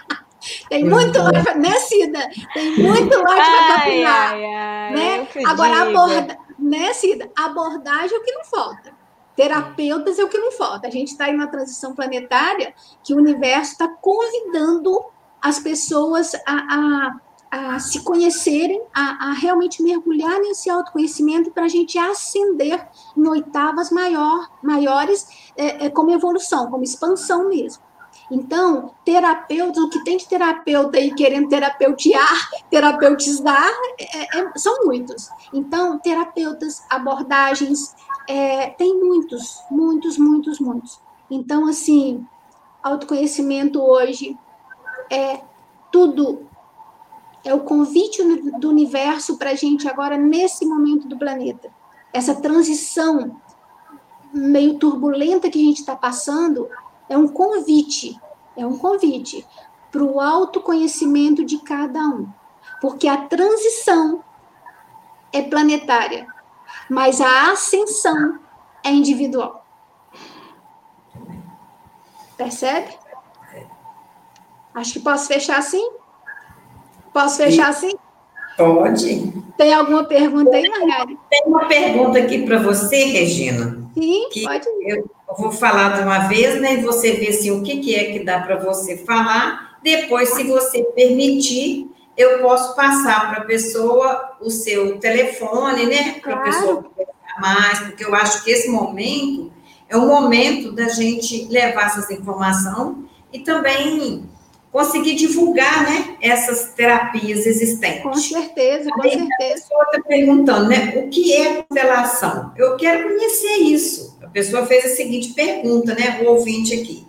Tem 0.70 0.84
muito 0.84 1.18
lote, 1.20 1.44
para 1.44 1.56
né, 1.56 1.74
Cida? 1.80 2.30
Tem 2.54 2.78
muito 2.78 3.18
lote 3.18 3.26
para 3.26 3.78
capinar. 3.78 4.34
Ai, 4.34 4.46
ai, 4.46 4.94
né? 4.94 5.28
Agora, 5.46 5.82
aborda, 5.82 6.38
né, 6.58 6.94
Cida? 6.94 7.30
Abordagem 7.38 8.16
é 8.16 8.20
o 8.20 8.24
que 8.24 8.32
não 8.32 8.46
falta. 8.46 8.94
Terapeutas 9.36 10.18
é 10.20 10.24
o 10.24 10.30
que 10.30 10.38
não 10.38 10.52
falta. 10.52 10.88
A 10.88 10.92
gente 10.92 11.10
está 11.10 11.30
em 11.30 11.36
uma 11.36 11.48
transição 11.48 11.94
planetária 11.94 12.74
que 13.04 13.14
o 13.14 13.18
universo 13.18 13.74
está 13.74 13.88
convidando 13.88 15.06
as 15.42 15.60
pessoas 15.60 16.34
a, 16.46 16.54
a 16.54 17.16
a 17.50 17.80
se 17.80 18.04
conhecerem, 18.04 18.82
a, 18.94 19.30
a, 19.30 19.34
realmente 19.34 19.82
mergulhar 19.82 20.40
nesse 20.40 20.70
autoconhecimento 20.70 21.52
para 21.52 21.64
a 21.64 21.70
gente 21.70 21.98
ascender 21.98 22.88
em 23.16 23.28
oitavas 23.28 23.90
maior, 23.90 24.50
maiores, 24.62 25.52
é, 25.56 25.86
é, 25.86 25.90
como 25.90 26.12
evolução, 26.12 26.70
como 26.70 26.84
expansão 26.84 27.48
mesmo. 27.50 27.82
Então, 28.30 28.92
terapeutas, 29.06 29.82
o 29.82 29.90
que 29.90 30.04
tem 30.04 30.18
de 30.18 30.28
terapeuta 30.28 30.98
aí 30.98 31.14
querendo 31.14 31.48
terapeutear, 31.48 32.50
terapeutizar, 32.70 33.72
é, 34.00 34.40
é, 34.40 34.52
são 34.58 34.86
muitos. 34.86 35.30
Então, 35.54 35.98
terapeutas, 36.00 36.84
abordagens, 36.90 37.96
é, 38.28 38.70
tem 38.72 39.00
muitos, 39.00 39.64
muitos, 39.72 40.18
muitos, 40.18 40.60
muitos. 40.60 41.00
Então, 41.32 41.68
assim, 41.68 42.26
autoconhecimento 42.84 43.82
hoje 43.82 44.38
é 45.10 45.42
tudo 45.92 46.48
é 47.48 47.54
o 47.54 47.62
convite 47.62 48.22
do 48.60 48.70
universo 48.70 49.38
para 49.38 49.52
a 49.52 49.56
gente 49.56 49.88
agora, 49.88 50.18
nesse 50.18 50.66
momento 50.66 51.08
do 51.08 51.18
planeta. 51.18 51.72
Essa 52.12 52.36
transição 52.36 53.40
meio 54.34 54.78
turbulenta 54.78 55.50
que 55.50 55.58
a 55.58 55.64
gente 55.64 55.80
está 55.80 55.96
passando 55.96 56.70
é 57.08 57.18
um 57.18 57.26
convite, 57.26 58.20
é 58.58 58.66
um 58.66 58.78
convite 58.78 59.48
para 59.90 60.04
o 60.04 60.20
autoconhecimento 60.20 61.46
de 61.46 61.60
cada 61.60 62.02
um. 62.02 62.28
Porque 62.82 63.08
a 63.08 63.26
transição 63.26 64.22
é 65.32 65.42
planetária, 65.42 66.28
mas 66.90 67.22
a 67.22 67.54
ascensão 67.54 68.40
é 68.84 68.90
individual. 68.90 69.66
Percebe? 72.36 72.94
Acho 74.74 74.94
que 74.94 75.00
posso 75.00 75.28
fechar 75.28 75.58
assim? 75.58 76.07
Posso 77.14 77.38
fechar 77.38 77.70
assim? 77.70 77.92
Pode. 78.58 79.34
Tem 79.58 79.74
alguma 79.74 80.04
pergunta 80.04 80.56
aí, 80.56 80.68
Margarida? 80.70 81.20
Tem 81.30 81.44
uma 81.46 81.66
pergunta 81.66 82.18
aqui 82.20 82.44
para 82.44 82.60
você, 82.60 83.06
Regina. 83.06 83.88
Sim, 83.94 84.24
pode. 84.44 84.68
Eu 84.86 85.04
vou 85.38 85.52
falar 85.52 85.98
de 85.98 86.04
uma 86.04 86.28
vez, 86.28 86.60
né? 86.60 86.76
E 86.76 86.82
você 86.82 87.14
vê 87.14 87.30
assim, 87.30 87.52
o 87.52 87.64
que, 87.64 87.78
que 87.78 87.96
é 87.96 88.12
que 88.12 88.24
dá 88.24 88.40
para 88.40 88.56
você 88.58 88.98
falar. 88.98 89.78
Depois, 89.84 90.30
se 90.30 90.44
você 90.44 90.84
permitir, 90.96 91.90
eu 92.16 92.40
posso 92.40 92.76
passar 92.76 93.30
para 93.30 93.44
a 93.44 93.46
pessoa 93.46 94.38
o 94.42 94.50
seu 94.50 94.98
telefone, 95.00 95.86
né? 95.86 96.20
Para 96.20 96.34
a 96.34 96.38
claro. 96.38 96.44
pessoa 96.44 96.84
conversar 96.84 97.42
mais, 97.42 97.80
porque 97.82 98.06
eu 98.06 98.16
acho 98.16 98.44
que 98.44 98.52
esse 98.52 98.70
momento 98.70 99.52
é 99.88 99.96
o 99.96 100.06
momento 100.06 100.72
da 100.72 100.90
gente 100.90 101.46
levar 101.46 101.86
essas 101.86 102.10
informações 102.10 102.98
e 103.32 103.40
também 103.40 104.28
conseguir 104.72 105.16
divulgar, 105.16 105.84
né, 105.84 106.18
essas 106.22 106.74
terapias 106.74 107.46
existentes. 107.46 108.04
Com 108.04 108.14
certeza, 108.14 108.90
com 108.90 109.02
Aí, 109.02 109.12
certeza. 109.12 109.34
A 109.34 109.54
pessoa 109.54 109.84
está 109.86 110.02
perguntando, 110.02 110.68
né, 110.68 110.94
o 110.98 111.10
que 111.10 111.34
é 111.34 111.64
constelação? 111.64 112.54
Eu 112.56 112.76
quero 112.76 113.08
conhecer 113.08 113.58
isso. 113.58 114.18
A 114.22 114.28
pessoa 114.28 114.66
fez 114.66 114.86
a 114.86 114.96
seguinte 114.96 115.34
pergunta, 115.34 115.96
né, 115.96 116.22
o 116.22 116.28
ouvinte 116.32 116.74
aqui. 116.74 117.08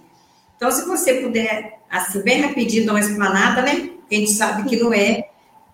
Então, 0.57 0.71
se 0.71 0.87
você 0.87 1.15
puder, 1.15 1.81
assim, 1.91 2.23
bem 2.23 2.41
rapidinho, 2.41 2.87
dar 2.87 2.93
uma 2.93 3.01
explanada, 3.01 3.63
né, 3.63 3.91
a 4.11 4.15
gente 4.15 4.31
sabe 4.31 4.69
que 4.69 4.77
não 4.77 4.93
é 4.93 5.29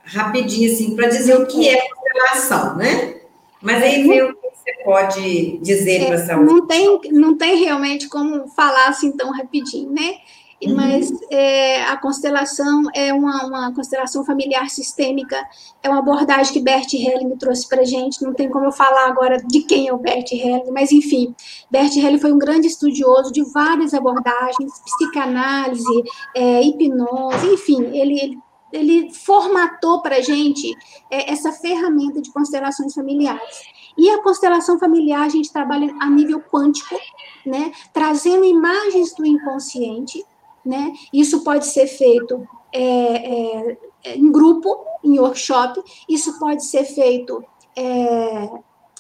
rapidinho, 0.05 0.73
assim, 0.73 0.95
para 0.95 1.09
dizer 1.09 1.37
o 1.37 1.47
que 1.47 1.69
é 1.69 1.89
constelação, 1.89 2.77
né? 2.77 3.15
Mas 3.63 3.83
aí 3.83 4.07
vê 4.07 4.23
o 4.23 4.35
que 4.35 4.41
você 4.43 4.85
pode 4.85 5.59
dizer 5.59 6.03
é, 6.03 6.07
para 6.07 6.15
essa 6.17 6.37
não 6.37 6.67
tem 6.67 7.01
Não 7.11 7.37
tem 7.37 7.65
realmente 7.65 8.09
como 8.09 8.47
falar 8.49 8.89
assim 8.89 9.11
tão 9.13 9.33
rapidinho, 9.33 9.91
né? 9.91 10.17
Uhum. 10.63 10.77
Mas 10.77 11.13
é, 11.31 11.83
a 11.85 11.97
constelação 11.97 12.85
é 12.95 13.13
uma, 13.13 13.45
uma, 13.45 13.75
constelação 13.75 14.25
familiar 14.25 14.69
sistêmica, 14.71 15.37
é 15.83 15.89
uma 15.89 15.99
abordagem 15.99 16.53
que 16.53 16.61
Bert 16.61 16.93
Helling 16.93 17.37
trouxe 17.37 17.69
para 17.69 17.85
gente. 17.85 18.23
Não 18.23 18.33
tem 18.33 18.49
como 18.49 18.67
eu 18.67 18.73
falar 18.73 19.07
agora 19.09 19.39
de 19.39 19.63
quem 19.63 19.89
é 19.89 19.93
o 19.93 19.99
Bert 19.99 20.31
Helling, 20.33 20.71
mas 20.71 20.93
enfim, 20.93 21.35
Bert 21.71 21.97
Helling 21.97 22.19
foi 22.19 22.33
um 22.33 22.39
grande 22.39 22.67
estudioso 22.67 23.33
de 23.33 23.43
várias 23.53 23.93
abordagens, 23.95 24.81
psicanálise, 24.85 26.03
é, 26.35 26.63
hipnose, 26.63 27.47
enfim, 27.47 27.85
ele, 27.93 28.21
ele 28.21 28.45
ele 28.75 29.15
formatou 29.15 30.03
para 30.03 30.17
a 30.17 30.21
gente 30.21 30.77
é, 31.09 31.31
essa 31.31 31.53
ferramenta 31.53 32.21
de 32.21 32.33
constelações 32.33 32.93
familiares. 32.93 33.63
E 33.97 34.11
a 34.11 34.21
constelação 34.21 34.79
familiar, 34.79 35.23
a 35.23 35.29
gente 35.29 35.53
trabalha 35.53 35.95
a 36.01 36.11
nível 36.11 36.41
quântico, 36.41 36.99
né, 37.47 37.71
trazendo 37.93 38.45
imagens 38.45 39.15
do 39.15 39.25
inconsciente, 39.25 40.25
né, 40.65 40.93
isso 41.13 41.43
pode 41.45 41.67
ser 41.67 41.87
feito 41.87 42.47
é, 42.73 43.71
é, 43.71 44.17
em 44.17 44.31
grupo, 44.31 44.77
em 45.03 45.19
workshop, 45.19 45.83
isso 46.09 46.39
pode 46.39 46.65
ser 46.65 46.85
feito 46.85 47.45
é, 47.77 48.51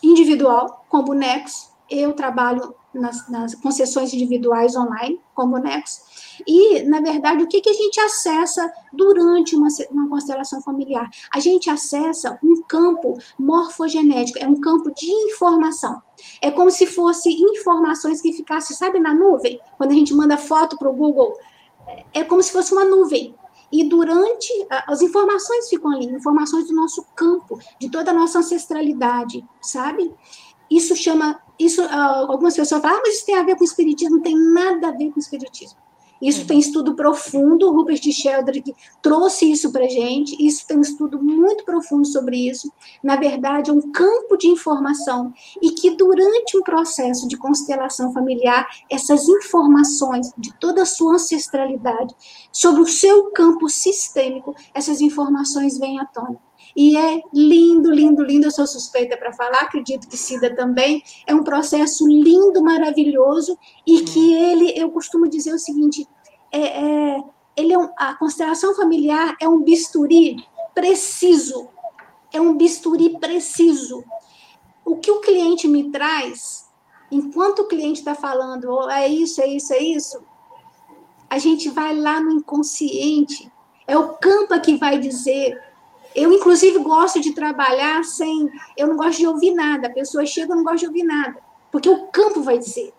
individual, 0.02 0.84
com 0.88 1.02
bonecos, 1.02 1.70
eu 1.90 2.12
trabalho 2.12 2.74
nas, 2.92 3.28
nas 3.28 3.54
concessões 3.54 4.12
individuais 4.12 4.76
online, 4.76 5.20
com 5.34 5.48
bonecos, 5.48 6.00
e, 6.46 6.82
na 6.82 7.00
verdade, 7.00 7.42
o 7.42 7.46
que, 7.46 7.60
que 7.60 7.70
a 7.70 7.74
gente 7.74 8.00
acessa 8.00 8.72
durante 8.92 9.54
uma, 9.54 9.68
uma 9.90 10.08
constelação 10.08 10.60
familiar? 10.62 11.08
A 11.32 11.40
gente 11.40 11.70
acessa 11.70 12.38
um 12.42 12.62
campo 12.62 13.18
morfogenético, 13.38 14.38
é 14.38 14.46
um 14.46 14.60
campo 14.60 14.92
de 14.92 15.10
informação. 15.10 16.02
É 16.40 16.50
como 16.50 16.70
se 16.70 16.86
fosse 16.86 17.30
informações 17.30 18.20
que 18.20 18.32
ficassem, 18.32 18.76
sabe, 18.76 18.98
na 18.98 19.14
nuvem? 19.14 19.60
Quando 19.76 19.92
a 19.92 19.94
gente 19.94 20.14
manda 20.14 20.36
foto 20.36 20.76
para 20.78 20.88
o 20.88 20.94
Google, 20.94 21.36
é 22.12 22.24
como 22.24 22.42
se 22.42 22.52
fosse 22.52 22.72
uma 22.72 22.84
nuvem. 22.84 23.34
E 23.72 23.84
durante, 23.84 24.52
as 24.86 25.02
informações 25.02 25.68
ficam 25.68 25.90
ali, 25.90 26.06
informações 26.06 26.68
do 26.68 26.74
nosso 26.74 27.04
campo, 27.16 27.58
de 27.80 27.90
toda 27.90 28.12
a 28.12 28.14
nossa 28.14 28.38
ancestralidade, 28.38 29.44
sabe? 29.60 30.14
Isso 30.70 30.94
chama, 30.94 31.42
isso, 31.58 31.82
algumas 31.82 32.54
pessoas 32.54 32.80
falam, 32.80 32.98
ah, 32.98 33.02
mas 33.04 33.16
isso 33.16 33.26
tem 33.26 33.36
a 33.36 33.42
ver 33.42 33.56
com 33.56 33.62
o 33.62 33.66
espiritismo, 33.66 34.16
não 34.16 34.22
tem 34.22 34.38
nada 34.38 34.88
a 34.88 34.92
ver 34.92 35.10
com 35.10 35.16
o 35.16 35.18
espiritismo. 35.18 35.78
Isso 36.24 36.46
tem 36.46 36.58
estudo 36.58 36.96
profundo, 36.96 37.68
o 37.68 37.76
Rupert 37.76 38.00
Sheldrake 38.10 38.74
trouxe 39.02 39.52
isso 39.52 39.70
para 39.70 39.86
gente, 39.86 40.34
isso 40.42 40.66
tem 40.66 40.78
um 40.78 40.80
estudo 40.80 41.22
muito 41.22 41.66
profundo 41.66 42.06
sobre 42.06 42.48
isso. 42.48 42.72
Na 43.02 43.16
verdade, 43.16 43.68
é 43.68 43.72
um 43.74 43.92
campo 43.92 44.38
de 44.38 44.48
informação 44.48 45.34
e 45.60 45.72
que 45.72 45.90
durante 45.90 46.56
um 46.56 46.62
processo 46.62 47.28
de 47.28 47.36
constelação 47.36 48.10
familiar, 48.10 48.66
essas 48.90 49.28
informações 49.28 50.32
de 50.38 50.50
toda 50.58 50.84
a 50.84 50.86
sua 50.86 51.16
ancestralidade, 51.16 52.14
sobre 52.50 52.80
o 52.80 52.86
seu 52.86 53.30
campo 53.32 53.68
sistêmico, 53.68 54.54
essas 54.72 55.02
informações 55.02 55.78
vêm 55.78 56.00
à 56.00 56.06
tona. 56.06 56.40
E 56.76 56.96
é 56.96 57.20
lindo, 57.32 57.90
lindo, 57.90 58.22
lindo. 58.22 58.46
Eu 58.46 58.50
sou 58.50 58.66
suspeita 58.66 59.16
para 59.16 59.32
falar, 59.32 59.60
acredito 59.60 60.08
que 60.08 60.16
Cida 60.16 60.54
também. 60.54 61.02
É 61.26 61.34
um 61.34 61.44
processo 61.44 62.06
lindo, 62.06 62.62
maravilhoso, 62.62 63.56
e 63.86 64.02
que 64.02 64.34
ele, 64.34 64.72
eu 64.76 64.90
costumo 64.90 65.28
dizer 65.28 65.54
o 65.54 65.58
seguinte: 65.58 66.08
é, 66.56 67.16
é, 67.16 67.24
ele 67.56 67.72
é 67.72 67.78
um, 67.78 67.88
a 67.96 68.14
constelação 68.14 68.74
familiar 68.74 69.36
é 69.40 69.48
um 69.48 69.62
bisturi 69.62 70.36
preciso. 70.74 71.68
É 72.32 72.40
um 72.40 72.56
bisturi 72.56 73.18
preciso. 73.18 74.04
O 74.84 74.96
que 74.96 75.10
o 75.10 75.20
cliente 75.20 75.66
me 75.66 75.90
traz, 75.90 76.68
enquanto 77.10 77.60
o 77.60 77.68
cliente 77.68 78.00
está 78.00 78.14
falando, 78.14 78.70
oh, 78.70 78.90
é 78.90 79.08
isso, 79.08 79.40
é 79.40 79.46
isso, 79.46 79.72
é 79.72 79.82
isso, 79.82 80.22
a 81.30 81.38
gente 81.38 81.70
vai 81.70 81.96
lá 81.96 82.20
no 82.20 82.32
inconsciente. 82.32 83.50
É 83.86 83.96
o 83.96 84.14
campo 84.14 84.58
que 84.60 84.76
vai 84.76 84.98
dizer 84.98 85.60
eu, 86.14 86.32
inclusive, 86.32 86.78
gosto 86.78 87.20
de 87.20 87.32
trabalhar 87.32 88.04
sem. 88.04 88.48
Eu 88.76 88.86
não 88.86 88.96
gosto 88.96 89.18
de 89.18 89.26
ouvir 89.26 89.52
nada. 89.52 89.88
A 89.88 89.92
pessoa 89.92 90.24
chega, 90.24 90.52
eu 90.52 90.56
não 90.56 90.62
gosto 90.62 90.80
de 90.80 90.86
ouvir 90.86 91.02
nada. 91.02 91.36
Porque 91.72 91.88
o 91.88 92.06
campo 92.06 92.40
vai 92.40 92.56
dizer. 92.56 92.94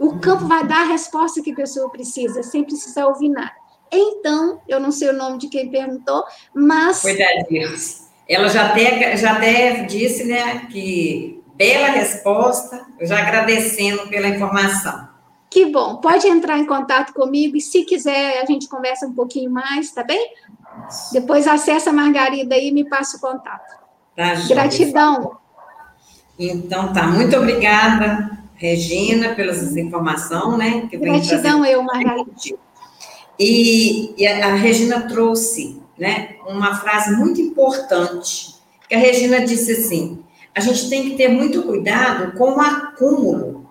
O 0.00 0.18
campo 0.18 0.46
vai 0.46 0.66
dar 0.66 0.80
a 0.80 0.86
resposta 0.86 1.42
que 1.42 1.52
a 1.52 1.54
pessoa 1.54 1.90
precisa, 1.90 2.42
sem 2.42 2.64
precisar 2.64 3.06
ouvir 3.06 3.28
nada. 3.28 3.52
Então, 3.92 4.62
eu 4.66 4.80
não 4.80 4.90
sei 4.90 5.10
o 5.10 5.12
nome 5.12 5.36
de 5.36 5.48
quem 5.48 5.70
perguntou, 5.70 6.24
mas. 6.54 7.02
Foi 7.02 7.18
da 7.18 7.26
Ela 8.26 8.48
já 8.48 8.68
até, 8.68 9.14
já 9.18 9.32
até 9.32 9.82
disse, 9.82 10.24
né, 10.24 10.66
que 10.70 11.42
bela 11.54 11.88
resposta, 11.88 12.86
já 13.02 13.18
agradecendo 13.18 14.08
pela 14.08 14.28
informação. 14.28 15.10
Que 15.50 15.66
bom. 15.66 15.96
Pode 15.96 16.26
entrar 16.26 16.56
em 16.56 16.64
contato 16.64 17.12
comigo 17.12 17.56
e, 17.56 17.60
se 17.60 17.84
quiser, 17.84 18.40
a 18.40 18.46
gente 18.46 18.68
conversa 18.68 19.06
um 19.06 19.12
pouquinho 19.12 19.50
mais, 19.50 19.90
tá 19.90 20.02
bem? 20.02 20.32
Depois 21.12 21.46
acessa 21.46 21.90
a 21.90 21.92
Margarida 21.92 22.54
aí 22.54 22.68
e 22.68 22.72
me 22.72 22.88
passa 22.88 23.18
o 23.18 23.20
contato. 23.20 23.78
Tá, 24.16 24.34
Gratidão. 24.48 25.36
Então, 26.38 26.90
tá. 26.94 27.08
Muito 27.08 27.36
obrigada, 27.36 28.39
Regina, 28.60 29.34
pelas 29.34 29.76
informações, 29.76 30.58
né? 30.58 30.86
Que 30.90 30.96
Gratidão 30.96 31.64
eu, 31.64 31.82
Margarida. 31.82 32.30
E, 33.38 34.14
e 34.16 34.26
a, 34.26 34.48
a 34.48 34.54
Regina 34.54 35.08
trouxe, 35.08 35.80
né, 35.98 36.36
uma 36.46 36.74
frase 36.76 37.16
muito 37.16 37.40
importante, 37.40 38.54
que 38.88 38.94
a 38.94 38.98
Regina 38.98 39.40
disse 39.40 39.72
assim, 39.72 40.22
a 40.54 40.60
gente 40.60 40.90
tem 40.90 41.08
que 41.08 41.16
ter 41.16 41.28
muito 41.28 41.62
cuidado 41.62 42.36
com 42.36 42.52
o 42.52 42.60
acúmulo 42.60 43.66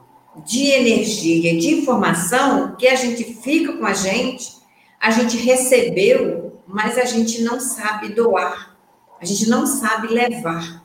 de 0.46 0.72
energia, 0.72 1.58
de 1.60 1.76
informação 1.76 2.76
que 2.76 2.88
a 2.88 2.96
gente 2.96 3.24
fica 3.24 3.74
com 3.74 3.86
a 3.86 3.94
gente, 3.94 4.54
a 5.00 5.12
gente 5.12 5.38
recebeu 5.38 6.50
mas 6.72 7.00
a 7.00 7.06
gente 7.06 7.42
não 7.42 7.60
sabe 7.60 8.10
doar, 8.10 8.78
a 9.20 9.26
gente 9.26 9.50
não 9.50 9.66
sabe 9.66 10.08
levar. 10.08 10.84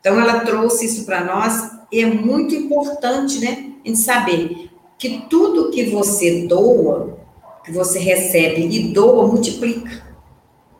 Então, 0.00 0.18
ela 0.18 0.40
trouxe 0.40 0.86
isso 0.86 1.04
para 1.04 1.24
nós 1.24 1.75
é 1.92 2.06
muito 2.06 2.54
importante, 2.54 3.38
né, 3.38 3.72
a 3.84 3.88
gente 3.88 3.98
saber 3.98 4.70
que 4.98 5.26
tudo 5.28 5.70
que 5.70 5.84
você 5.84 6.46
doa, 6.46 7.18
que 7.64 7.72
você 7.72 7.98
recebe 7.98 8.66
e 8.66 8.92
doa, 8.92 9.26
multiplica. 9.26 10.04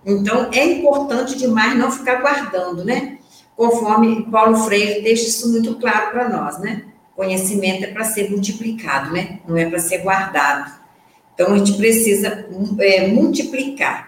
Então, 0.04 0.50
é 0.52 0.64
importante 0.64 1.36
demais 1.36 1.76
não 1.76 1.90
ficar 1.90 2.20
guardando, 2.20 2.84
né? 2.84 3.18
Conforme 3.56 4.30
Paulo 4.30 4.56
Freire 4.58 5.02
deixa 5.02 5.26
isso 5.26 5.50
muito 5.50 5.74
claro 5.76 6.12
para 6.12 6.28
nós, 6.28 6.58
né? 6.60 6.84
Conhecimento 7.16 7.84
é 7.84 7.88
para 7.88 8.04
ser 8.04 8.30
multiplicado, 8.30 9.12
né? 9.12 9.40
Não 9.48 9.56
é 9.56 9.68
para 9.68 9.78
ser 9.78 9.98
guardado. 9.98 10.70
Então, 11.34 11.52
a 11.52 11.58
gente 11.58 11.74
precisa 11.74 12.46
é, 12.78 13.08
multiplicar. 13.08 14.05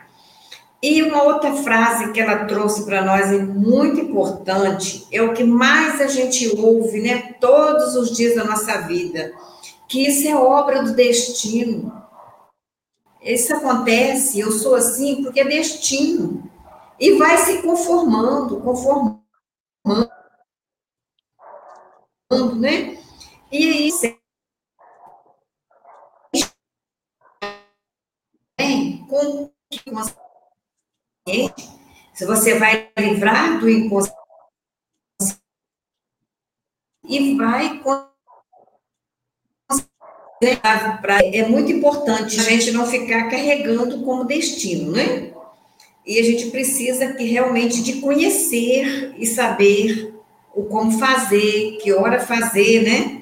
E 0.81 1.03
uma 1.03 1.25
outra 1.25 1.55
frase 1.55 2.13
que 2.13 2.21
ela 2.21 2.45
trouxe 2.45 2.85
para 2.85 3.05
nós 3.05 3.33
é 3.33 3.39
muito 3.39 4.01
importante, 4.01 5.07
é 5.11 5.21
o 5.21 5.35
que 5.35 5.43
mais 5.43 6.01
a 6.01 6.07
gente 6.07 6.49
ouve, 6.57 7.01
né, 7.01 7.33
todos 7.41 7.97
os 7.97 8.17
dias 8.17 8.37
da 8.37 8.45
nossa 8.45 8.83
vida, 8.83 9.33
que 9.89 10.07
isso 10.07 10.29
é 10.29 10.37
obra 10.37 10.85
do 10.85 10.95
destino. 10.95 12.01
Isso 13.21 13.53
acontece, 13.55 14.39
eu 14.39 14.53
sou 14.53 14.77
assim 14.77 15.23
porque 15.23 15.41
é 15.41 15.45
destino. 15.45 16.49
E 17.01 17.17
vai 17.17 17.37
se 17.39 17.63
conformando, 17.63 18.61
conformando, 18.61 19.21
né? 22.57 22.99
E 23.51 23.89
isso 23.89 24.19
com 29.09 29.49
se 32.15 32.27
você 32.27 32.59
vai 32.59 32.89
livrar 32.99 33.61
do 33.61 33.69
inconsciente 33.69 34.19
e 37.09 37.35
vai 37.37 37.81
é 41.33 41.49
muito 41.49 41.73
importante 41.73 42.39
a 42.39 42.45
gente 42.45 42.71
não 42.71 42.87
ficar 42.87 43.29
carregando 43.29 44.03
como 44.03 44.25
destino, 44.25 44.93
né? 44.93 45.33
E 46.07 46.19
a 46.19 46.23
gente 46.23 46.51
precisa 46.51 47.13
que 47.13 47.25
realmente 47.25 47.83
de 47.83 48.01
conhecer 48.01 49.15
e 49.19 49.27
saber 49.27 50.15
o 50.55 50.65
como 50.65 50.99
fazer, 50.99 51.79
que 51.83 51.93
hora 51.93 52.21
fazer, 52.21 52.83
né? 52.83 53.18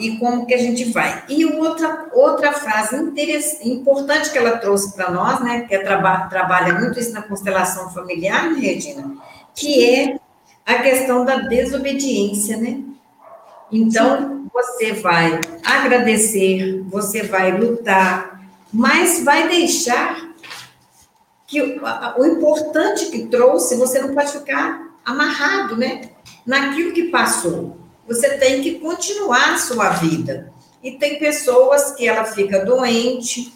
E 0.00 0.16
como 0.16 0.46
que 0.46 0.54
a 0.54 0.58
gente 0.58 0.84
vai. 0.90 1.24
E 1.28 1.44
outra, 1.44 2.08
outra 2.12 2.52
frase 2.52 2.96
importante 3.62 4.30
que 4.30 4.38
ela 4.38 4.56
trouxe 4.56 4.94
para 4.94 5.10
nós, 5.10 5.40
né, 5.40 5.60
que 5.68 5.74
é 5.74 5.84
traba 5.84 6.26
trabalha 6.28 6.74
muito 6.80 6.98
isso 6.98 7.12
na 7.12 7.22
constelação 7.22 7.90
familiar, 7.90 8.50
né, 8.50 8.58
Regina, 8.58 9.14
que 9.54 9.84
é 9.84 10.18
a 10.64 10.82
questão 10.82 11.24
da 11.24 11.36
desobediência, 11.36 12.56
né? 12.56 12.80
Então, 13.70 14.48
você 14.52 14.94
vai 14.94 15.40
agradecer, 15.64 16.82
você 16.88 17.22
vai 17.22 17.56
lutar, 17.56 18.40
mas 18.72 19.22
vai 19.22 19.48
deixar 19.48 20.30
que 21.46 21.60
o, 21.60 21.80
o 22.18 22.26
importante 22.26 23.06
que 23.06 23.26
trouxe, 23.26 23.76
você 23.76 24.00
não 24.00 24.14
pode 24.14 24.32
ficar 24.32 24.90
amarrado, 25.04 25.76
né? 25.76 26.10
Naquilo 26.46 26.92
que 26.92 27.10
passou 27.10 27.80
você 28.10 28.30
tem 28.38 28.60
que 28.60 28.80
continuar 28.80 29.54
a 29.54 29.58
sua 29.58 29.90
vida. 29.90 30.52
E 30.82 30.92
tem 30.92 31.20
pessoas 31.20 31.92
que 31.92 32.08
ela 32.08 32.24
fica 32.24 32.64
doente, 32.64 33.52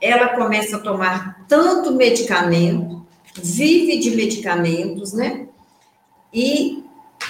ela 0.00 0.28
começa 0.30 0.76
a 0.76 0.80
tomar 0.80 1.44
tanto 1.46 1.92
medicamento, 1.92 3.06
vive 3.36 3.98
de 3.98 4.16
medicamentos, 4.16 5.12
né? 5.12 5.46
E, 6.32 6.82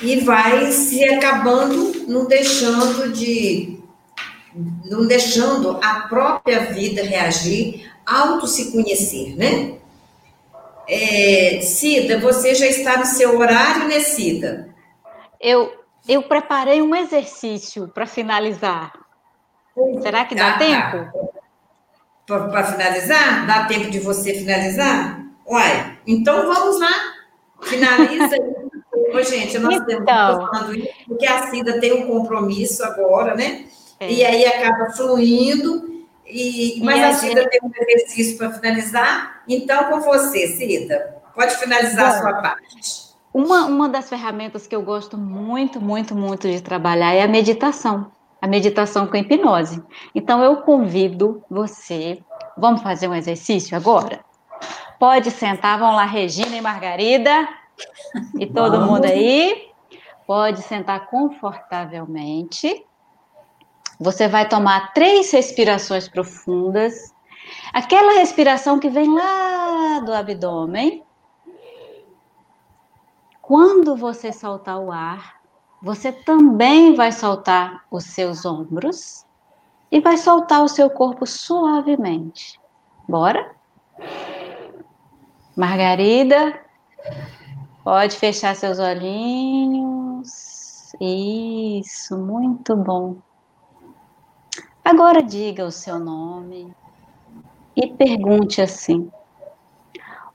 e 0.02 0.20
vai 0.20 0.70
se 0.70 1.02
acabando, 1.02 2.04
não 2.06 2.26
deixando 2.26 3.10
de. 3.12 3.80
não 4.84 5.04
deixando 5.04 5.80
a 5.82 6.06
própria 6.08 6.72
vida 6.72 7.02
reagir, 7.02 7.90
auto 8.06 8.46
se 8.46 8.70
conhecer, 8.70 9.34
né? 9.36 9.78
É, 10.86 11.60
Cida, 11.60 12.20
você 12.20 12.54
já 12.54 12.66
está 12.66 12.98
no 12.98 13.04
seu 13.04 13.36
horário, 13.36 13.88
né, 13.88 13.98
Cida? 13.98 14.68
Eu, 15.40 15.77
eu 16.08 16.22
preparei 16.22 16.80
um 16.80 16.94
exercício 16.94 17.88
para 17.88 18.06
finalizar. 18.06 18.92
Será 20.02 20.24
que 20.24 20.34
dá 20.34 20.48
ah, 20.48 20.52
tá. 20.52 20.58
tempo? 20.58 21.38
Tá. 22.26 22.48
Para 22.48 22.64
finalizar? 22.64 23.46
Dá 23.46 23.66
tempo 23.66 23.90
de 23.90 24.00
você 24.00 24.34
finalizar? 24.34 25.22
Uai, 25.46 25.98
então 26.06 26.46
vamos 26.46 26.80
lá. 26.80 26.92
Finaliza 27.62 28.36
Ô, 29.12 29.22
gente, 29.22 29.58
nós 29.58 29.76
então, 29.76 30.04
temos 30.04 30.50
falando 30.50 30.74
isso 30.74 30.88
porque 31.06 31.26
a 31.26 31.46
Cida 31.46 31.80
tem 31.80 31.92
um 31.92 32.06
compromisso 32.06 32.84
agora, 32.84 33.34
né? 33.34 33.64
É. 33.98 34.12
E 34.12 34.24
aí 34.24 34.44
acaba 34.44 34.90
fluindo 34.90 36.04
e, 36.26 36.80
mas 36.84 37.02
a 37.02 37.12
Cida 37.14 37.42
gente... 37.42 37.50
tem 37.50 37.60
um 37.62 37.70
exercício 37.74 38.36
para 38.36 38.52
finalizar. 38.52 39.42
Então, 39.48 39.84
com 39.84 40.00
você, 40.00 40.48
Cida, 40.48 41.16
pode 41.34 41.56
finalizar 41.56 42.10
Bom, 42.10 42.16
a 42.16 42.20
sua 42.20 42.42
parte. 42.42 43.07
Uma, 43.38 43.66
uma 43.66 43.88
das 43.88 44.08
ferramentas 44.08 44.66
que 44.66 44.74
eu 44.74 44.82
gosto 44.82 45.16
muito, 45.16 45.80
muito, 45.80 46.12
muito 46.12 46.50
de 46.50 46.60
trabalhar 46.60 47.14
é 47.14 47.22
a 47.22 47.28
meditação. 47.28 48.10
A 48.42 48.48
meditação 48.48 49.06
com 49.06 49.16
hipnose. 49.16 49.80
Então, 50.12 50.42
eu 50.42 50.56
convido 50.62 51.40
você. 51.48 52.20
Vamos 52.56 52.82
fazer 52.82 53.06
um 53.06 53.14
exercício 53.14 53.76
agora? 53.76 54.24
Pode 54.98 55.30
sentar, 55.30 55.78
vão 55.78 55.94
lá, 55.94 56.04
Regina 56.04 56.56
e 56.56 56.60
Margarida. 56.60 57.48
E 58.36 58.44
todo 58.44 58.72
Vamos. 58.72 58.90
mundo 58.90 59.04
aí. 59.04 59.68
Pode 60.26 60.60
sentar 60.62 61.06
confortavelmente. 61.06 62.84
Você 64.00 64.26
vai 64.26 64.48
tomar 64.48 64.92
três 64.92 65.30
respirações 65.30 66.08
profundas. 66.08 67.14
Aquela 67.72 68.14
respiração 68.14 68.80
que 68.80 68.90
vem 68.90 69.14
lá 69.14 70.00
do 70.00 70.12
abdômen. 70.12 71.04
Quando 73.48 73.96
você 73.96 74.30
soltar 74.30 74.78
o 74.78 74.92
ar, 74.92 75.40
você 75.82 76.12
também 76.12 76.94
vai 76.94 77.10
soltar 77.10 77.82
os 77.90 78.04
seus 78.04 78.44
ombros 78.44 79.24
e 79.90 80.00
vai 80.00 80.18
soltar 80.18 80.62
o 80.62 80.68
seu 80.68 80.90
corpo 80.90 81.24
suavemente. 81.24 82.60
Bora? 83.08 83.56
Margarida, 85.56 86.60
pode 87.82 88.18
fechar 88.18 88.54
seus 88.54 88.78
olhinhos. 88.78 90.28
Isso, 91.00 92.18
muito 92.18 92.76
bom. 92.76 93.16
Agora 94.84 95.22
diga 95.22 95.64
o 95.64 95.72
seu 95.72 95.98
nome 95.98 96.70
e 97.74 97.86
pergunte 97.86 98.60
assim: 98.60 99.10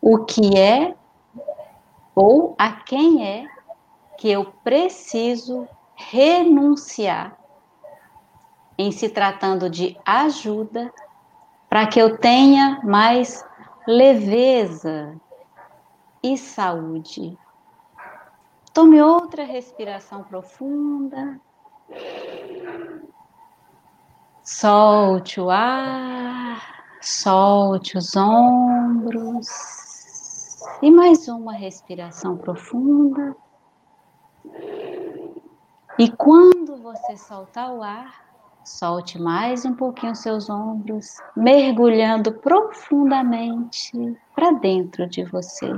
o 0.01 0.25
que 0.25 0.57
é 0.57 0.95
ou 2.15 2.55
a 2.57 2.71
quem 2.71 3.25
é 3.25 3.47
que 4.17 4.29
eu 4.29 4.45
preciso 4.63 5.67
renunciar 5.95 7.37
em 8.77 8.91
se 8.91 9.09
tratando 9.09 9.69
de 9.69 9.97
ajuda 10.05 10.91
para 11.69 11.87
que 11.87 11.99
eu 11.99 12.17
tenha 12.17 12.81
mais 12.83 13.43
leveza 13.87 15.15
e 16.23 16.37
saúde. 16.37 17.37
Tome 18.73 19.01
outra 19.01 19.43
respiração 19.43 20.23
profunda. 20.23 21.39
Solte 24.43 25.39
o 25.39 25.49
ar, 25.49 26.61
solte 27.01 27.97
os 27.97 28.15
ombros. 28.15 29.82
E 30.83 30.91
mais 30.91 31.29
uma 31.29 31.53
respiração 31.53 32.35
profunda. 32.35 33.33
E 35.97 36.11
quando 36.11 36.75
você 36.75 37.15
soltar 37.15 37.71
o 37.71 37.81
ar, 37.81 38.25
solte 38.65 39.17
mais 39.17 39.63
um 39.63 39.73
pouquinho 39.73 40.13
seus 40.13 40.49
ombros, 40.49 41.21
mergulhando 41.37 42.33
profundamente 42.33 43.93
para 44.35 44.51
dentro 44.51 45.07
de 45.07 45.23
você. 45.23 45.73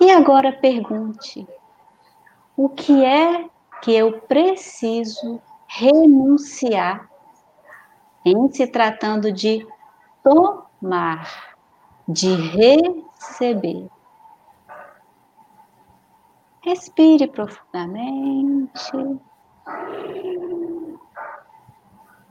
E 0.00 0.10
agora 0.10 0.52
pergunte: 0.52 1.46
o 2.56 2.68
que 2.68 3.04
é 3.04 3.48
que 3.80 3.94
eu 3.94 4.22
preciso 4.22 5.40
renunciar 5.68 7.08
em 8.24 8.50
se 8.50 8.66
tratando 8.66 9.30
de 9.30 9.64
tomar, 10.24 11.53
de 12.08 12.34
receber. 12.34 13.88
Respire 16.62 17.26
profundamente. 17.28 18.70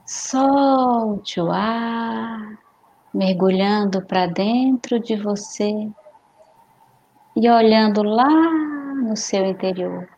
Solte 0.06 1.40
o 1.40 1.50
ar, 1.50 2.58
mergulhando 3.12 4.04
para 4.04 4.26
dentro 4.26 5.00
de 5.00 5.16
você 5.16 5.90
e 7.36 7.48
olhando 7.48 8.02
lá 8.02 8.28
no 9.02 9.16
seu 9.16 9.44
interior. 9.46 10.08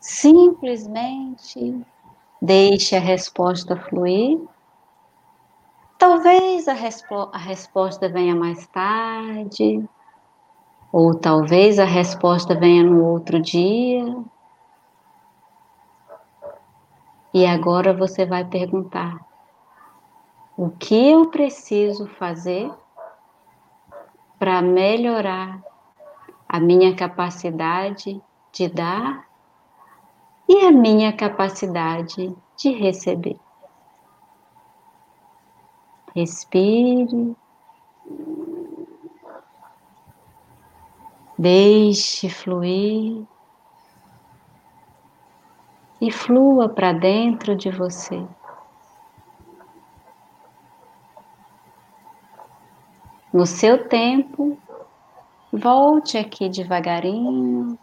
Simplesmente 0.00 1.84
deixe 2.40 2.94
a 2.94 3.00
resposta 3.00 3.76
fluir. 3.76 4.38
Talvez 5.98 6.68
a, 6.68 6.74
respo 6.74 7.30
a 7.32 7.38
resposta 7.38 8.08
venha 8.08 8.34
mais 8.34 8.66
tarde, 8.66 9.82
ou 10.92 11.14
talvez 11.14 11.78
a 11.78 11.84
resposta 11.84 12.54
venha 12.54 12.82
no 12.84 13.02
outro 13.04 13.40
dia. 13.40 14.04
E 17.32 17.46
agora 17.46 17.94
você 17.94 18.26
vai 18.26 18.44
perguntar: 18.44 19.18
o 20.56 20.70
que 20.70 21.10
eu 21.10 21.30
preciso 21.30 22.06
fazer 22.06 22.70
para 24.38 24.60
melhorar 24.60 25.62
a 26.46 26.60
minha 26.60 26.94
capacidade 26.94 28.22
de 28.52 28.68
dar 28.68 29.26
e 30.48 30.66
a 30.66 30.70
minha 30.70 31.12
capacidade 31.12 32.34
de 32.56 32.70
receber. 32.70 33.38
Respire. 36.16 37.36
Deixe 41.38 42.30
fluir 42.30 43.22
e 46.00 46.10
flua 46.10 46.70
para 46.70 46.94
dentro 46.94 47.54
de 47.54 47.68
você. 47.70 48.26
No 53.30 53.44
seu 53.44 53.86
tempo, 53.86 54.56
volte 55.52 56.16
aqui 56.16 56.48
devagarinho, 56.48 57.78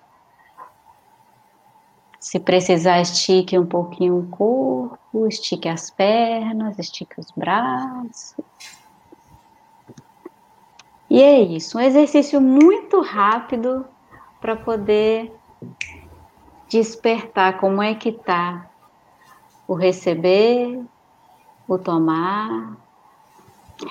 se 2.19 2.39
precisar, 2.39 2.99
estique 2.99 3.59
um 3.59 3.65
pouquinho 3.67 4.17
o 4.17 4.27
corpo, 4.29 5.02
estique 5.27 5.69
as 5.69 5.91
pernas, 5.91 6.77
estique 6.79 7.19
os 7.19 7.31
braços. 7.35 8.35
E 11.09 11.21
é 11.21 11.39
isso, 11.41 11.77
um 11.77 11.81
exercício 11.81 12.41
muito 12.41 12.99
rápido 13.01 13.85
para 14.41 14.55
poder 14.55 15.31
despertar 16.67 17.59
como 17.59 17.83
é 17.83 17.93
que 17.93 18.11
tá 18.11 18.67
o 19.67 19.75
receber, 19.75 20.83
o 21.67 21.77
tomar. 21.77 22.77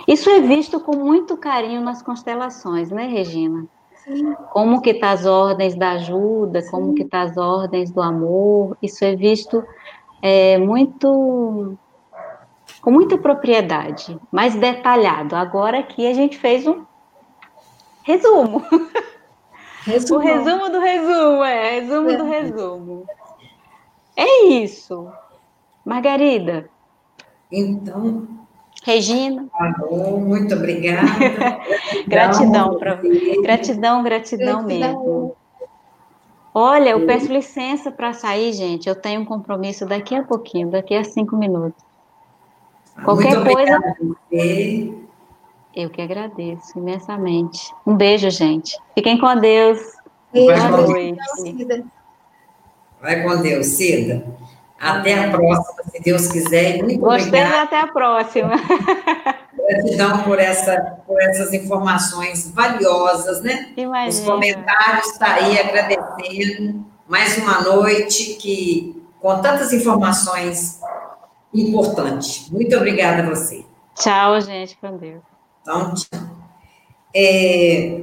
Isso 0.09 0.29
é 0.29 0.41
visto 0.41 0.81
com 0.81 0.97
muito 0.97 1.37
carinho 1.37 1.81
nas 1.81 2.03
constelações, 2.03 2.91
né, 2.91 3.07
Regina? 3.07 3.65
Como 4.51 4.83
que 4.83 4.95
tá 4.95 5.13
as 5.13 5.25
ordens 5.25 5.77
da 5.77 5.93
ajuda, 5.93 6.61
Sim. 6.61 6.71
como 6.71 6.95
que 6.95 7.05
tá 7.05 7.23
as 7.23 7.37
ordens 7.37 7.93
do 7.93 8.03
amor, 8.03 8.77
isso 8.83 9.05
é 9.05 9.15
visto 9.15 9.65
é, 10.23 10.57
muito 10.57 11.77
com 12.81 12.91
muita 12.91 13.19
propriedade, 13.19 14.19
mais 14.31 14.55
detalhado. 14.55 15.37
Agora 15.37 15.81
aqui 15.81 16.07
a 16.07 16.15
gente 16.15 16.39
fez 16.39 16.67
um 16.67 16.85
resumo. 18.05 18.65
o 20.11 20.19
resumo 20.19 20.71
do 20.71 20.79
resumo, 20.79 21.45
é, 21.45 21.81
resumo 21.81 22.11
é. 22.11 22.17
do 22.17 22.25
resumo. 22.25 23.07
É 24.17 24.47
isso. 24.47 25.11
Margarida, 25.85 26.69
Então. 27.51 28.29
Regina. 28.85 29.49
Falou, 29.57 30.21
muito 30.21 30.55
obrigada. 30.55 31.07
gratidão 32.07 32.79
para 32.79 33.01
Gratidão, 33.43 34.03
gratidão 34.03 34.63
mesmo. 34.63 35.37
Olha, 36.55 36.91
eu 36.91 37.07
peço 37.07 37.33
licença 37.33 37.91
para 37.91 38.13
sair, 38.13 38.53
gente. 38.53 38.89
Eu 38.89 38.95
tenho 38.95 39.23
um 39.23 39.25
compromisso 39.25 39.87
daqui 39.87 40.15
a 40.15 40.23
pouquinho, 40.23 40.71
daqui 40.71 40.95
a 40.95 41.03
cinco 41.03 41.37
minutos. 41.37 41.83
Qualquer 43.05 43.39
Muito 43.39 43.53
coisa. 43.53 43.97
Eu 45.75 45.89
que 45.89 46.03
agradeço 46.03 46.79
imensamente. 46.79 47.75
Um 47.87 47.97
beijo, 47.97 48.29
gente. 48.29 48.79
Fiquem 48.95 49.19
com 49.19 49.35
Deus. 49.37 49.79
Boa 50.33 50.69
noite. 50.69 51.19
Vai 53.01 53.23
com 53.23 53.41
Deus, 53.41 53.67
Cida. 53.67 54.25
Até 54.83 55.15
a 55.15 55.31
próxima, 55.31 55.85
se 55.93 56.03
Deus 56.03 56.27
quiser. 56.27 56.83
Muito 56.83 56.99
Gostei 56.99 57.41
até 57.41 57.81
a 57.83 57.87
próxima. 57.87 58.51
Gratidão 59.55 60.25
por, 60.25 60.41
essa, 60.41 60.99
por 61.07 61.23
essas 61.23 61.53
informações 61.53 62.51
valiosas, 62.51 63.43
né? 63.43 63.73
Imagina. 63.77 64.09
Os 64.09 64.21
comentários 64.21 65.07
está 65.07 65.35
aí 65.35 65.57
agradecendo. 65.57 66.85
Mais 67.07 67.39
uma 67.39 67.61
noite 67.61 68.35
que, 68.41 69.01
com 69.21 69.41
tantas 69.41 69.73
informações 69.73 70.81
importantes. 71.55 72.51
Muito 72.51 72.77
obrigada 72.77 73.23
a 73.23 73.31
você. 73.31 73.65
Tchau, 73.95 74.41
gente, 74.41 74.77
com 74.79 74.97
Deus. 74.97 75.23
Então, 75.61 75.95
tchau. 75.95 76.21
É... 77.15 78.01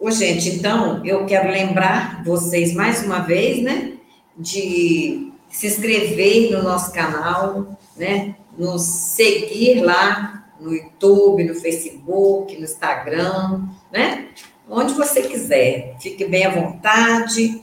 Ô, 0.00 0.10
gente, 0.10 0.48
então, 0.56 1.06
eu 1.06 1.24
quero 1.24 1.48
lembrar 1.52 2.24
vocês 2.24 2.74
mais 2.74 3.04
uma 3.04 3.20
vez, 3.20 3.62
né, 3.62 3.92
de 4.36 5.31
se 5.52 5.66
inscrever 5.66 6.50
no 6.50 6.62
nosso 6.62 6.92
canal, 6.92 7.78
né, 7.96 8.34
nos 8.58 8.82
seguir 8.82 9.82
lá 9.82 10.42
no 10.58 10.74
YouTube, 10.74 11.44
no 11.44 11.54
Facebook, 11.54 12.56
no 12.56 12.64
Instagram, 12.64 13.62
né? 13.92 14.28
Onde 14.68 14.94
você 14.94 15.22
quiser. 15.22 15.96
Fique 16.00 16.24
bem 16.24 16.46
à 16.46 16.50
vontade. 16.50 17.60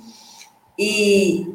E, 0.77 1.47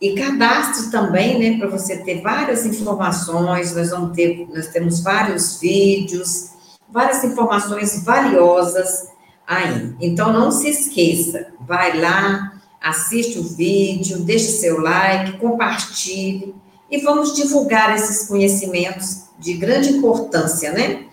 e 0.00 0.14
cadastre 0.14 0.90
também, 0.90 1.38
né? 1.38 1.58
Para 1.58 1.68
você 1.68 1.98
ter 1.98 2.22
várias 2.22 2.64
informações. 2.64 3.74
Nós 3.74 3.90
vamos 3.90 4.14
ter, 4.14 4.48
nós 4.54 4.68
temos 4.68 5.00
vários 5.00 5.60
vídeos, 5.60 6.52
várias 6.88 7.24
informações 7.24 8.04
valiosas 8.04 9.08
aí. 9.46 9.94
Então 10.00 10.32
não 10.32 10.52
se 10.52 10.68
esqueça, 10.68 11.48
vai 11.60 12.00
lá, 12.00 12.51
assiste 12.82 13.38
o 13.38 13.42
vídeo, 13.42 14.20
deixe 14.20 14.52
seu 14.52 14.80
like, 14.80 15.38
compartilhe 15.38 16.54
e 16.90 16.98
vamos 16.98 17.34
divulgar 17.34 17.94
esses 17.94 18.26
conhecimentos 18.26 19.24
de 19.38 19.54
grande 19.54 19.90
importância, 19.90 20.72
né? 20.72 21.06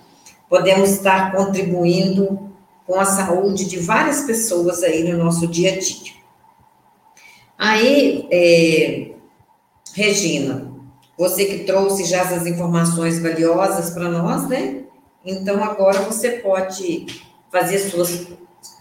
Podemos 0.50 0.90
estar 0.90 1.32
contribuindo 1.32 2.50
com 2.86 3.00
a 3.00 3.06
saúde 3.06 3.66
de 3.66 3.80
várias 3.80 4.22
pessoas 4.22 4.84
aí 4.84 5.04
no 5.04 5.18
nosso 5.18 5.48
dia 5.48 5.74
a 5.74 5.80
dia. 5.80 6.14
Aí, 7.58 8.28
é, 8.32 9.12
Regina, 9.94 10.72
você 11.18 11.46
que 11.46 11.66
trouxe 11.66 12.06
já 12.06 12.20
essas 12.22 12.48
informações 12.48 13.20
valiosas 13.20 13.92
para 13.92 14.10
nós, 14.10 14.48
né? 14.48 14.84
Então 15.24 15.64
agora 15.64 16.00
você 16.02 16.32
pode 16.32 17.06
fazer 17.52 17.80
suas, 17.80 18.28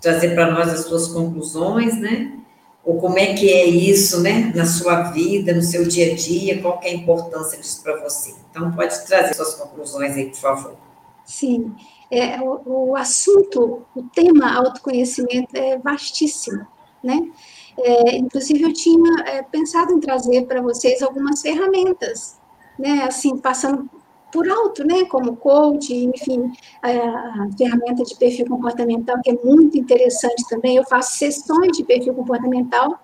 trazer 0.00 0.34
para 0.34 0.50
nós 0.50 0.68
as 0.68 0.80
suas 0.80 1.08
conclusões, 1.08 1.98
né? 1.98 2.38
Ou 2.84 2.98
como 2.98 3.18
é 3.18 3.34
que 3.34 3.50
é 3.50 3.66
isso, 3.66 4.20
né, 4.22 4.52
na 4.54 4.64
sua 4.64 5.10
vida, 5.10 5.52
no 5.52 5.62
seu 5.62 5.86
dia 5.86 6.12
a 6.12 6.14
dia, 6.16 6.62
qual 6.62 6.80
é 6.82 6.88
a 6.88 6.94
importância 6.94 7.58
disso 7.58 7.82
para 7.82 8.00
você. 8.02 8.34
Então, 8.50 8.72
pode 8.72 9.06
trazer 9.06 9.34
suas 9.34 9.54
conclusões 9.54 10.14
aí, 10.14 10.26
por 10.30 10.38
favor. 10.38 10.76
Sim, 11.24 11.74
é, 12.10 12.40
o, 12.40 12.90
o 12.90 12.96
assunto, 12.96 13.82
o 13.94 14.02
tema 14.14 14.54
autoconhecimento 14.54 15.54
é 15.54 15.76
vastíssimo, 15.76 16.66
né? 17.02 17.30
É, 17.78 18.16
inclusive, 18.16 18.62
eu 18.62 18.72
tinha 18.72 19.22
é, 19.26 19.42
pensado 19.42 19.92
em 19.92 20.00
trazer 20.00 20.46
para 20.46 20.62
vocês 20.62 21.02
algumas 21.02 21.42
ferramentas, 21.42 22.38
né, 22.78 23.02
assim, 23.02 23.36
passando 23.36 23.88
por 24.32 24.48
alto, 24.48 24.84
né, 24.84 25.04
como 25.06 25.36
coach, 25.36 25.94
enfim, 25.94 26.52
a, 26.82 26.90
a, 26.90 27.48
ferramenta 27.56 28.04
de 28.04 28.16
perfil 28.16 28.46
comportamental, 28.46 29.16
que 29.22 29.30
é 29.30 29.38
muito 29.44 29.78
interessante 29.78 30.44
também. 30.48 30.76
Eu 30.76 30.84
faço 30.84 31.16
sessões 31.16 31.76
de 31.76 31.84
perfil 31.84 32.14
comportamental 32.14 32.98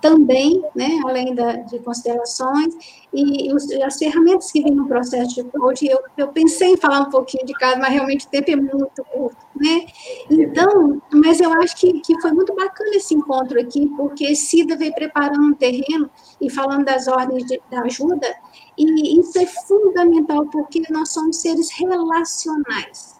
também, 0.00 0.62
né, 0.74 1.00
além 1.04 1.34
da, 1.34 1.52
de 1.52 1.78
considerações, 1.80 2.74
e, 3.12 3.52
os, 3.52 3.70
as 3.72 3.96
ferramentas 3.96 4.52
que 4.52 4.62
vêm 4.62 4.74
no 4.74 4.86
processo 4.86 5.34
de 5.34 5.44
coach, 5.44 5.86
eu, 5.86 5.98
eu 6.16 6.28
pensei 6.28 6.72
em 6.72 6.76
falar 6.76 7.00
um 7.00 7.10
pouquinho 7.10 7.44
de 7.46 7.52
cada, 7.54 7.80
mas 7.80 7.92
realmente 7.92 8.26
o 8.26 8.28
tempo 8.28 8.50
é 8.50 8.56
muito 8.56 9.04
curto, 9.04 9.36
né, 9.56 9.86
então, 10.30 11.00
mas 11.12 11.40
eu 11.40 11.52
acho 11.60 11.76
que, 11.76 12.00
que 12.00 12.20
foi 12.20 12.32
muito 12.32 12.54
bacana 12.54 12.94
esse 12.94 13.14
encontro 13.14 13.60
aqui, 13.60 13.86
porque 13.96 14.34
Cida 14.36 14.76
veio 14.76 14.94
preparando 14.94 15.42
um 15.42 15.54
terreno 15.54 16.10
e 16.40 16.50
falando 16.50 16.84
das 16.84 17.08
ordens 17.08 17.44
de, 17.46 17.60
da 17.70 17.80
ajuda, 17.82 18.32
e 18.78 19.18
isso 19.18 19.38
é 19.38 19.46
fundamental 19.46 20.46
porque 20.46 20.82
nós 20.90 21.12
somos 21.12 21.36
seres 21.36 21.70
relacionais. 21.70 23.16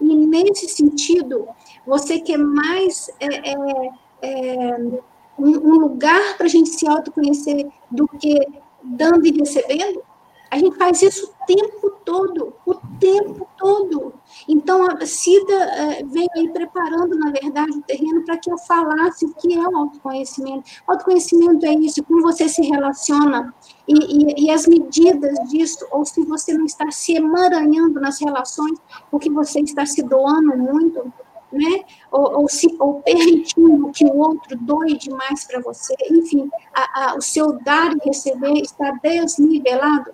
E 0.00 0.14
nesse 0.14 0.68
sentido, 0.68 1.48
você 1.86 2.18
quer 2.18 2.38
mais 2.38 3.08
é, 3.20 3.52
é, 3.52 3.90
é, 4.22 5.00
um, 5.38 5.50
um 5.50 5.74
lugar 5.78 6.36
para 6.36 6.46
a 6.46 6.50
gente 6.50 6.70
se 6.70 6.86
autoconhecer 6.88 7.68
do 7.90 8.06
que 8.08 8.38
dando 8.82 9.26
e 9.26 9.32
recebendo? 9.32 10.02
A 10.50 10.58
gente 10.58 10.76
faz 10.76 11.02
isso 11.02 11.26
o 11.26 11.46
tempo 11.46 11.90
todo, 12.04 12.54
o 12.64 12.74
tempo 13.00 13.48
todo. 13.58 14.14
Então, 14.48 14.86
a 14.86 15.04
Cida 15.04 15.52
é, 15.52 16.04
veio 16.04 16.28
aí 16.36 16.48
preparando, 16.50 17.18
na 17.18 17.30
verdade, 17.30 17.72
o 17.72 17.82
terreno 17.82 18.24
para 18.24 18.36
que 18.36 18.50
eu 18.50 18.56
falasse 18.58 19.24
o 19.24 19.34
que 19.34 19.54
é 19.54 19.68
o 19.68 19.76
autoconhecimento. 19.76 20.70
Autoconhecimento 20.86 21.66
é 21.66 21.74
isso, 21.74 22.02
como 22.04 22.22
você 22.22 22.48
se 22.48 22.62
relaciona 22.62 23.52
e, 23.88 23.94
e, 23.94 24.46
e, 24.46 24.50
as 24.50 24.66
medidas 24.66 25.36
disso, 25.48 25.84
ou 25.90 26.04
se 26.04 26.24
você 26.24 26.56
não 26.56 26.64
está 26.64 26.90
se 26.90 27.14
emaranhando 27.14 28.00
nas 28.00 28.20
relações, 28.20 28.78
porque 29.10 29.28
você 29.28 29.60
está 29.60 29.84
se 29.84 30.02
doando 30.02 30.56
muito, 30.56 31.12
né? 31.56 31.84
Ou, 32.10 32.40
ou, 32.40 32.48
se, 32.48 32.74
ou 32.78 33.00
permitindo 33.02 33.90
que 33.90 34.04
o 34.04 34.16
outro 34.18 34.56
doe 34.58 34.96
demais 34.96 35.44
para 35.44 35.60
você, 35.60 35.94
enfim, 36.10 36.50
a, 36.74 37.12
a, 37.12 37.16
o 37.16 37.20
seu 37.20 37.58
dar 37.62 37.92
e 37.92 38.08
receber 38.08 38.60
está 38.60 38.90
desnivelado 39.02 40.12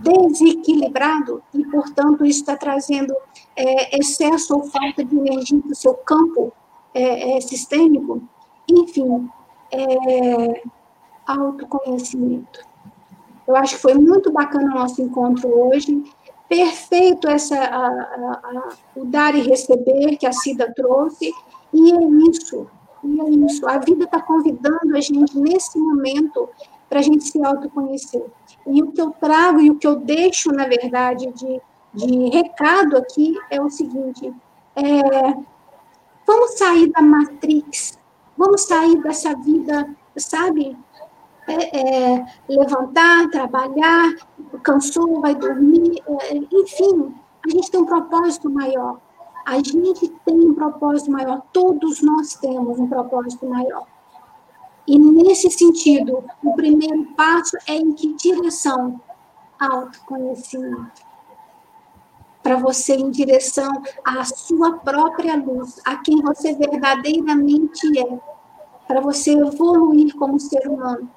desequilibrado 0.00 1.42
e, 1.52 1.64
portanto, 1.64 2.24
isso 2.24 2.40
está 2.40 2.56
trazendo 2.56 3.14
é, 3.56 3.98
excesso 3.98 4.54
ou 4.54 4.64
falta 4.64 5.04
de 5.04 5.16
energia 5.16 5.60
para 5.60 5.72
o 5.72 5.74
seu 5.74 5.94
campo 5.94 6.52
é, 6.94 7.36
é, 7.36 7.40
sistêmico. 7.40 8.22
Enfim, 8.70 9.28
é, 9.72 10.62
autoconhecimento. 11.26 12.60
Eu 13.46 13.56
acho 13.56 13.76
que 13.76 13.82
foi 13.82 13.94
muito 13.94 14.30
bacana 14.30 14.74
o 14.74 14.78
nosso 14.78 15.00
encontro 15.00 15.48
hoje. 15.48 16.04
Perfeito 16.48 17.28
essa, 17.28 17.56
a, 17.56 17.86
a, 17.86 18.40
a, 18.42 18.68
o 18.96 19.04
dar 19.04 19.34
e 19.34 19.42
receber 19.42 20.16
que 20.16 20.26
a 20.26 20.32
Cida 20.32 20.72
trouxe. 20.74 21.30
E 21.72 21.92
é 21.92 22.30
isso, 22.30 22.66
e 23.04 23.20
é 23.20 23.30
isso. 23.46 23.68
A 23.68 23.78
vida 23.78 24.04
está 24.04 24.20
convidando 24.22 24.96
a 24.96 25.00
gente, 25.00 25.38
nesse 25.38 25.78
momento, 25.78 26.48
para 26.88 27.00
a 27.00 27.02
gente 27.02 27.24
se 27.24 27.44
autoconhecer. 27.44 28.24
E 28.66 28.82
o 28.82 28.90
que 28.90 29.00
eu 29.00 29.10
trago 29.10 29.60
e 29.60 29.70
o 29.70 29.76
que 29.76 29.86
eu 29.86 29.96
deixo, 29.96 30.50
na 30.50 30.66
verdade, 30.66 31.30
de, 31.32 31.60
de 31.94 32.28
recado 32.30 32.96
aqui 32.96 33.34
é 33.50 33.60
o 33.60 33.68
seguinte: 33.68 34.32
é, 34.74 35.36
vamos 36.26 36.58
sair 36.58 36.90
da 36.90 37.02
Matrix, 37.02 37.98
vamos 38.36 38.62
sair 38.62 38.96
dessa 39.02 39.34
vida, 39.36 39.88
sabe? 40.16 40.76
É, 41.48 41.78
é, 41.78 42.26
levantar, 42.46 43.30
trabalhar, 43.30 44.14
cansou, 44.62 45.18
vai 45.22 45.34
dormir, 45.34 46.02
é, 46.06 46.36
enfim, 46.36 47.14
a 47.42 47.48
gente 47.48 47.70
tem 47.70 47.80
um 47.80 47.86
propósito 47.86 48.50
maior. 48.50 49.00
A 49.46 49.56
gente 49.56 50.08
tem 50.26 50.38
um 50.38 50.54
propósito 50.54 51.10
maior, 51.10 51.40
todos 51.50 52.02
nós 52.02 52.34
temos 52.34 52.78
um 52.78 52.86
propósito 52.86 53.48
maior. 53.48 53.86
E 54.86 54.98
nesse 54.98 55.50
sentido, 55.50 56.22
o 56.44 56.52
primeiro 56.52 57.06
passo 57.16 57.56
é 57.66 57.76
em 57.76 57.92
que 57.92 58.12
direção? 58.14 59.00
Autoconhecimento. 59.58 61.00
Para 62.42 62.56
você 62.56 62.94
em 62.94 63.10
direção 63.10 63.70
à 64.04 64.22
sua 64.24 64.78
própria 64.80 65.34
luz, 65.36 65.80
a 65.86 65.96
quem 65.96 66.20
você 66.20 66.52
verdadeiramente 66.52 67.98
é, 67.98 68.20
para 68.86 69.00
você 69.00 69.32
evoluir 69.32 70.14
como 70.14 70.38
ser 70.38 70.68
humano 70.68 71.10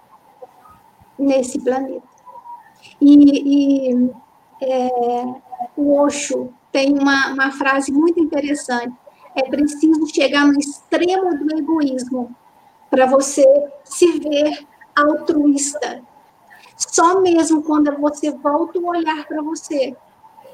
nesse 1.21 1.59
planeta. 1.59 2.07
E, 2.99 3.91
e 3.91 4.11
é, 4.61 4.89
o 5.77 5.95
Osho 5.95 6.53
tem 6.71 6.97
uma, 6.97 7.33
uma 7.33 7.51
frase 7.51 7.91
muito 7.91 8.19
interessante: 8.19 8.95
é 9.35 9.43
preciso 9.43 10.05
chegar 10.13 10.45
no 10.45 10.59
extremo 10.59 11.37
do 11.37 11.57
egoísmo 11.57 12.35
para 12.89 13.05
você 13.05 13.45
se 13.83 14.19
ver 14.19 14.67
altruísta. 14.95 16.01
Só 16.77 17.21
mesmo 17.21 17.61
quando 17.63 17.95
você 17.97 18.31
volta 18.31 18.79
o 18.79 18.87
olhar 18.87 19.25
para 19.27 19.41
você 19.41 19.95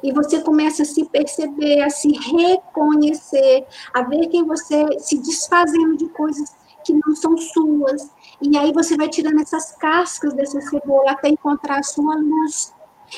e 0.04 0.12
você 0.12 0.42
começa 0.42 0.84
a 0.84 0.86
se 0.86 1.06
perceber, 1.06 1.82
a 1.82 1.90
se 1.90 2.10
reconhecer, 2.12 3.66
a 3.94 4.04
ver 4.04 4.28
quem 4.28 4.46
você 4.46 4.86
se 5.00 5.18
desfazendo 5.18 5.98
de 5.98 6.08
coisas 6.10 6.56
que 6.84 6.94
não 6.94 7.16
são 7.16 7.38
suas. 7.38 8.12
E 8.42 8.58
aí 8.58 8.72
você 8.72 8.96
vai 8.96 9.10
tirando 9.10 9.42
essas 9.42 9.72
cascas 9.76 10.34
dessa 10.34 10.62
cebola 10.62 11.12
até 11.12 11.30
encontrar 11.30 11.80
a 11.80 11.84
sua 11.84 12.16
luz. 12.16 12.74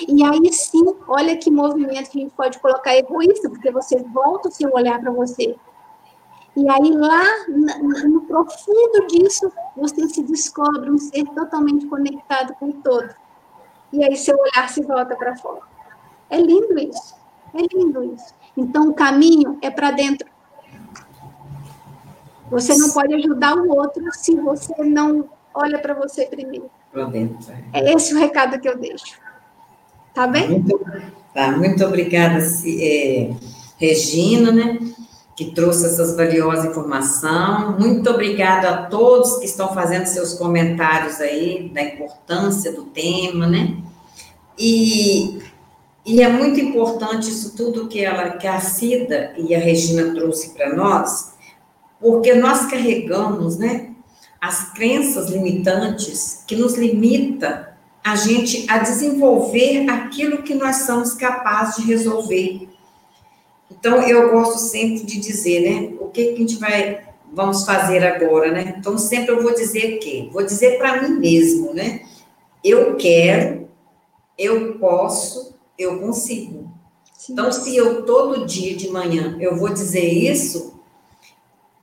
E 0.07 0.24
aí 0.24 0.53
sim, 0.53 0.95
olha 1.07 1.36
que 1.36 1.49
movimento 1.49 2.09
que 2.09 2.20
a 2.20 2.22
gente 2.22 2.36
pode 2.36 2.59
colocar 2.59 2.95
egoísta, 2.95 3.49
porque 3.49 3.72
você 3.72 4.01
volta 4.03 4.47
o 4.47 4.51
seu 4.51 4.72
olhar 4.74 4.99
para 4.99 5.11
você. 5.11 5.55
E 6.55 6.70
aí 6.70 6.91
lá 6.91 7.24
no 7.47 8.22
profundo 8.22 9.07
disso, 9.07 9.51
você 9.76 10.07
se 10.09 10.24
descobre 10.24 10.89
um 10.89 10.97
ser 10.97 11.26
totalmente 11.34 11.88
conectado 11.88 12.53
com 12.55 12.70
o 12.70 12.74
todo. 12.74 13.13
E 13.91 14.03
aí 14.03 14.15
seu 14.15 14.38
olhar 14.38 14.70
se 14.70 14.84
volta 14.84 15.15
para 15.15 15.36
fora. 15.38 15.61
É 16.30 16.38
lindo 16.38 16.78
isso. 16.80 17.15
É 17.53 17.76
lindo 17.76 18.03
isso. 18.03 18.34
Então 18.55 18.89
o 18.89 18.93
caminho 18.93 19.57
é 19.61 19.72
para 19.72 19.91
dentro. 19.91 20.30
Você 22.49 22.75
não 22.77 22.89
pode 22.91 23.13
ajudar 23.15 23.55
o 23.55 23.69
outro 23.69 24.03
se 24.13 24.35
você 24.35 24.83
não 24.83 25.29
olha 25.53 25.79
para 25.79 25.93
você 25.93 26.25
primeiro. 26.25 26.69
Para 26.91 27.05
dentro. 27.05 27.51
É. 27.73 27.91
é 27.91 27.93
esse 27.93 28.13
o 28.13 28.19
recado 28.19 28.59
que 28.59 28.67
eu 28.67 28.77
deixo. 28.77 29.19
Tá 30.13 30.25
bem? 30.27 30.49
Muito, 30.49 30.79
tá, 31.33 31.51
muito 31.51 31.85
obrigada, 31.85 32.39
é, 32.65 33.29
Regina, 33.77 34.51
né? 34.51 34.79
Que 35.35 35.51
trouxe 35.51 35.85
essas 35.85 36.15
valiosas 36.15 36.65
informações. 36.65 37.79
Muito 37.79 38.09
obrigada 38.09 38.69
a 38.69 38.85
todos 38.87 39.37
que 39.37 39.45
estão 39.45 39.73
fazendo 39.73 40.05
seus 40.05 40.33
comentários 40.33 41.21
aí 41.21 41.69
da 41.73 41.81
importância 41.81 42.73
do 42.73 42.83
tema, 42.85 43.47
né? 43.47 43.77
E, 44.57 45.39
e 46.05 46.21
é 46.21 46.27
muito 46.27 46.59
importante 46.59 47.29
isso 47.29 47.55
tudo 47.55 47.87
que 47.87 48.03
ela, 48.03 48.31
que 48.31 48.47
a 48.47 48.59
Cida 48.59 49.33
e 49.37 49.55
a 49.55 49.59
Regina 49.59 50.13
trouxe 50.13 50.49
para 50.49 50.75
nós, 50.75 51.33
porque 51.99 52.33
nós 52.33 52.65
carregamos, 52.67 53.57
né? 53.57 53.93
As 54.39 54.71
crenças 54.73 55.29
limitantes 55.29 56.43
que 56.47 56.55
nos 56.55 56.75
limita 56.75 57.69
a 58.03 58.15
gente 58.15 58.65
a 58.69 58.77
desenvolver 58.77 59.89
aquilo 59.89 60.41
que 60.41 60.55
nós 60.55 60.77
somos 60.77 61.13
capazes 61.13 61.75
de 61.83 61.91
resolver. 61.91 62.69
Então, 63.69 64.01
eu 64.01 64.31
gosto 64.31 64.57
sempre 64.57 65.05
de 65.05 65.19
dizer, 65.19 65.59
né, 65.61 65.97
o 65.99 66.07
que, 66.07 66.25
que 66.25 66.33
a 66.33 66.37
gente 66.37 66.55
vai, 66.57 67.05
vamos 67.31 67.65
fazer 67.65 68.03
agora, 68.03 68.51
né? 68.51 68.75
Então, 68.77 68.97
sempre 68.97 69.31
eu 69.31 69.43
vou 69.43 69.53
dizer 69.53 69.95
o 69.95 69.99
quê? 69.99 70.29
Vou 70.31 70.43
dizer 70.43 70.77
para 70.77 71.01
mim 71.01 71.19
mesmo, 71.19 71.73
né? 71.73 72.01
Eu 72.63 72.95
quero, 72.95 73.69
eu 74.37 74.79
posso, 74.79 75.55
eu 75.77 75.99
consigo. 75.99 76.71
Sim. 77.13 77.33
Então, 77.33 77.51
se 77.51 77.75
eu 77.75 78.03
todo 78.05 78.45
dia 78.45 78.75
de 78.75 78.89
manhã 78.89 79.37
eu 79.39 79.55
vou 79.55 79.69
dizer 79.69 80.05
isso, 80.05 80.78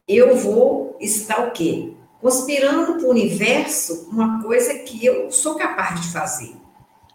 eu 0.09 0.37
vou 0.37 0.97
estar 1.01 1.47
o 1.47 1.51
quê? 1.51 1.97
conspirando 2.21 2.95
para 2.95 3.07
o 3.07 3.11
universo 3.11 4.09
uma 4.11 4.43
coisa 4.43 4.75
que 4.75 5.05
eu 5.05 5.31
sou 5.31 5.55
capaz 5.55 6.01
de 6.01 6.09
fazer. 6.09 6.57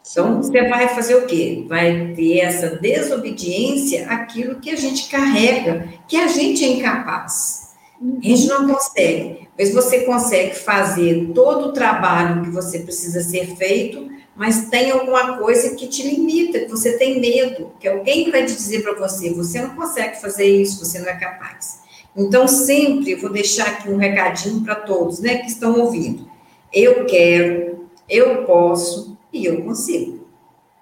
Então, 0.10 0.42
você 0.42 0.68
vai 0.68 0.88
fazer 0.90 1.16
o 1.16 1.26
quê? 1.26 1.66
Vai 1.68 2.14
ter 2.16 2.40
essa 2.40 2.78
desobediência 2.78 4.08
àquilo 4.10 4.60
que 4.60 4.70
a 4.70 4.76
gente 4.76 5.10
carrega, 5.10 5.90
que 6.08 6.18
a 6.18 6.28
gente 6.28 6.64
é 6.64 6.68
incapaz. 6.70 7.72
A 8.02 8.26
gente 8.26 8.48
não 8.48 8.68
consegue. 8.68 9.48
Mas 9.58 9.74
você 9.74 10.02
consegue 10.02 10.56
fazer 10.56 11.32
todo 11.36 11.68
o 11.68 11.74
trabalho 11.74 12.44
que 12.44 12.50
você 12.50 12.80
precisa 12.80 13.22
ser 13.22 13.56
feito, 13.58 14.10
mas 14.36 14.70
tem 14.70 14.92
alguma 14.92 15.38
coisa 15.38 15.76
que 15.76 15.88
te 15.88 16.04
limita, 16.04 16.62
que 16.62 16.70
você 16.70 16.98
tem 16.98 17.20
medo, 17.20 17.72
que 17.80 17.88
alguém 17.88 18.32
vai 18.32 18.46
te 18.46 18.54
dizer 18.54 18.82
para 18.82 18.94
você, 18.94 19.32
você 19.32 19.62
não 19.62 19.76
consegue 19.76 20.20
fazer 20.20 20.46
isso, 20.46 20.84
você 20.84 21.00
não 21.00 21.10
é 21.10 21.16
capaz. 21.16 21.82
Então, 22.16 22.48
sempre 22.48 23.16
vou 23.16 23.32
deixar 23.32 23.68
aqui 23.68 23.90
um 23.90 23.98
recadinho 23.98 24.62
para 24.62 24.76
todos, 24.76 25.20
né, 25.20 25.38
que 25.38 25.48
estão 25.48 25.80
ouvindo. 25.80 26.30
Eu 26.74 27.06
quero, 27.06 27.90
eu 28.10 28.46
posso 28.46 29.18
e 29.32 29.46
eu 29.46 29.64
consigo. 29.64 30.28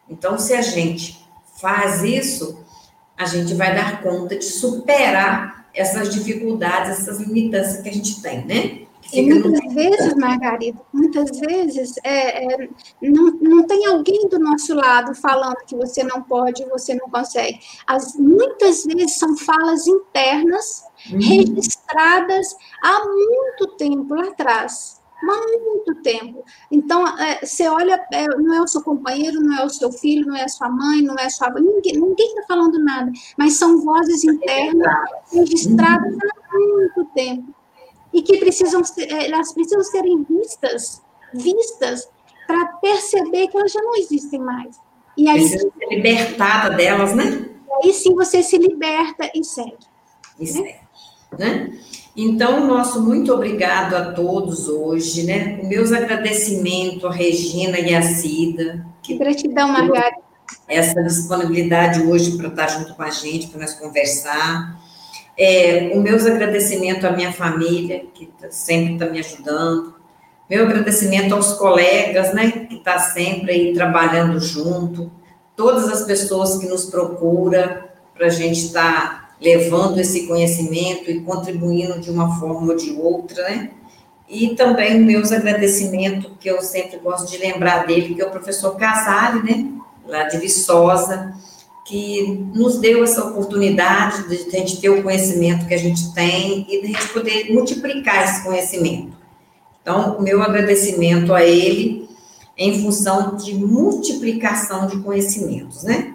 Então, 0.10 0.40
se 0.40 0.54
a 0.54 0.62
gente 0.62 1.24
faz 1.60 2.04
isso, 2.04 2.64
a 3.18 3.26
gente 3.26 3.54
vai 3.54 3.76
dar 3.76 4.02
conta 4.02 4.36
de 4.36 4.46
superar 4.46 5.70
essas 5.74 6.14
dificuldades, 6.14 7.00
essas 7.00 7.20
limitâncias 7.20 7.82
que 7.82 7.90
a 7.90 7.94
gente 7.94 8.22
tem, 8.22 8.46
né? 8.46 8.82
E 9.14 9.22
muitas 9.22 9.74
vezes, 9.74 10.14
Margarida, 10.16 10.82
muitas 10.94 11.40
vezes 11.40 11.96
é, 12.04 12.46
é, 12.46 12.70
não, 13.02 13.32
não 13.42 13.68
tem 13.68 13.86
alguém 13.86 14.28
do 14.28 14.40
nosso 14.40 14.74
lado 14.76 15.16
falando 15.16 15.58
que 15.66 15.76
você 15.76 16.04
não 16.04 16.22
pode, 16.22 16.66
você 16.66 16.94
não 16.96 17.10
consegue. 17.10 17.60
As, 17.88 18.16
muitas 18.16 18.86
vezes 18.86 19.18
são 19.18 19.36
falas 19.38 19.88
internas 19.88 20.84
uhum. 21.12 21.20
registradas 21.20 22.56
há 22.84 23.06
muito 23.06 23.68
tempo 23.78 24.14
lá 24.14 24.28
atrás. 24.28 25.00
Há 25.22 25.60
muito 25.60 25.96
tempo. 26.02 26.46
Então, 26.72 27.06
é, 27.20 27.46
você 27.46 27.68
olha, 27.68 28.02
é, 28.14 28.26
não 28.38 28.54
é 28.54 28.62
o 28.62 28.68
seu 28.68 28.82
companheiro, 28.82 29.42
não 29.42 29.60
é 29.60 29.66
o 29.66 29.70
seu 29.70 29.92
filho, 29.92 30.26
não 30.26 30.36
é 30.36 30.46
a 30.46 30.48
sua 30.48 30.70
mãe, 30.70 31.02
não 31.02 31.16
é 31.16 31.26
a 31.26 31.30
sua. 31.30 31.50
Ninguém 31.60 32.28
está 32.28 32.44
falando 32.48 32.82
nada, 32.82 33.12
mas 33.38 33.54
são 33.54 33.82
vozes 33.82 34.24
internas 34.24 34.96
registradas 35.34 36.16
há 36.16 36.58
muito 36.58 37.06
tempo 37.14 37.59
e 38.14 38.22
que 38.22 38.38
precisam 38.38 38.84
ser, 38.84 39.12
é, 39.12 39.28
elas 39.28 39.54
precisam 39.54 39.84
serem 39.84 40.24
vistas, 40.24 41.02
vistas 41.34 42.08
para 42.48 42.66
perceber 42.66 43.48
que 43.48 43.58
elas 43.58 43.72
já 43.72 43.82
não 43.82 43.96
existem 43.96 44.40
mais. 44.40 44.76
E 45.18 45.28
aí 45.28 45.40
Precisa 45.40 45.72
ser 45.78 45.96
libertada 45.96 46.76
delas, 46.76 47.16
né? 47.16 47.50
Aí 47.84 47.94
sim 47.94 48.14
você 48.16 48.42
se 48.42 48.58
liberta 48.58 49.30
e 49.36 49.44
segue. 49.44 49.78
E 50.40 50.46
né? 50.46 50.52
segue, 50.52 50.80
né? 51.38 51.80
Então, 52.16 52.66
nosso 52.66 53.02
muito 53.02 53.32
obrigado 53.34 53.94
a 53.94 54.12
todos 54.12 54.68
hoje, 54.68 55.24
né? 55.24 55.62
Meus 55.64 55.92
agradecimentos 55.92 57.06
a 57.06 57.12
Regina 57.12 57.80
e 57.80 57.94
a 57.94 58.02
Cida. 58.02 58.86
Que 59.02 59.18
gratidão, 59.18 59.70
Margarida. 59.70 60.18
Essa 60.68 61.02
disponibilidade 61.04 62.02
hoje 62.02 62.36
para 62.36 62.48
estar 62.48 62.68
junto 62.68 62.94
com 62.96 63.04
a 63.04 63.10
gente, 63.10 63.48
para 63.48 63.62
nós 63.62 63.74
conversar. 63.76 64.80
É, 65.42 65.92
o 65.94 66.02
meus 66.02 66.26
agradecimentos 66.26 67.06
à 67.06 67.12
minha 67.12 67.32
família, 67.32 68.04
que 68.14 68.26
tá, 68.26 68.52
sempre 68.52 68.96
está 68.96 69.06
me 69.06 69.20
ajudando. 69.20 69.96
Meu 70.50 70.66
agradecimento 70.66 71.34
aos 71.34 71.54
colegas, 71.54 72.34
né, 72.34 72.52
que 72.68 72.76
está 72.76 73.00
sempre 73.00 73.54
aí 73.54 73.74
trabalhando 73.74 74.38
junto. 74.42 75.10
Todas 75.56 75.88
as 75.88 76.02
pessoas 76.02 76.58
que 76.58 76.68
nos 76.68 76.88
procuram 76.88 77.84
para 78.14 78.28
a 78.28 78.30
gente 78.30 78.66
estar 78.66 78.92
tá 78.92 79.30
levando 79.42 79.98
esse 80.00 80.28
conhecimento 80.28 81.10
e 81.10 81.22
contribuindo 81.22 82.02
de 82.02 82.10
uma 82.10 82.38
forma 82.38 82.74
ou 82.74 82.76
de 82.76 82.92
outra, 82.92 83.44
né? 83.44 83.72
E 84.28 84.56
também 84.56 85.00
meus 85.00 85.32
agradecimentos, 85.32 86.34
que 86.38 86.50
eu 86.50 86.62
sempre 86.62 86.98
gosto 87.00 87.32
de 87.32 87.38
lembrar 87.38 87.88
dele, 87.88 88.14
que 88.14 88.22
é 88.22 88.26
o 88.26 88.30
professor 88.30 88.76
Casale, 88.76 89.42
né, 89.42 89.72
lá 90.06 90.24
de 90.26 90.38
Viçosa, 90.38 91.34
que 91.90 92.48
nos 92.54 92.78
deu 92.78 93.04
essa 93.04 93.26
oportunidade 93.26 94.28
de 94.28 94.36
a 94.36 94.60
gente 94.60 94.80
ter 94.80 94.90
o 94.92 95.02
conhecimento 95.02 95.66
que 95.66 95.74
a 95.74 95.78
gente 95.78 96.14
tem 96.14 96.68
e 96.70 96.82
de 96.82 96.86
a 96.86 97.00
gente 97.00 97.08
poder 97.08 97.52
multiplicar 97.52 98.24
esse 98.26 98.44
conhecimento. 98.44 99.18
Então, 99.82 100.22
meu 100.22 100.44
agradecimento 100.44 101.34
a 101.34 101.44
ele 101.44 102.08
em 102.56 102.80
função 102.80 103.36
de 103.36 103.56
multiplicação 103.56 104.86
de 104.86 105.00
conhecimentos, 105.00 105.82
né? 105.82 106.14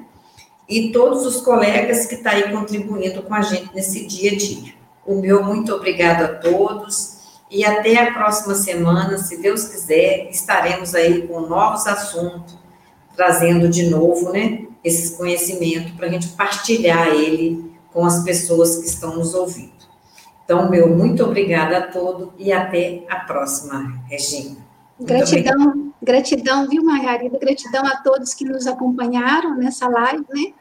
E 0.68 0.92
todos 0.92 1.26
os 1.26 1.40
colegas 1.40 2.06
que 2.06 2.14
estão 2.14 2.30
tá 2.30 2.38
aí 2.38 2.52
contribuindo 2.52 3.22
com 3.22 3.34
a 3.34 3.42
gente 3.42 3.74
nesse 3.74 4.06
dia 4.06 4.30
a 4.30 4.36
dia. 4.36 4.74
O 5.04 5.16
meu 5.16 5.42
muito 5.42 5.74
obrigado 5.74 6.22
a 6.22 6.28
todos 6.28 7.16
e 7.50 7.64
até 7.64 7.96
a 7.96 8.12
próxima 8.12 8.54
semana, 8.54 9.18
se 9.18 9.38
Deus 9.38 9.64
quiser, 9.64 10.30
estaremos 10.30 10.94
aí 10.94 11.26
com 11.26 11.40
novos 11.40 11.84
assuntos, 11.88 12.56
trazendo 13.16 13.68
de 13.68 13.90
novo, 13.90 14.30
né? 14.30 14.68
Esse 14.84 15.16
conhecimento 15.16 15.96
para 15.96 16.06
a 16.06 16.10
gente 16.10 16.28
partilhar 16.28 17.08
ele 17.08 17.72
com 17.92 18.04
as 18.04 18.22
pessoas 18.22 18.76
que 18.76 18.86
estão 18.86 19.16
nos 19.16 19.34
ouvindo. 19.34 19.72
Então, 20.44 20.68
meu 20.68 20.94
muito 20.94 21.24
obrigada 21.24 21.78
a 21.78 21.82
todos 21.82 22.30
e 22.38 22.52
até 22.52 23.02
a 23.08 23.20
próxima, 23.20 23.98
Regina. 24.08 24.58
gratidão, 25.00 25.92
gratidão, 26.02 26.68
viu, 26.68 26.84
Margarida? 26.84 27.38
Gratidão 27.38 27.86
a 27.86 27.96
todos 27.96 28.34
que 28.34 28.44
nos 28.44 28.66
acompanharam 28.66 29.56
nessa 29.56 29.88
live, 29.88 30.24
né? 30.28 30.52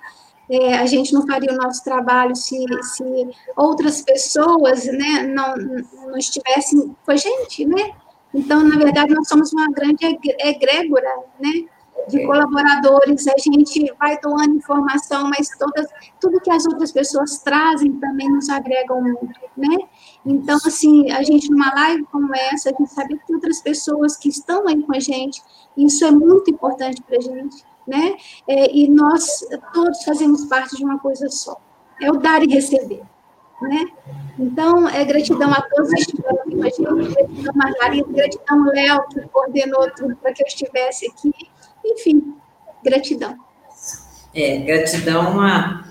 É, 0.49 0.75
a 0.75 0.85
gente 0.85 1.13
não 1.13 1.25
faria 1.25 1.51
o 1.51 1.57
nosso 1.57 1.83
trabalho 1.83 2.35
se, 2.35 2.57
se 2.83 3.29
outras 3.55 4.01
pessoas, 4.01 4.85
né, 4.85 5.23
não, 5.23 5.55
não 6.07 6.17
estivessem 6.17 6.95
com 7.05 7.11
a 7.11 7.15
gente, 7.15 7.65
né? 7.65 7.91
Então, 8.33 8.63
na 8.63 8.77
verdade, 8.77 9.13
nós 9.13 9.27
somos 9.27 9.53
uma 9.53 9.67
grande 9.71 10.05
egrégora, 10.39 11.09
né? 11.39 11.65
De 12.07 12.25
colaboradores, 12.25 13.27
a 13.27 13.37
gente 13.37 13.93
vai 13.99 14.19
doando 14.19 14.55
informação, 14.55 15.29
mas 15.29 15.49
todas, 15.57 15.87
tudo 16.19 16.41
que 16.41 16.51
as 16.51 16.65
outras 16.65 16.91
pessoas 16.91 17.39
trazem 17.39 17.93
também 17.93 18.29
nos 18.29 18.49
agregam 18.49 19.01
muito, 19.01 19.39
né? 19.55 19.77
Então, 20.25 20.57
assim, 20.65 21.11
a 21.11 21.23
gente 21.23 21.49
numa 21.49 21.73
live 21.73 22.03
como 22.05 22.33
essa, 22.35 22.69
a 22.69 22.73
gente 22.73 22.91
sabe 22.91 23.19
que 23.25 23.33
outras 23.33 23.61
pessoas 23.61 24.17
que 24.17 24.29
estão 24.29 24.67
aí 24.67 24.81
com 24.81 24.95
a 24.95 24.99
gente, 24.99 25.41
isso 25.77 26.05
é 26.05 26.11
muito 26.11 26.51
importante 26.51 27.01
para 27.01 27.17
a 27.17 27.21
gente, 27.21 27.63
né? 27.87 28.15
É, 28.47 28.75
e 28.75 28.87
nós 28.89 29.45
todos 29.73 30.03
fazemos 30.03 30.45
parte 30.45 30.75
de 30.75 30.83
uma 30.83 30.99
coisa 30.99 31.29
só, 31.29 31.57
é 32.01 32.11
o 32.11 32.17
dar 32.17 32.43
e 32.43 32.47
receber, 32.47 33.03
né? 33.61 33.85
Então, 34.37 34.89
é 34.89 35.05
gratidão 35.05 35.51
a 35.51 35.61
todos 35.61 35.89
que 35.89 36.01
estiveram 36.01 36.39
aqui 36.41 36.55
com 36.55 36.63
a 36.63 36.99
gente, 36.99 37.13
gratidão 37.13 37.53
a 37.53 37.57
Margarida, 37.57 38.07
gratidão 38.11 38.63
Léo, 38.65 39.07
que 39.09 39.21
coordenou 39.29 39.91
tudo 39.91 40.15
para 40.15 40.33
que 40.33 40.43
eu 40.43 40.47
estivesse 40.47 41.05
aqui, 41.07 41.33
enfim, 41.83 42.35
gratidão. 42.83 43.37
É, 44.33 44.57
gratidão 44.57 45.39
a, 45.39 45.85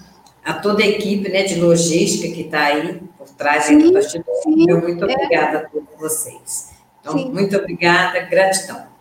a 0.45 0.55
toda 0.55 0.83
a 0.83 0.87
equipe 0.87 1.29
né, 1.29 1.45
de 1.45 1.61
logística 1.61 2.35
que 2.35 2.43
está 2.43 2.65
aí 2.65 3.01
por 3.17 3.29
trás 3.31 3.65
sim, 3.65 3.79
do 3.79 3.93
Muito 3.93 5.05
é. 5.05 5.15
obrigada 5.15 5.59
a 5.59 5.69
todos 5.69 5.89
vocês. 5.99 6.73
Então, 7.01 7.13
sim. 7.15 7.31
muito 7.31 7.57
obrigada, 7.57 8.21
gratidão. 8.21 8.92